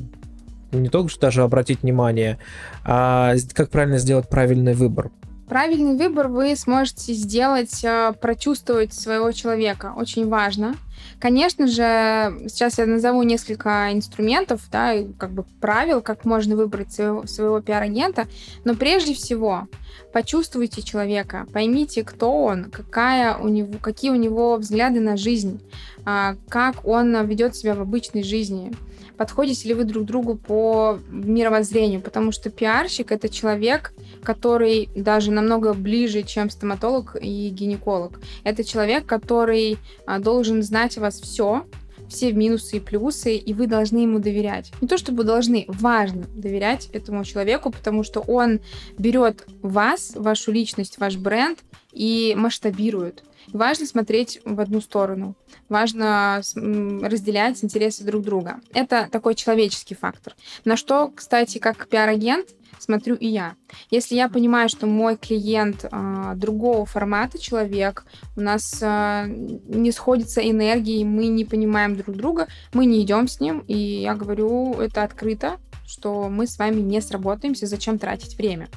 не 0.72 0.88
только 0.88 1.10
что 1.10 1.20
даже 1.20 1.42
обратить 1.42 1.82
внимание, 1.82 2.38
а 2.84 3.34
как 3.54 3.70
правильно 3.70 3.98
сделать 3.98 4.28
правильный 4.28 4.74
выбор? 4.74 5.10
Правильный 5.52 5.98
выбор 5.98 6.28
вы 6.28 6.56
сможете 6.56 7.12
сделать, 7.12 7.84
э, 7.84 8.14
прочувствовать 8.18 8.94
своего 8.94 9.32
человека. 9.32 9.92
Очень 9.94 10.26
важно. 10.26 10.76
Конечно 11.20 11.66
же, 11.66 12.48
сейчас 12.48 12.78
я 12.78 12.86
назову 12.86 13.22
несколько 13.22 13.92
инструментов, 13.92 14.62
да, 14.72 14.94
как 15.18 15.30
бы 15.32 15.44
правил, 15.60 16.00
как 16.00 16.24
можно 16.24 16.56
выбрать 16.56 16.90
своего, 16.94 17.26
своего 17.26 17.60
пиар-агента, 17.60 18.28
но 18.64 18.74
прежде 18.74 19.12
всего 19.12 19.68
почувствуйте 20.14 20.80
человека, 20.80 21.46
поймите, 21.52 22.02
кто 22.02 22.32
он, 22.44 22.70
какая 22.70 23.36
у 23.36 23.48
него, 23.48 23.74
какие 23.78 24.10
у 24.10 24.14
него 24.14 24.56
взгляды 24.56 25.00
на 25.00 25.18
жизнь, 25.18 25.60
а, 26.06 26.36
как 26.48 26.86
он 26.86 27.26
ведет 27.26 27.56
себя 27.56 27.74
в 27.74 27.82
обычной 27.82 28.22
жизни, 28.22 28.72
подходите 29.16 29.68
ли 29.68 29.74
вы 29.74 29.84
друг 29.84 30.04
другу 30.04 30.36
по 30.36 30.98
мировоззрению, 31.10 32.00
потому 32.00 32.32
что 32.32 32.50
пиарщик— 32.50 33.12
это 33.12 33.28
человек, 33.28 33.92
который 34.22 34.88
даже 34.94 35.30
намного 35.30 35.74
ближе, 35.74 36.22
чем 36.22 36.50
стоматолог 36.50 37.16
и 37.20 37.48
гинеколог. 37.50 38.20
Это 38.44 38.64
человек, 38.64 39.06
который 39.06 39.78
а, 40.06 40.18
должен 40.18 40.62
знать 40.62 40.98
о 40.98 41.02
вас 41.02 41.20
все, 41.20 41.66
все 42.08 42.32
минусы 42.32 42.76
и 42.76 42.80
плюсы, 42.80 43.36
и 43.36 43.54
вы 43.54 43.66
должны 43.66 43.98
ему 43.98 44.18
доверять. 44.18 44.70
Не 44.80 44.88
то 44.88 44.98
чтобы 44.98 45.24
должны, 45.24 45.64
важно 45.68 46.26
доверять 46.34 46.88
этому 46.92 47.24
человеку, 47.24 47.70
потому 47.70 48.02
что 48.02 48.20
он 48.20 48.60
берет 48.98 49.46
вас, 49.62 50.12
вашу 50.14 50.52
личность, 50.52 50.98
ваш 50.98 51.16
бренд 51.16 51.58
и 51.92 52.34
масштабирует. 52.36 53.24
Важно 53.48 53.86
смотреть 53.86 54.40
в 54.44 54.60
одну 54.60 54.80
сторону. 54.80 55.34
Важно 55.68 56.42
разделять 56.54 57.62
интересы 57.64 58.04
друг 58.04 58.22
друга. 58.22 58.60
Это 58.74 59.08
такой 59.10 59.34
человеческий 59.34 59.94
фактор. 59.94 60.34
На 60.64 60.76
что, 60.76 61.10
кстати, 61.14 61.58
как 61.58 61.88
пиар-агент 61.88 62.48
смотрю 62.82 63.14
и 63.14 63.28
я. 63.28 63.54
Если 63.90 64.16
я 64.16 64.28
понимаю, 64.28 64.68
что 64.68 64.86
мой 64.86 65.16
клиент 65.16 65.84
э, 65.84 66.32
другого 66.36 66.84
формата 66.84 67.38
человек, 67.38 68.04
у 68.36 68.40
нас 68.40 68.78
э, 68.82 69.26
не 69.28 69.92
сходится 69.92 70.40
энергии, 70.40 71.04
мы 71.04 71.28
не 71.28 71.44
понимаем 71.44 71.96
друг 71.96 72.16
друга, 72.16 72.48
мы 72.72 72.86
не 72.86 73.02
идем 73.02 73.28
с 73.28 73.40
ним, 73.40 73.60
и 73.68 73.76
я 73.76 74.14
говорю 74.14 74.74
это 74.74 75.04
открыто, 75.04 75.58
что 75.92 76.28
мы 76.30 76.46
с 76.46 76.58
вами 76.58 76.80
не 76.80 77.00
сработаемся, 77.02 77.66
зачем 77.66 77.98
тратить 77.98 78.38
время. 78.38 78.68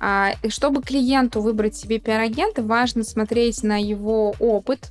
А, 0.00 0.34
чтобы 0.48 0.82
клиенту 0.82 1.40
выбрать 1.40 1.74
себе 1.74 1.98
пиар-агента, 1.98 2.62
важно 2.62 3.04
смотреть 3.04 3.62
на 3.62 3.80
его 3.80 4.34
опыт, 4.38 4.90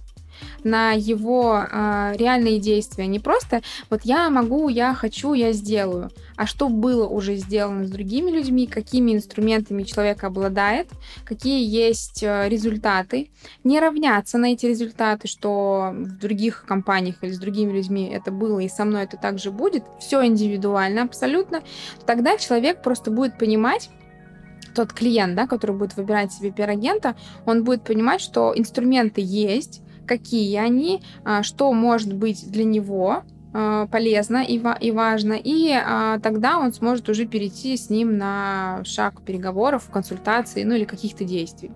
на 0.63 0.91
его 0.91 1.59
э, 1.59 2.13
реальные 2.15 2.59
действия. 2.59 3.07
Не 3.07 3.19
просто 3.19 3.61
вот 3.89 4.01
я 4.03 4.29
могу, 4.29 4.69
я 4.69 4.93
хочу, 4.93 5.33
я 5.33 5.53
сделаю, 5.53 6.11
а 6.35 6.45
что 6.45 6.69
было 6.69 7.07
уже 7.07 7.35
сделано 7.35 7.85
с 7.85 7.91
другими 7.91 8.31
людьми, 8.31 8.67
какими 8.67 9.13
инструментами 9.13 9.83
человек 9.83 10.23
обладает, 10.23 10.89
какие 11.25 11.67
есть 11.67 12.23
э, 12.23 12.47
результаты. 12.49 13.29
Не 13.63 13.79
равняться 13.79 14.37
на 14.37 14.53
эти 14.53 14.65
результаты, 14.65 15.27
что 15.27 15.91
в 15.93 16.17
других 16.19 16.65
компаниях 16.65 17.17
или 17.21 17.31
с 17.31 17.39
другими 17.39 17.71
людьми 17.71 18.09
это 18.11 18.31
было, 18.31 18.59
и 18.59 18.69
со 18.69 18.85
мной 18.85 19.03
это 19.03 19.17
также 19.17 19.51
будет. 19.51 19.83
Все 19.99 20.25
индивидуально 20.25 21.03
абсолютно. 21.03 21.61
Тогда 22.05 22.37
человек 22.37 22.81
просто 22.81 23.11
будет 23.11 23.37
понимать, 23.37 23.89
тот 24.73 24.93
клиент, 24.93 25.35
да, 25.35 25.47
который 25.47 25.75
будет 25.75 25.95
выбирать 25.97 26.31
себе 26.31 26.51
пиар-агента, 26.51 27.15
он 27.45 27.63
будет 27.63 27.83
понимать, 27.83 28.21
что 28.21 28.53
инструменты 28.55 29.21
есть, 29.23 29.81
какие 30.11 30.57
они, 30.57 31.01
а, 31.23 31.41
что 31.41 31.71
может 31.71 32.13
быть 32.13 32.51
для 32.51 32.65
него 32.65 33.23
а, 33.53 33.87
полезно 33.87 34.43
и, 34.43 34.61
и 34.81 34.91
важно, 34.91 35.39
и 35.41 35.71
а, 35.71 36.19
тогда 36.19 36.59
он 36.59 36.73
сможет 36.73 37.07
уже 37.07 37.25
перейти 37.25 37.77
с 37.77 37.89
ним 37.89 38.17
на 38.17 38.81
шаг 38.83 39.21
переговоров, 39.21 39.89
консультаций, 39.89 40.65
ну 40.65 40.75
или 40.75 40.83
каких-то 40.83 41.23
действий. 41.23 41.71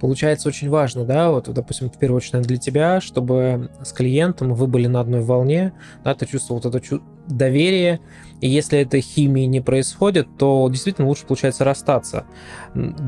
Получается 0.00 0.48
очень 0.48 0.68
важно, 0.68 1.04
да, 1.04 1.30
вот, 1.30 1.48
допустим, 1.48 1.88
в 1.88 1.98
первую 1.98 2.18
очередь 2.18 2.46
для 2.46 2.58
тебя, 2.58 3.00
чтобы 3.00 3.70
с 3.82 3.92
клиентом 3.92 4.52
вы 4.52 4.66
были 4.66 4.86
на 4.86 5.00
одной 5.00 5.22
волне, 5.22 5.72
да, 6.04 6.14
ты 6.14 6.26
чувствовал 6.26 6.60
вот 6.60 6.74
это 6.74 6.86
чу- 6.86 7.02
доверие, 7.26 8.00
и 8.40 8.48
если 8.48 8.78
этой 8.78 9.00
химии 9.00 9.46
не 9.46 9.60
происходит, 9.62 10.28
то 10.36 10.68
действительно 10.70 11.08
лучше 11.08 11.26
получается 11.26 11.64
расстаться. 11.64 12.26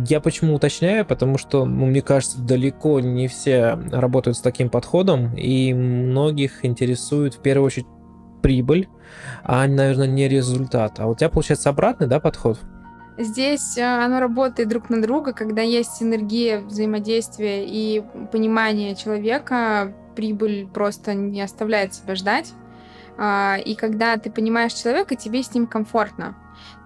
Я 0.09 0.21
почему 0.21 0.55
уточняю, 0.55 1.05
потому 1.05 1.37
что, 1.37 1.67
ну, 1.67 1.87
мне 1.87 2.01
кажется, 2.01 2.41
далеко 2.41 3.01
не 3.01 3.29
все 3.29 3.79
работают 3.93 4.39
с 4.39 4.41
таким 4.41 4.71
подходом, 4.71 5.35
и 5.35 5.75
многих 5.75 6.65
интересует 6.65 7.35
в 7.35 7.41
первую 7.41 7.67
очередь 7.67 7.87
прибыль, 8.41 8.89
а, 9.43 9.67
наверное, 9.67 10.07
не 10.07 10.27
результат. 10.27 11.01
А 11.01 11.07
у 11.07 11.15
тебя 11.15 11.29
получается 11.29 11.69
обратный, 11.69 12.07
да, 12.07 12.19
подход? 12.19 12.59
Здесь 13.19 13.77
э, 13.77 13.83
оно 13.83 14.21
работает 14.21 14.69
друг 14.69 14.91
на 14.91 15.03
друга, 15.03 15.33
когда 15.33 15.61
есть 15.61 15.97
синергия 15.97 16.61
взаимодействия 16.61 17.67
и 17.67 18.05
понимание 18.31 18.95
человека, 18.95 19.93
прибыль 20.15 20.69
просто 20.69 21.15
не 21.15 21.43
оставляет 21.43 21.95
себя 21.95 22.15
ждать. 22.15 22.53
А, 23.17 23.57
и 23.65 23.75
когда 23.75 24.17
ты 24.19 24.31
понимаешь 24.31 24.73
человека, 24.73 25.17
тебе 25.17 25.43
с 25.43 25.53
ним 25.53 25.67
комфортно. 25.67 26.37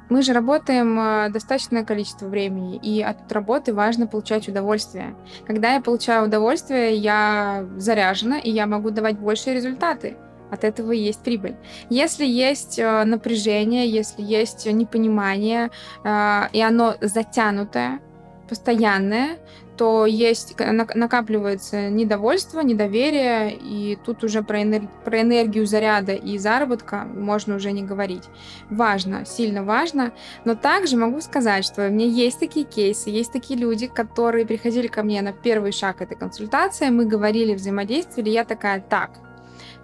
Мы 0.09 0.23
же 0.23 0.33
работаем 0.33 0.99
э, 0.99 1.29
достаточное 1.29 1.85
количество 1.85 2.27
времени, 2.27 2.77
и 2.77 3.03
от 3.03 3.31
работы 3.31 3.75
важно 3.75 4.07
получать 4.07 4.49
удовольствие. 4.49 5.15
Когда 5.47 5.75
я 5.75 5.83
получаю 5.83 6.27
удовольствие, 6.27 6.97
я 6.97 7.67
заряжена, 7.77 8.39
и 8.39 8.51
я 8.51 8.67
могу 8.67 8.91
давать 8.91 9.19
большие 9.19 9.55
результаты 9.55 10.17
от 10.53 10.65
этого 10.65 10.93
есть 10.93 11.21
прибыль. 11.21 11.57
Если 11.89 12.27
есть 12.27 12.79
э, 12.79 13.05
напряжение, 13.05 13.89
если 13.89 14.23
есть 14.23 14.67
непонимание, 14.67 15.71
э, 16.05 16.43
и 16.53 16.61
оно 16.61 16.95
затянутое, 17.01 18.01
постоянное, 18.49 19.39
то 19.79 20.05
есть 20.05 20.55
накапливается 20.59 21.89
недовольство, 21.89 22.61
недоверие, 22.61 23.57
и 23.57 23.97
тут 24.05 24.23
уже 24.25 24.43
про, 24.43 24.61
энер... 24.61 24.83
про 25.07 25.23
энергию 25.23 25.67
заряда 25.67 26.13
и 26.13 26.37
заработка 26.37 27.05
можно 27.05 27.57
уже 27.57 27.73
не 27.73 27.83
говорить. 27.83 28.25
Важно, 28.69 29.25
сильно 29.25 29.65
важно, 29.65 30.13
но 30.45 30.55
также 30.55 30.99
могу 30.99 31.23
сказать, 31.23 31.65
что 31.65 31.87
у 31.87 31.91
меня 31.91 32.05
есть 32.05 32.39
такие 32.41 32.67
кейсы, 32.67 33.09
есть 33.09 33.33
такие 33.33 33.59
люди, 33.59 33.87
которые 33.87 34.45
приходили 34.45 34.87
ко 34.87 35.03
мне 35.03 35.23
на 35.23 35.33
первый 35.33 35.73
шаг 35.73 36.03
этой 36.03 36.19
консультации, 36.19 36.91
мы 36.91 37.07
говорили, 37.07 37.55
взаимодействовали, 37.55 38.29
я 38.29 38.45
такая, 38.45 38.81
так, 38.81 39.13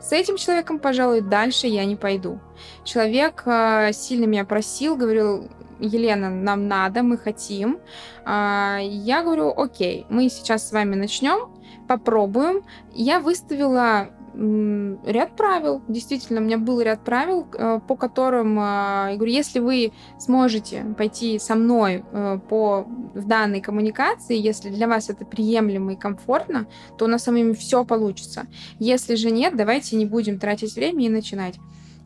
с 0.00 0.12
этим 0.12 0.36
человеком, 0.36 0.78
пожалуй, 0.78 1.20
дальше 1.20 1.66
я 1.66 1.84
не 1.84 1.96
пойду. 1.96 2.40
Человек 2.84 3.42
э, 3.46 3.90
сильно 3.92 4.26
меня 4.26 4.44
просил, 4.44 4.96
говорил, 4.96 5.48
Елена, 5.80 6.30
нам 6.30 6.68
надо, 6.68 7.02
мы 7.02 7.18
хотим. 7.18 7.78
Э, 8.24 8.78
я 8.80 9.22
говорю, 9.22 9.52
окей, 9.56 10.06
мы 10.08 10.28
сейчас 10.28 10.68
с 10.68 10.72
вами 10.72 10.94
начнем, 10.94 11.50
попробуем. 11.88 12.62
Я 12.92 13.20
выставила 13.20 14.10
ряд 14.38 15.36
правил. 15.36 15.82
Действительно, 15.88 16.40
у 16.40 16.44
меня 16.44 16.58
был 16.58 16.80
ряд 16.80 17.04
правил, 17.04 17.46
э, 17.52 17.80
по 17.86 17.96
которым, 17.96 18.58
э, 18.58 18.62
я 19.10 19.14
говорю, 19.16 19.32
если 19.32 19.58
вы 19.58 19.92
сможете 20.20 20.84
пойти 20.96 21.40
со 21.40 21.56
мной 21.56 22.04
э, 22.12 22.38
по 22.48 22.86
в 23.14 23.26
данной 23.26 23.60
коммуникации, 23.60 24.38
если 24.38 24.70
для 24.70 24.86
вас 24.86 25.10
это 25.10 25.24
приемлемо 25.24 25.94
и 25.94 25.96
комфортно, 25.96 26.68
то 26.96 27.06
у 27.06 27.08
нас 27.08 27.24
с 27.24 27.54
все 27.54 27.84
получится. 27.84 28.46
Если 28.78 29.16
же 29.16 29.30
нет, 29.32 29.56
давайте 29.56 29.96
не 29.96 30.06
будем 30.06 30.38
тратить 30.38 30.76
время 30.76 31.06
и 31.06 31.08
начинать. 31.08 31.56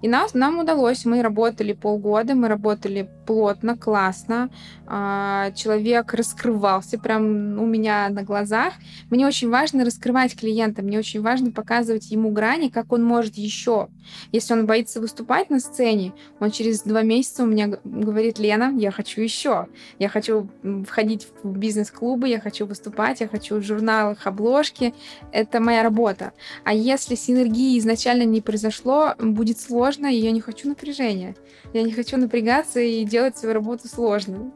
И 0.02 0.08
нас, 0.08 0.34
нам 0.34 0.58
удалось, 0.58 1.04
мы 1.04 1.22
работали 1.22 1.72
полгода, 1.72 2.34
мы 2.34 2.48
работали 2.48 3.08
плотно, 3.24 3.76
классно. 3.76 4.50
А, 4.86 5.52
человек 5.52 6.12
раскрывался 6.12 6.98
прям 6.98 7.60
у 7.60 7.66
меня 7.66 8.08
на 8.08 8.24
глазах. 8.24 8.74
Мне 9.10 9.28
очень 9.28 9.48
важно 9.48 9.84
раскрывать 9.84 10.36
клиента, 10.36 10.82
мне 10.82 10.98
очень 10.98 11.22
важно 11.22 11.52
показывать 11.52 12.10
ему 12.10 12.32
грани, 12.32 12.68
как 12.68 12.92
он 12.92 13.04
может 13.04 13.36
еще. 13.36 13.88
Если 14.32 14.52
он 14.52 14.66
боится 14.66 15.00
выступать 15.00 15.50
на 15.50 15.60
сцене, 15.60 16.12
он 16.40 16.50
через 16.50 16.82
два 16.82 17.02
месяца 17.02 17.44
у 17.44 17.46
меня 17.46 17.78
говорит, 17.84 18.40
Лена, 18.40 18.74
я 18.76 18.90
хочу 18.90 19.20
еще. 19.20 19.68
Я 20.00 20.08
хочу 20.08 20.48
входить 20.86 21.28
в 21.44 21.56
бизнес-клубы, 21.56 22.28
я 22.28 22.40
хочу 22.40 22.66
выступать, 22.66 23.20
я 23.20 23.28
хочу 23.28 23.56
в 23.56 23.62
журналах 23.62 24.26
обложки. 24.26 24.94
Это 25.30 25.60
моя 25.60 25.84
работа. 25.84 26.32
А 26.64 26.74
если 26.74 27.14
синергии 27.14 27.78
изначально 27.78 28.24
не 28.24 28.40
произошло, 28.40 29.14
будет 29.20 29.60
сложно 29.60 29.91
сложно, 29.92 30.06
и 30.12 30.16
я 30.16 30.30
не 30.30 30.40
хочу 30.40 30.68
напряжения. 30.68 31.34
Я 31.72 31.82
не 31.82 31.92
хочу 31.92 32.16
напрягаться 32.16 32.80
и 32.80 33.04
делать 33.04 33.36
свою 33.36 33.54
работу 33.54 33.88
сложно. 33.88 34.52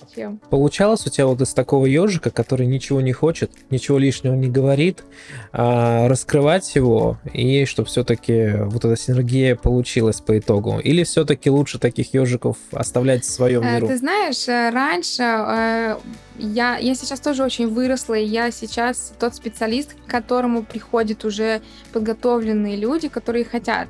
Зачем? 0.00 0.40
Получалось 0.50 1.06
у 1.06 1.10
тебя 1.10 1.26
вот 1.26 1.40
из 1.40 1.52
такого 1.54 1.86
ежика, 1.86 2.30
который 2.30 2.66
ничего 2.66 3.00
не 3.00 3.12
хочет, 3.12 3.50
ничего 3.70 3.98
лишнего 3.98 4.34
не 4.34 4.48
говорит, 4.48 5.04
а, 5.52 6.08
раскрывать 6.08 6.74
его, 6.74 7.18
и 7.32 7.64
чтобы 7.64 7.88
все-таки 7.88 8.54
вот 8.64 8.84
эта 8.84 8.96
синергия 8.96 9.54
получилась 9.56 10.20
по 10.20 10.38
итогу? 10.38 10.78
Или 10.78 11.04
все-таки 11.04 11.50
лучше 11.50 11.78
таких 11.78 12.12
ежиков 12.14 12.56
оставлять 12.72 13.24
в 13.24 13.30
своем 13.30 13.62
э, 13.62 13.74
миру? 13.74 13.88
Ты 13.88 13.98
знаешь, 13.98 14.48
э, 14.48 14.70
раньше 14.70 15.22
э, 15.22 15.96
я, 16.40 16.76
я 16.78 16.94
сейчас 16.94 17.20
тоже 17.20 17.44
очень 17.44 17.68
выросла, 17.68 18.14
и 18.14 18.24
я 18.24 18.50
сейчас 18.50 19.12
тот 19.18 19.34
специалист, 19.34 19.94
к 19.94 20.10
которому 20.10 20.62
приходят 20.62 21.24
уже 21.24 21.60
подготовленные 21.92 22.76
люди, 22.76 23.08
которые 23.08 23.44
хотят. 23.44 23.88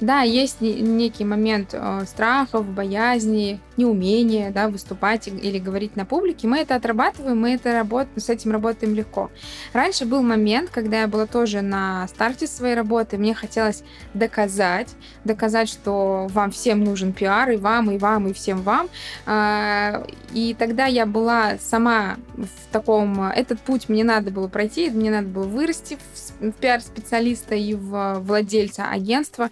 Да, 0.00 0.22
есть 0.22 0.60
некий 0.60 1.24
момент 1.24 1.70
э, 1.72 2.04
страхов, 2.06 2.66
боязни, 2.66 3.60
неумения 3.76 4.50
да, 4.50 4.68
выступать 4.68 5.28
или 5.28 5.58
говорить 5.58 5.96
на 5.96 6.04
публике. 6.04 6.46
Мы 6.48 6.58
это 6.58 6.74
отрабатываем, 6.74 7.38
мы 7.40 7.54
это 7.54 7.72
работаем, 7.72 8.18
с 8.18 8.28
этим 8.28 8.52
работаем 8.52 8.94
легко. 8.94 9.30
Раньше 9.72 10.04
был 10.04 10.22
момент, 10.22 10.70
когда 10.70 11.02
я 11.02 11.08
была 11.08 11.26
тоже 11.26 11.62
на 11.62 12.06
старте 12.08 12.46
своей 12.46 12.74
работы, 12.74 13.18
мне 13.18 13.34
хотелось 13.34 13.82
доказать, 14.14 14.88
доказать, 15.24 15.68
что 15.68 16.26
вам 16.30 16.50
всем 16.50 16.82
нужен 16.82 17.12
пиар, 17.12 17.50
и 17.50 17.56
вам, 17.56 17.90
и 17.90 17.98
вам, 17.98 18.28
и 18.28 18.32
всем 18.32 18.62
вам. 18.62 18.88
А, 19.26 20.06
и 20.32 20.54
тогда 20.58 20.86
я 20.86 21.06
была 21.06 21.58
сама 21.60 21.87
в 22.36 22.72
таком... 22.72 23.22
Этот 23.22 23.60
путь 23.60 23.88
мне 23.88 24.04
надо 24.04 24.30
было 24.30 24.48
пройти, 24.48 24.90
мне 24.90 25.10
надо 25.10 25.28
было 25.28 25.44
вырасти 25.44 25.98
в 26.40 26.52
пиар-специалиста 26.52 27.54
и 27.54 27.74
в 27.74 28.20
владельца 28.20 28.90
агентства. 28.90 29.50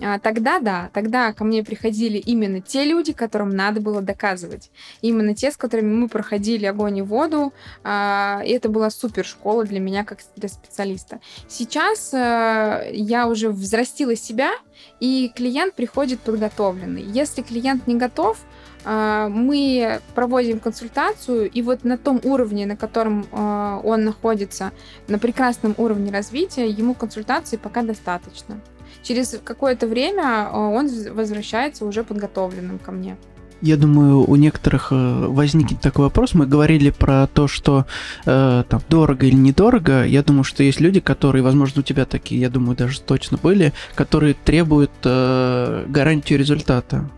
А, 0.00 0.18
тогда 0.18 0.58
да, 0.58 0.90
тогда 0.92 1.32
ко 1.32 1.44
мне 1.44 1.62
приходили 1.62 2.18
именно 2.18 2.60
те 2.60 2.84
люди, 2.84 3.12
которым 3.12 3.50
надо 3.50 3.80
было 3.80 4.00
доказывать. 4.00 4.70
Именно 5.00 5.34
те, 5.34 5.52
с 5.52 5.56
которыми 5.56 5.94
мы 5.94 6.08
проходили 6.08 6.66
огонь 6.66 6.98
и 6.98 7.02
воду. 7.02 7.52
А, 7.84 8.42
и 8.44 8.50
это 8.50 8.68
была 8.68 8.90
супер 8.90 9.24
школа 9.24 9.64
для 9.64 9.80
меня, 9.80 10.04
как 10.04 10.18
для 10.36 10.48
специалиста. 10.48 11.20
Сейчас 11.46 12.12
э, 12.12 12.90
я 12.92 13.28
уже 13.28 13.50
взрастила 13.50 14.16
себя, 14.16 14.52
и 14.98 15.30
клиент 15.34 15.74
приходит 15.74 16.20
подготовленный. 16.20 17.02
Если 17.02 17.42
клиент 17.42 17.86
не 17.86 17.96
готов, 17.96 18.38
мы 18.84 20.00
проводим 20.14 20.58
консультацию, 20.58 21.50
и 21.50 21.62
вот 21.62 21.84
на 21.84 21.96
том 21.96 22.20
уровне, 22.24 22.66
на 22.66 22.76
котором 22.76 23.26
он 23.32 24.04
находится, 24.04 24.72
на 25.08 25.18
прекрасном 25.18 25.74
уровне 25.78 26.10
развития, 26.10 26.68
ему 26.68 26.94
консультации 26.94 27.56
пока 27.56 27.82
достаточно 27.82 28.60
через 29.02 29.38
какое-то 29.42 29.86
время 29.86 30.48
э, 30.50 30.56
он 30.56 30.88
возвращается 31.14 31.84
уже 31.84 32.04
подготовленным 32.04 32.78
ко 32.78 32.92
мне. 32.92 33.16
Я 33.60 33.76
думаю, 33.76 34.28
у 34.28 34.34
некоторых 34.36 34.88
э, 34.90 35.26
возникнет 35.28 35.80
такой 35.80 36.06
вопрос. 36.06 36.34
Мы 36.34 36.46
говорили 36.46 36.90
про 36.90 37.28
то, 37.28 37.46
что 37.46 37.86
э, 38.24 38.64
там 38.68 38.80
дорого 38.88 39.26
или 39.26 39.36
недорого. 39.36 40.04
Я 40.04 40.22
думаю, 40.22 40.44
что 40.44 40.62
есть 40.62 40.80
люди, 40.80 40.98
которые, 41.00 41.42
возможно, 41.42 41.80
у 41.80 41.84
тебя 41.84 42.04
такие, 42.04 42.40
я 42.40 42.50
думаю, 42.50 42.76
даже 42.76 43.00
точно 43.00 43.38
были, 43.40 43.72
которые 43.94 44.34
требуют 44.34 44.90
э, 45.04 45.84
гарантию 45.88 46.38
результата. 46.38 47.08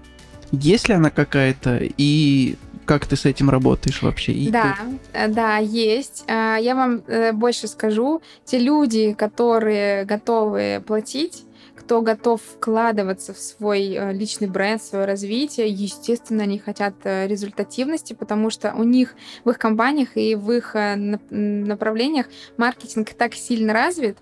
Есть 0.60 0.88
ли 0.88 0.94
она 0.94 1.10
какая-то 1.10 1.80
и 1.82 2.56
как 2.84 3.06
ты 3.06 3.16
с 3.16 3.24
этим 3.24 3.48
работаешь 3.48 4.02
вообще? 4.02 4.32
И 4.32 4.50
да, 4.50 4.76
ты... 5.12 5.28
да, 5.28 5.56
есть. 5.58 6.24
А, 6.28 6.56
я 6.56 6.74
вам 6.74 7.02
больше 7.32 7.66
скажу. 7.66 8.20
Те 8.44 8.58
люди, 8.58 9.14
которые 9.14 10.04
готовы 10.04 10.82
платить, 10.86 11.44
кто 11.84 12.00
готов 12.00 12.40
вкладываться 12.40 13.34
в 13.34 13.38
свой 13.38 13.92
э, 13.92 14.12
личный 14.14 14.48
бренд, 14.48 14.80
в 14.80 14.86
свое 14.86 15.04
развитие, 15.04 15.68
естественно, 15.68 16.44
они 16.44 16.58
хотят 16.58 16.94
э, 17.04 17.26
результативности, 17.26 18.14
потому 18.14 18.48
что 18.48 18.72
у 18.74 18.84
них 18.84 19.14
в 19.44 19.50
их 19.50 19.58
компаниях 19.58 20.16
и 20.16 20.34
в 20.34 20.50
их 20.50 20.74
э, 20.76 20.96
направлениях 20.96 22.26
маркетинг 22.56 23.10
так 23.10 23.34
сильно 23.34 23.74
развит, 23.74 24.16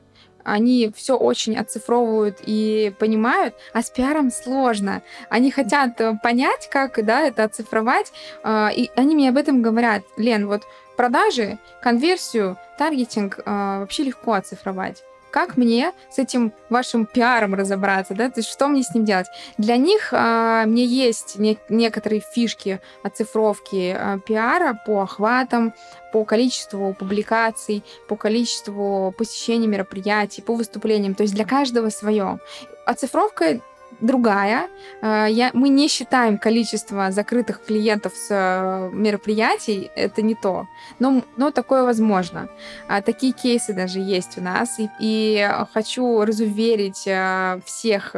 они 0.44 0.92
все 0.96 1.16
очень 1.16 1.56
оцифровывают 1.56 2.38
и 2.44 2.92
понимают, 2.98 3.54
а 3.72 3.82
с 3.82 3.90
пиаром 3.90 4.30
сложно. 4.30 5.02
Они 5.28 5.50
хотят 5.50 6.00
понять, 6.22 6.68
как 6.70 7.04
да, 7.04 7.22
это 7.22 7.44
оцифровать, 7.44 8.12
и 8.46 8.90
они 8.96 9.14
мне 9.14 9.28
об 9.28 9.36
этом 9.36 9.62
говорят. 9.62 10.02
Лен, 10.16 10.46
вот 10.46 10.62
продажи, 10.96 11.58
конверсию, 11.80 12.58
таргетинг 12.78 13.40
вообще 13.44 14.04
легко 14.04 14.32
оцифровать. 14.34 15.02
Как 15.32 15.56
мне 15.56 15.92
с 16.10 16.18
этим 16.18 16.52
вашим 16.68 17.06
пиаром 17.06 17.54
разобраться, 17.54 18.14
да? 18.14 18.28
То 18.28 18.40
есть 18.40 18.50
что 18.50 18.68
мне 18.68 18.82
с 18.82 18.94
ним 18.94 19.06
делать? 19.06 19.26
Для 19.56 19.78
них 19.78 20.10
а, 20.12 20.66
мне 20.66 20.84
есть 20.84 21.38
не, 21.38 21.58
некоторые 21.70 22.20
фишки 22.20 22.80
оцифровки 23.02 23.96
а, 23.98 24.18
пиара 24.18 24.78
по 24.86 25.00
охватам, 25.00 25.72
по 26.12 26.26
количеству 26.26 26.94
публикаций, 26.94 27.82
по 28.08 28.16
количеству 28.16 29.14
посещений 29.16 29.66
мероприятий, 29.66 30.42
по 30.42 30.54
выступлениям. 30.54 31.14
То 31.14 31.22
есть 31.22 31.34
для 31.34 31.46
каждого 31.46 31.88
свое. 31.88 32.38
Оцифровка 32.84 33.60
другая. 34.00 34.68
Э, 35.00 35.26
я, 35.28 35.50
мы 35.52 35.68
не 35.68 35.88
считаем 35.88 36.38
количество 36.38 37.10
закрытых 37.10 37.64
клиентов 37.64 38.12
с 38.14 38.28
э, 38.30 38.90
мероприятий, 38.92 39.90
это 39.94 40.22
не 40.22 40.34
то. 40.34 40.66
Но, 40.98 41.22
но 41.36 41.50
такое 41.50 41.84
возможно. 41.84 42.48
А 42.88 43.02
такие 43.02 43.32
кейсы 43.32 43.72
даже 43.72 44.00
есть 44.00 44.38
у 44.38 44.40
нас. 44.40 44.78
И, 44.78 44.88
и 45.00 45.48
хочу 45.72 46.24
разуверить 46.24 47.06
э, 47.06 47.60
всех, 47.64 48.14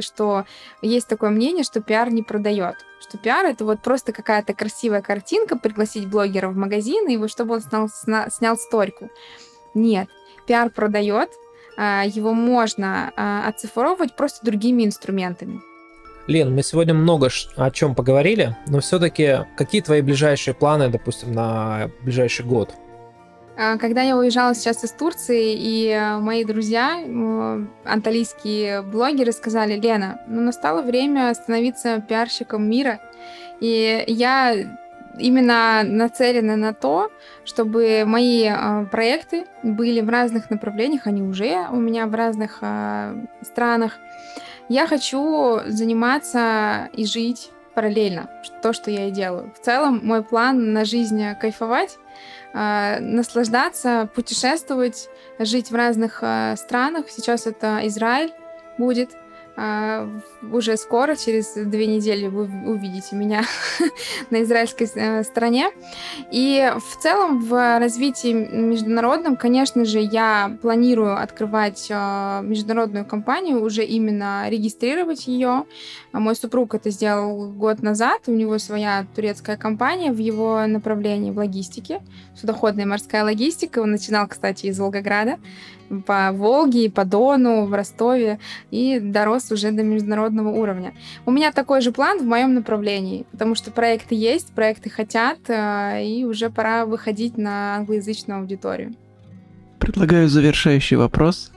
что 0.00 0.44
есть 0.82 1.08
такое 1.08 1.30
мнение, 1.30 1.64
что 1.64 1.80
пиар 1.80 2.10
не 2.10 2.22
продает. 2.22 2.76
Что 3.00 3.18
пиар 3.18 3.46
это 3.46 3.64
вот 3.64 3.80
просто 3.80 4.12
какая-то 4.12 4.54
красивая 4.54 5.02
картинка, 5.02 5.56
пригласить 5.56 6.08
блогера 6.08 6.48
в 6.48 6.56
магазин, 6.56 7.08
и 7.08 7.28
чтобы 7.28 7.54
он 7.54 7.60
снял, 7.60 7.88
снял 8.30 8.56
сторьку. 8.56 9.10
Нет, 9.74 10.08
пиар 10.46 10.70
продает, 10.70 11.30
его 11.76 12.32
можно 12.32 13.12
а, 13.16 13.48
оцифровывать 13.48 14.14
просто 14.14 14.44
другими 14.44 14.84
инструментами. 14.84 15.60
Лен, 16.26 16.54
мы 16.54 16.62
сегодня 16.62 16.94
много 16.94 17.28
о 17.56 17.70
чем 17.70 17.94
поговорили, 17.94 18.56
но 18.66 18.80
все-таки 18.80 19.46
какие 19.56 19.80
твои 19.80 20.00
ближайшие 20.00 20.54
планы, 20.54 20.88
допустим, 20.88 21.32
на 21.32 21.90
ближайший 22.02 22.44
год? 22.44 22.74
А, 23.56 23.78
когда 23.78 24.02
я 24.02 24.16
уезжала 24.16 24.54
сейчас 24.54 24.84
из 24.84 24.90
Турции, 24.92 25.54
и 25.56 26.18
мои 26.20 26.44
друзья, 26.44 26.98
анталийские 27.84 28.82
блогеры, 28.82 29.32
сказали, 29.32 29.78
Лена, 29.78 30.20
ну 30.28 30.42
настало 30.42 30.82
время 30.82 31.32
становиться 31.34 32.00
пиарщиком 32.00 32.68
мира. 32.68 33.00
И 33.60 34.04
я 34.08 34.78
именно 35.18 35.82
нацелены 35.84 36.56
на 36.56 36.72
то, 36.72 37.10
чтобы 37.44 38.04
мои 38.06 38.48
э, 38.48 38.86
проекты 38.90 39.46
были 39.62 40.00
в 40.00 40.08
разных 40.08 40.50
направлениях, 40.50 41.06
они 41.06 41.22
уже 41.22 41.66
у 41.70 41.76
меня 41.76 42.06
в 42.06 42.14
разных 42.14 42.58
э, 42.60 43.26
странах. 43.42 43.98
Я 44.68 44.86
хочу 44.86 45.60
заниматься 45.66 46.88
и 46.92 47.06
жить 47.06 47.50
параллельно, 47.74 48.30
то, 48.62 48.72
что 48.72 48.90
я 48.90 49.08
и 49.08 49.10
делаю. 49.10 49.52
В 49.54 49.64
целом, 49.64 50.00
мой 50.02 50.22
план 50.22 50.72
на 50.72 50.84
жизнь 50.84 51.22
кайфовать, 51.38 51.98
э, 52.54 52.98
наслаждаться, 53.00 54.08
путешествовать, 54.14 55.08
жить 55.38 55.70
в 55.70 55.74
разных 55.74 56.20
э, 56.22 56.54
странах. 56.56 57.10
Сейчас 57.10 57.46
это 57.46 57.80
Израиль 57.84 58.32
будет 58.78 59.10
а, 59.56 60.08
уже 60.52 60.76
скоро, 60.76 61.16
через 61.16 61.54
две 61.54 61.86
недели, 61.86 62.26
вы 62.26 62.44
увидите 62.66 63.16
меня 63.16 63.42
на 64.30 64.42
израильской 64.42 64.86
э, 64.94 65.24
стороне. 65.24 65.70
И 66.30 66.72
в 66.76 67.02
целом 67.02 67.40
в 67.40 67.78
развитии 67.78 68.32
международном, 68.32 69.36
конечно 69.36 69.86
же, 69.86 70.00
я 70.00 70.58
планирую 70.60 71.18
открывать 71.18 71.88
а, 71.90 72.42
международную 72.42 73.06
компанию, 73.06 73.62
уже 73.62 73.82
именно 73.82 74.46
регистрировать 74.50 75.26
ее. 75.26 75.64
А 76.12 76.20
мой 76.20 76.36
супруг 76.36 76.74
это 76.74 76.90
сделал 76.90 77.50
год 77.50 77.82
назад, 77.82 78.22
у 78.26 78.32
него 78.32 78.58
своя 78.58 79.06
турецкая 79.14 79.56
компания 79.56 80.12
в 80.12 80.18
его 80.18 80.66
направлении 80.66 81.30
в 81.30 81.38
логистике, 81.38 82.02
судоходная 82.38 82.86
морская 82.86 83.24
логистика. 83.24 83.78
Он 83.78 83.92
начинал, 83.92 84.28
кстати, 84.28 84.66
из 84.66 84.78
Волгограда 84.78 85.38
по 86.06 86.32
Волге, 86.32 86.90
по 86.90 87.04
Дону, 87.04 87.66
в 87.66 87.74
Ростове 87.74 88.38
и 88.70 88.98
дорос 89.00 89.50
уже 89.52 89.70
до 89.70 89.82
международного 89.82 90.50
уровня. 90.50 90.94
У 91.24 91.30
меня 91.30 91.52
такой 91.52 91.80
же 91.80 91.92
план 91.92 92.18
в 92.18 92.24
моем 92.24 92.54
направлении, 92.54 93.26
потому 93.30 93.54
что 93.54 93.70
проекты 93.70 94.14
есть, 94.14 94.52
проекты 94.54 94.90
хотят, 94.90 95.38
э, 95.48 96.04
и 96.04 96.24
уже 96.24 96.50
пора 96.50 96.86
выходить 96.86 97.36
на 97.36 97.76
англоязычную 97.76 98.40
аудиторию. 98.40 98.94
Предлагаю 99.78 100.28
завершающий 100.28 100.96
вопрос. 100.96 101.52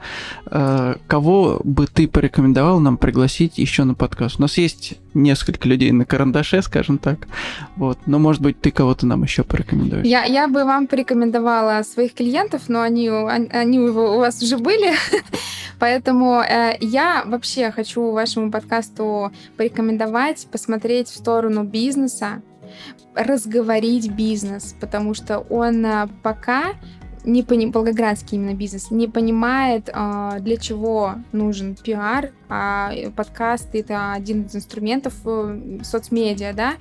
Э, 0.51 0.95
кого 1.07 1.61
бы 1.63 1.87
ты 1.87 2.07
порекомендовал 2.07 2.79
нам 2.79 2.97
пригласить 2.97 3.57
еще 3.57 3.83
на 3.85 3.93
подкаст? 3.93 4.39
У 4.39 4.41
нас 4.41 4.57
есть 4.57 4.95
несколько 5.13 5.67
людей 5.67 5.91
на 5.91 6.05
карандаше, 6.05 6.61
скажем 6.61 6.97
так. 6.97 7.27
Вот. 7.75 7.97
Но, 8.05 8.19
может 8.19 8.41
быть, 8.41 8.59
ты 8.59 8.71
кого-то 8.71 9.05
нам 9.05 9.23
еще 9.23 9.43
порекомендуешь? 9.43 10.05
Я, 10.05 10.25
я 10.25 10.47
бы 10.47 10.65
вам 10.65 10.87
порекомендовала 10.87 11.83
своих 11.83 12.13
клиентов, 12.13 12.63
но 12.67 12.81
они, 12.81 13.09
они 13.09 13.79
у 13.79 14.19
вас 14.19 14.41
уже 14.41 14.57
были. 14.57 14.93
Поэтому 15.79 16.41
э, 16.41 16.77
я 16.81 17.23
вообще 17.25 17.71
хочу 17.71 18.11
вашему 18.11 18.51
подкасту 18.51 19.31
порекомендовать 19.57 20.47
посмотреть 20.51 21.07
в 21.07 21.15
сторону 21.15 21.63
бизнеса, 21.63 22.41
разговорить 23.15 24.11
бизнес, 24.11 24.75
потому 24.79 25.13
что 25.13 25.39
он 25.39 25.85
э, 25.85 26.07
пока 26.21 26.73
не 27.23 27.43
пони... 27.43 27.67
волгоградский 27.67 28.37
именно 28.37 28.53
бизнес 28.53 28.91
не 28.91 29.07
понимает, 29.07 29.89
а, 29.93 30.39
для 30.39 30.57
чего 30.57 31.15
нужен 31.31 31.75
пиар, 31.75 32.31
а 32.49 32.91
подкасты 33.15 33.79
это 33.79 34.13
один 34.13 34.43
из 34.43 34.55
инструментов 34.55 35.13
э, 35.25 35.79
соцмедиа, 35.83 36.53
да, 36.53 36.73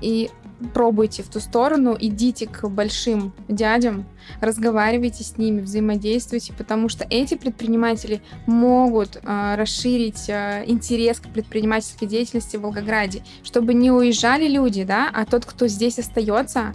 и 0.00 0.30
пробуйте 0.72 1.22
в 1.22 1.28
ту 1.28 1.40
сторону, 1.40 1.96
идите 1.98 2.46
к 2.46 2.68
большим 2.68 3.32
дядям, 3.48 4.06
разговаривайте 4.40 5.24
с 5.24 5.36
ними, 5.36 5.60
взаимодействуйте, 5.60 6.52
потому 6.56 6.88
что 6.88 7.06
эти 7.10 7.34
предприниматели 7.34 8.22
могут 8.46 9.16
э, 9.16 9.54
расширить 9.56 10.28
э, 10.28 10.64
интерес 10.66 11.20
к 11.20 11.28
предпринимательской 11.28 12.06
деятельности 12.06 12.56
в 12.56 12.62
Волгограде, 12.62 13.22
чтобы 13.42 13.74
не 13.74 13.90
уезжали 13.90 14.48
люди, 14.48 14.84
да, 14.84 15.10
а 15.12 15.26
тот, 15.26 15.44
кто 15.44 15.66
здесь 15.66 15.98
остается, 15.98 16.74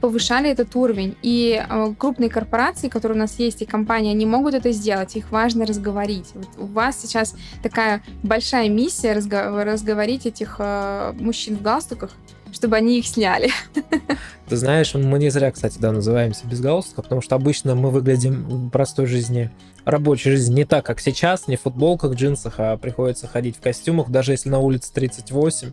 повышали 0.00 0.50
этот 0.50 0.74
уровень. 0.76 1.16
И 1.22 1.62
э, 1.68 1.94
крупные 1.98 2.30
корпорации, 2.30 2.88
которые 2.88 3.16
у 3.16 3.20
нас 3.20 3.38
есть, 3.38 3.62
и 3.62 3.66
компании, 3.66 4.12
они 4.12 4.26
могут 4.26 4.54
это 4.54 4.72
сделать, 4.72 5.16
их 5.16 5.30
важно 5.30 5.66
разговорить. 5.66 6.30
Вот 6.34 6.48
у 6.58 6.66
вас 6.66 7.00
сейчас 7.00 7.34
такая 7.62 8.02
большая 8.22 8.68
миссия 8.68 9.12
разго- 9.12 9.64
разговорить 9.64 10.26
этих 10.26 10.56
э, 10.58 11.12
мужчин 11.18 11.56
в 11.56 11.62
галстуках, 11.62 12.10
чтобы 12.52 12.76
они 12.76 12.98
их 12.98 13.06
сняли. 13.06 13.50
Ты 14.48 14.56
знаешь, 14.56 14.94
мы 14.94 15.18
не 15.18 15.30
зря, 15.30 15.50
кстати, 15.50 15.78
да, 15.78 15.92
называемся 15.92 16.46
без 16.46 16.60
галстука, 16.60 17.02
потому 17.02 17.20
что 17.20 17.34
обычно 17.34 17.74
мы 17.74 17.90
выглядим 17.90 18.44
в 18.44 18.70
простой 18.70 19.06
жизни, 19.06 19.50
рабочей 19.84 20.30
жизни 20.30 20.56
не 20.56 20.64
так, 20.64 20.84
как 20.86 21.00
сейчас, 21.00 21.48
не 21.48 21.56
в 21.56 21.62
футболках, 21.62 22.14
джинсах, 22.14 22.54
а 22.58 22.76
приходится 22.76 23.26
ходить 23.26 23.56
в 23.56 23.60
костюмах, 23.60 24.10
даже 24.10 24.32
если 24.32 24.48
на 24.48 24.58
улице 24.58 24.92
38, 24.92 25.72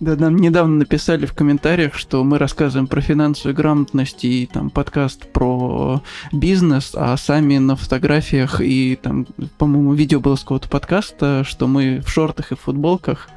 да, 0.00 0.16
нам 0.16 0.36
недавно 0.36 0.78
написали 0.78 1.26
в 1.26 1.34
комментариях, 1.34 1.94
что 1.94 2.24
мы 2.24 2.38
рассказываем 2.38 2.86
про 2.86 3.00
финансовую 3.00 3.54
грамотность 3.54 4.24
и 4.24 4.46
там 4.46 4.70
подкаст 4.70 5.26
про 5.32 6.02
бизнес, 6.32 6.92
а 6.94 7.16
сами 7.16 7.58
на 7.58 7.76
фотографиях 7.76 8.60
и 8.60 8.96
там, 9.00 9.26
по-моему, 9.58 9.94
видео 9.94 10.20
было 10.20 10.36
с 10.36 10.40
какого-то 10.40 10.68
подкаста, 10.68 11.44
что 11.44 11.66
мы 11.66 12.00
в 12.00 12.10
шортах 12.10 12.52
и 12.52 12.56
в 12.56 12.60
футболках. 12.60 13.28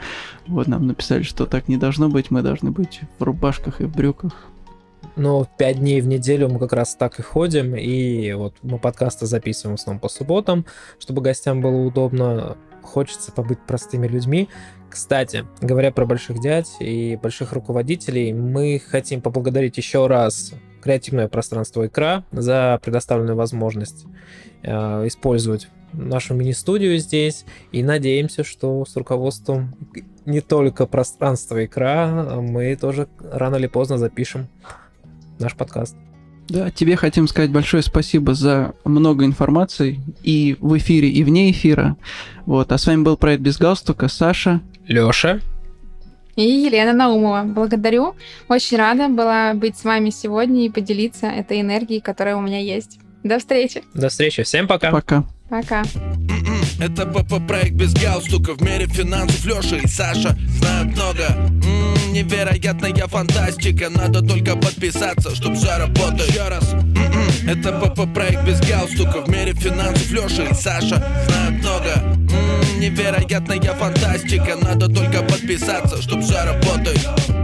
Вот 0.47 0.67
нам 0.67 0.87
написали, 0.87 1.23
что 1.23 1.45
так 1.45 1.67
не 1.67 1.77
должно 1.77 2.09
быть, 2.09 2.31
мы 2.31 2.41
должны 2.41 2.71
быть 2.71 3.01
в 3.19 3.23
рубашках 3.23 3.81
и 3.81 3.85
в 3.85 3.95
брюках. 3.95 4.33
Но 5.15 5.47
пять 5.57 5.79
дней 5.79 5.99
в 6.01 6.07
неделю 6.07 6.47
мы 6.47 6.59
как 6.59 6.73
раз 6.73 6.95
так 6.95 7.19
и 7.19 7.23
ходим, 7.23 7.75
и 7.75 8.33
вот 8.33 8.53
мы 8.61 8.77
подкасты 8.77 9.25
записываем 9.25 9.75
в 9.75 9.79
основном 9.79 9.99
по 9.99 10.09
субботам, 10.09 10.65
чтобы 10.99 11.21
гостям 11.21 11.59
было 11.61 11.87
удобно 11.87 12.55
хочется 12.87 13.31
побыть 13.31 13.59
простыми 13.59 14.07
людьми. 14.07 14.49
Кстати, 14.89 15.45
говоря 15.61 15.91
про 15.91 16.05
больших 16.05 16.39
дядь 16.39 16.75
и 16.79 17.19
больших 17.21 17.53
руководителей, 17.53 18.33
мы 18.33 18.81
хотим 18.85 19.21
поблагодарить 19.21 19.77
еще 19.77 20.07
раз 20.07 20.53
креативное 20.81 21.27
пространство 21.27 21.85
икра 21.85 22.23
за 22.31 22.79
предоставленную 22.83 23.35
возможность 23.35 24.05
э, 24.63 24.71
использовать 25.07 25.67
нашу 25.93 26.33
мини-студию 26.33 26.97
здесь. 26.97 27.45
И 27.71 27.83
надеемся, 27.83 28.43
что 28.43 28.85
с 28.85 28.95
руководством 28.95 29.75
не 30.25 30.41
только 30.41 30.85
пространства 30.85 31.63
икра 31.65 32.39
мы 32.41 32.75
тоже 32.75 33.07
рано 33.19 33.57
или 33.57 33.67
поздно 33.67 33.97
запишем 33.97 34.47
наш 35.39 35.55
подкаст. 35.55 35.95
Да, 36.49 36.71
тебе 36.71 36.95
хотим 36.95 37.27
сказать 37.27 37.51
большое 37.51 37.83
спасибо 37.83 38.33
за 38.33 38.73
много 38.85 39.25
информации 39.25 39.99
и 40.23 40.55
в 40.59 40.77
эфире, 40.77 41.09
и 41.09 41.23
вне 41.23 41.51
эфира. 41.51 41.97
Вот, 42.45 42.71
а 42.71 42.77
с 42.77 42.87
вами 42.87 43.03
был 43.03 43.17
проект 43.17 43.41
без 43.41 43.57
галстука 43.57 44.07
Саша, 44.07 44.61
Лёша 44.87 45.41
и 46.37 46.43
Елена 46.43 46.93
Наумова. 46.93 47.43
Благодарю. 47.43 48.15
Очень 48.47 48.77
рада 48.77 49.09
была 49.09 49.53
быть 49.53 49.77
с 49.77 49.83
вами 49.83 50.11
сегодня 50.11 50.65
и 50.65 50.69
поделиться 50.69 51.27
этой 51.27 51.59
энергией, 51.61 51.99
которая 51.99 52.37
у 52.37 52.41
меня 52.41 52.59
есть. 52.59 52.99
До 53.23 53.39
встречи. 53.39 53.83
До 53.93 54.07
встречи. 54.07 54.43
Всем 54.43 54.67
пока. 54.67 54.91
Пока. 54.91 55.25
Пока. 55.49 55.83
Это 56.79 57.05
ПП 57.05 57.45
проект 57.47 57.73
без 57.73 57.93
галстука. 57.93 58.53
В 58.53 58.61
мире 58.61 58.85
финансов 58.87 59.43
Леша 59.45 59.77
и 59.77 59.87
Саша 59.87 60.37
знают 60.59 60.95
много. 60.95 61.25
М-м, 61.65 62.13
Невероятная 62.13 63.07
фантастика. 63.07 63.89
Надо 63.89 64.21
только 64.21 64.55
подписаться, 64.55 65.35
чтоб 65.35 65.55
все 65.55 65.77
работало 65.77 66.25
Еще 66.27 66.47
раз. 66.47 66.73
М-м, 66.73 67.49
Это 67.49 67.71
ПП 67.71 68.13
проект 68.13 68.43
без 68.45 68.59
галстука. 68.59 69.21
В 69.21 69.29
мире 69.29 69.53
финансов 69.53 70.09
Леша 70.11 70.43
и 70.43 70.53
Саша 70.53 71.03
знают 71.27 71.61
много. 71.63 71.93
М-м, 71.95 72.79
Невероятная 72.79 73.59
фантастика. 73.73 74.55
Надо 74.61 74.87
только 74.87 75.23
подписаться, 75.23 76.01
чтоб 76.01 76.21
все 76.21 76.43
работало 76.43 77.36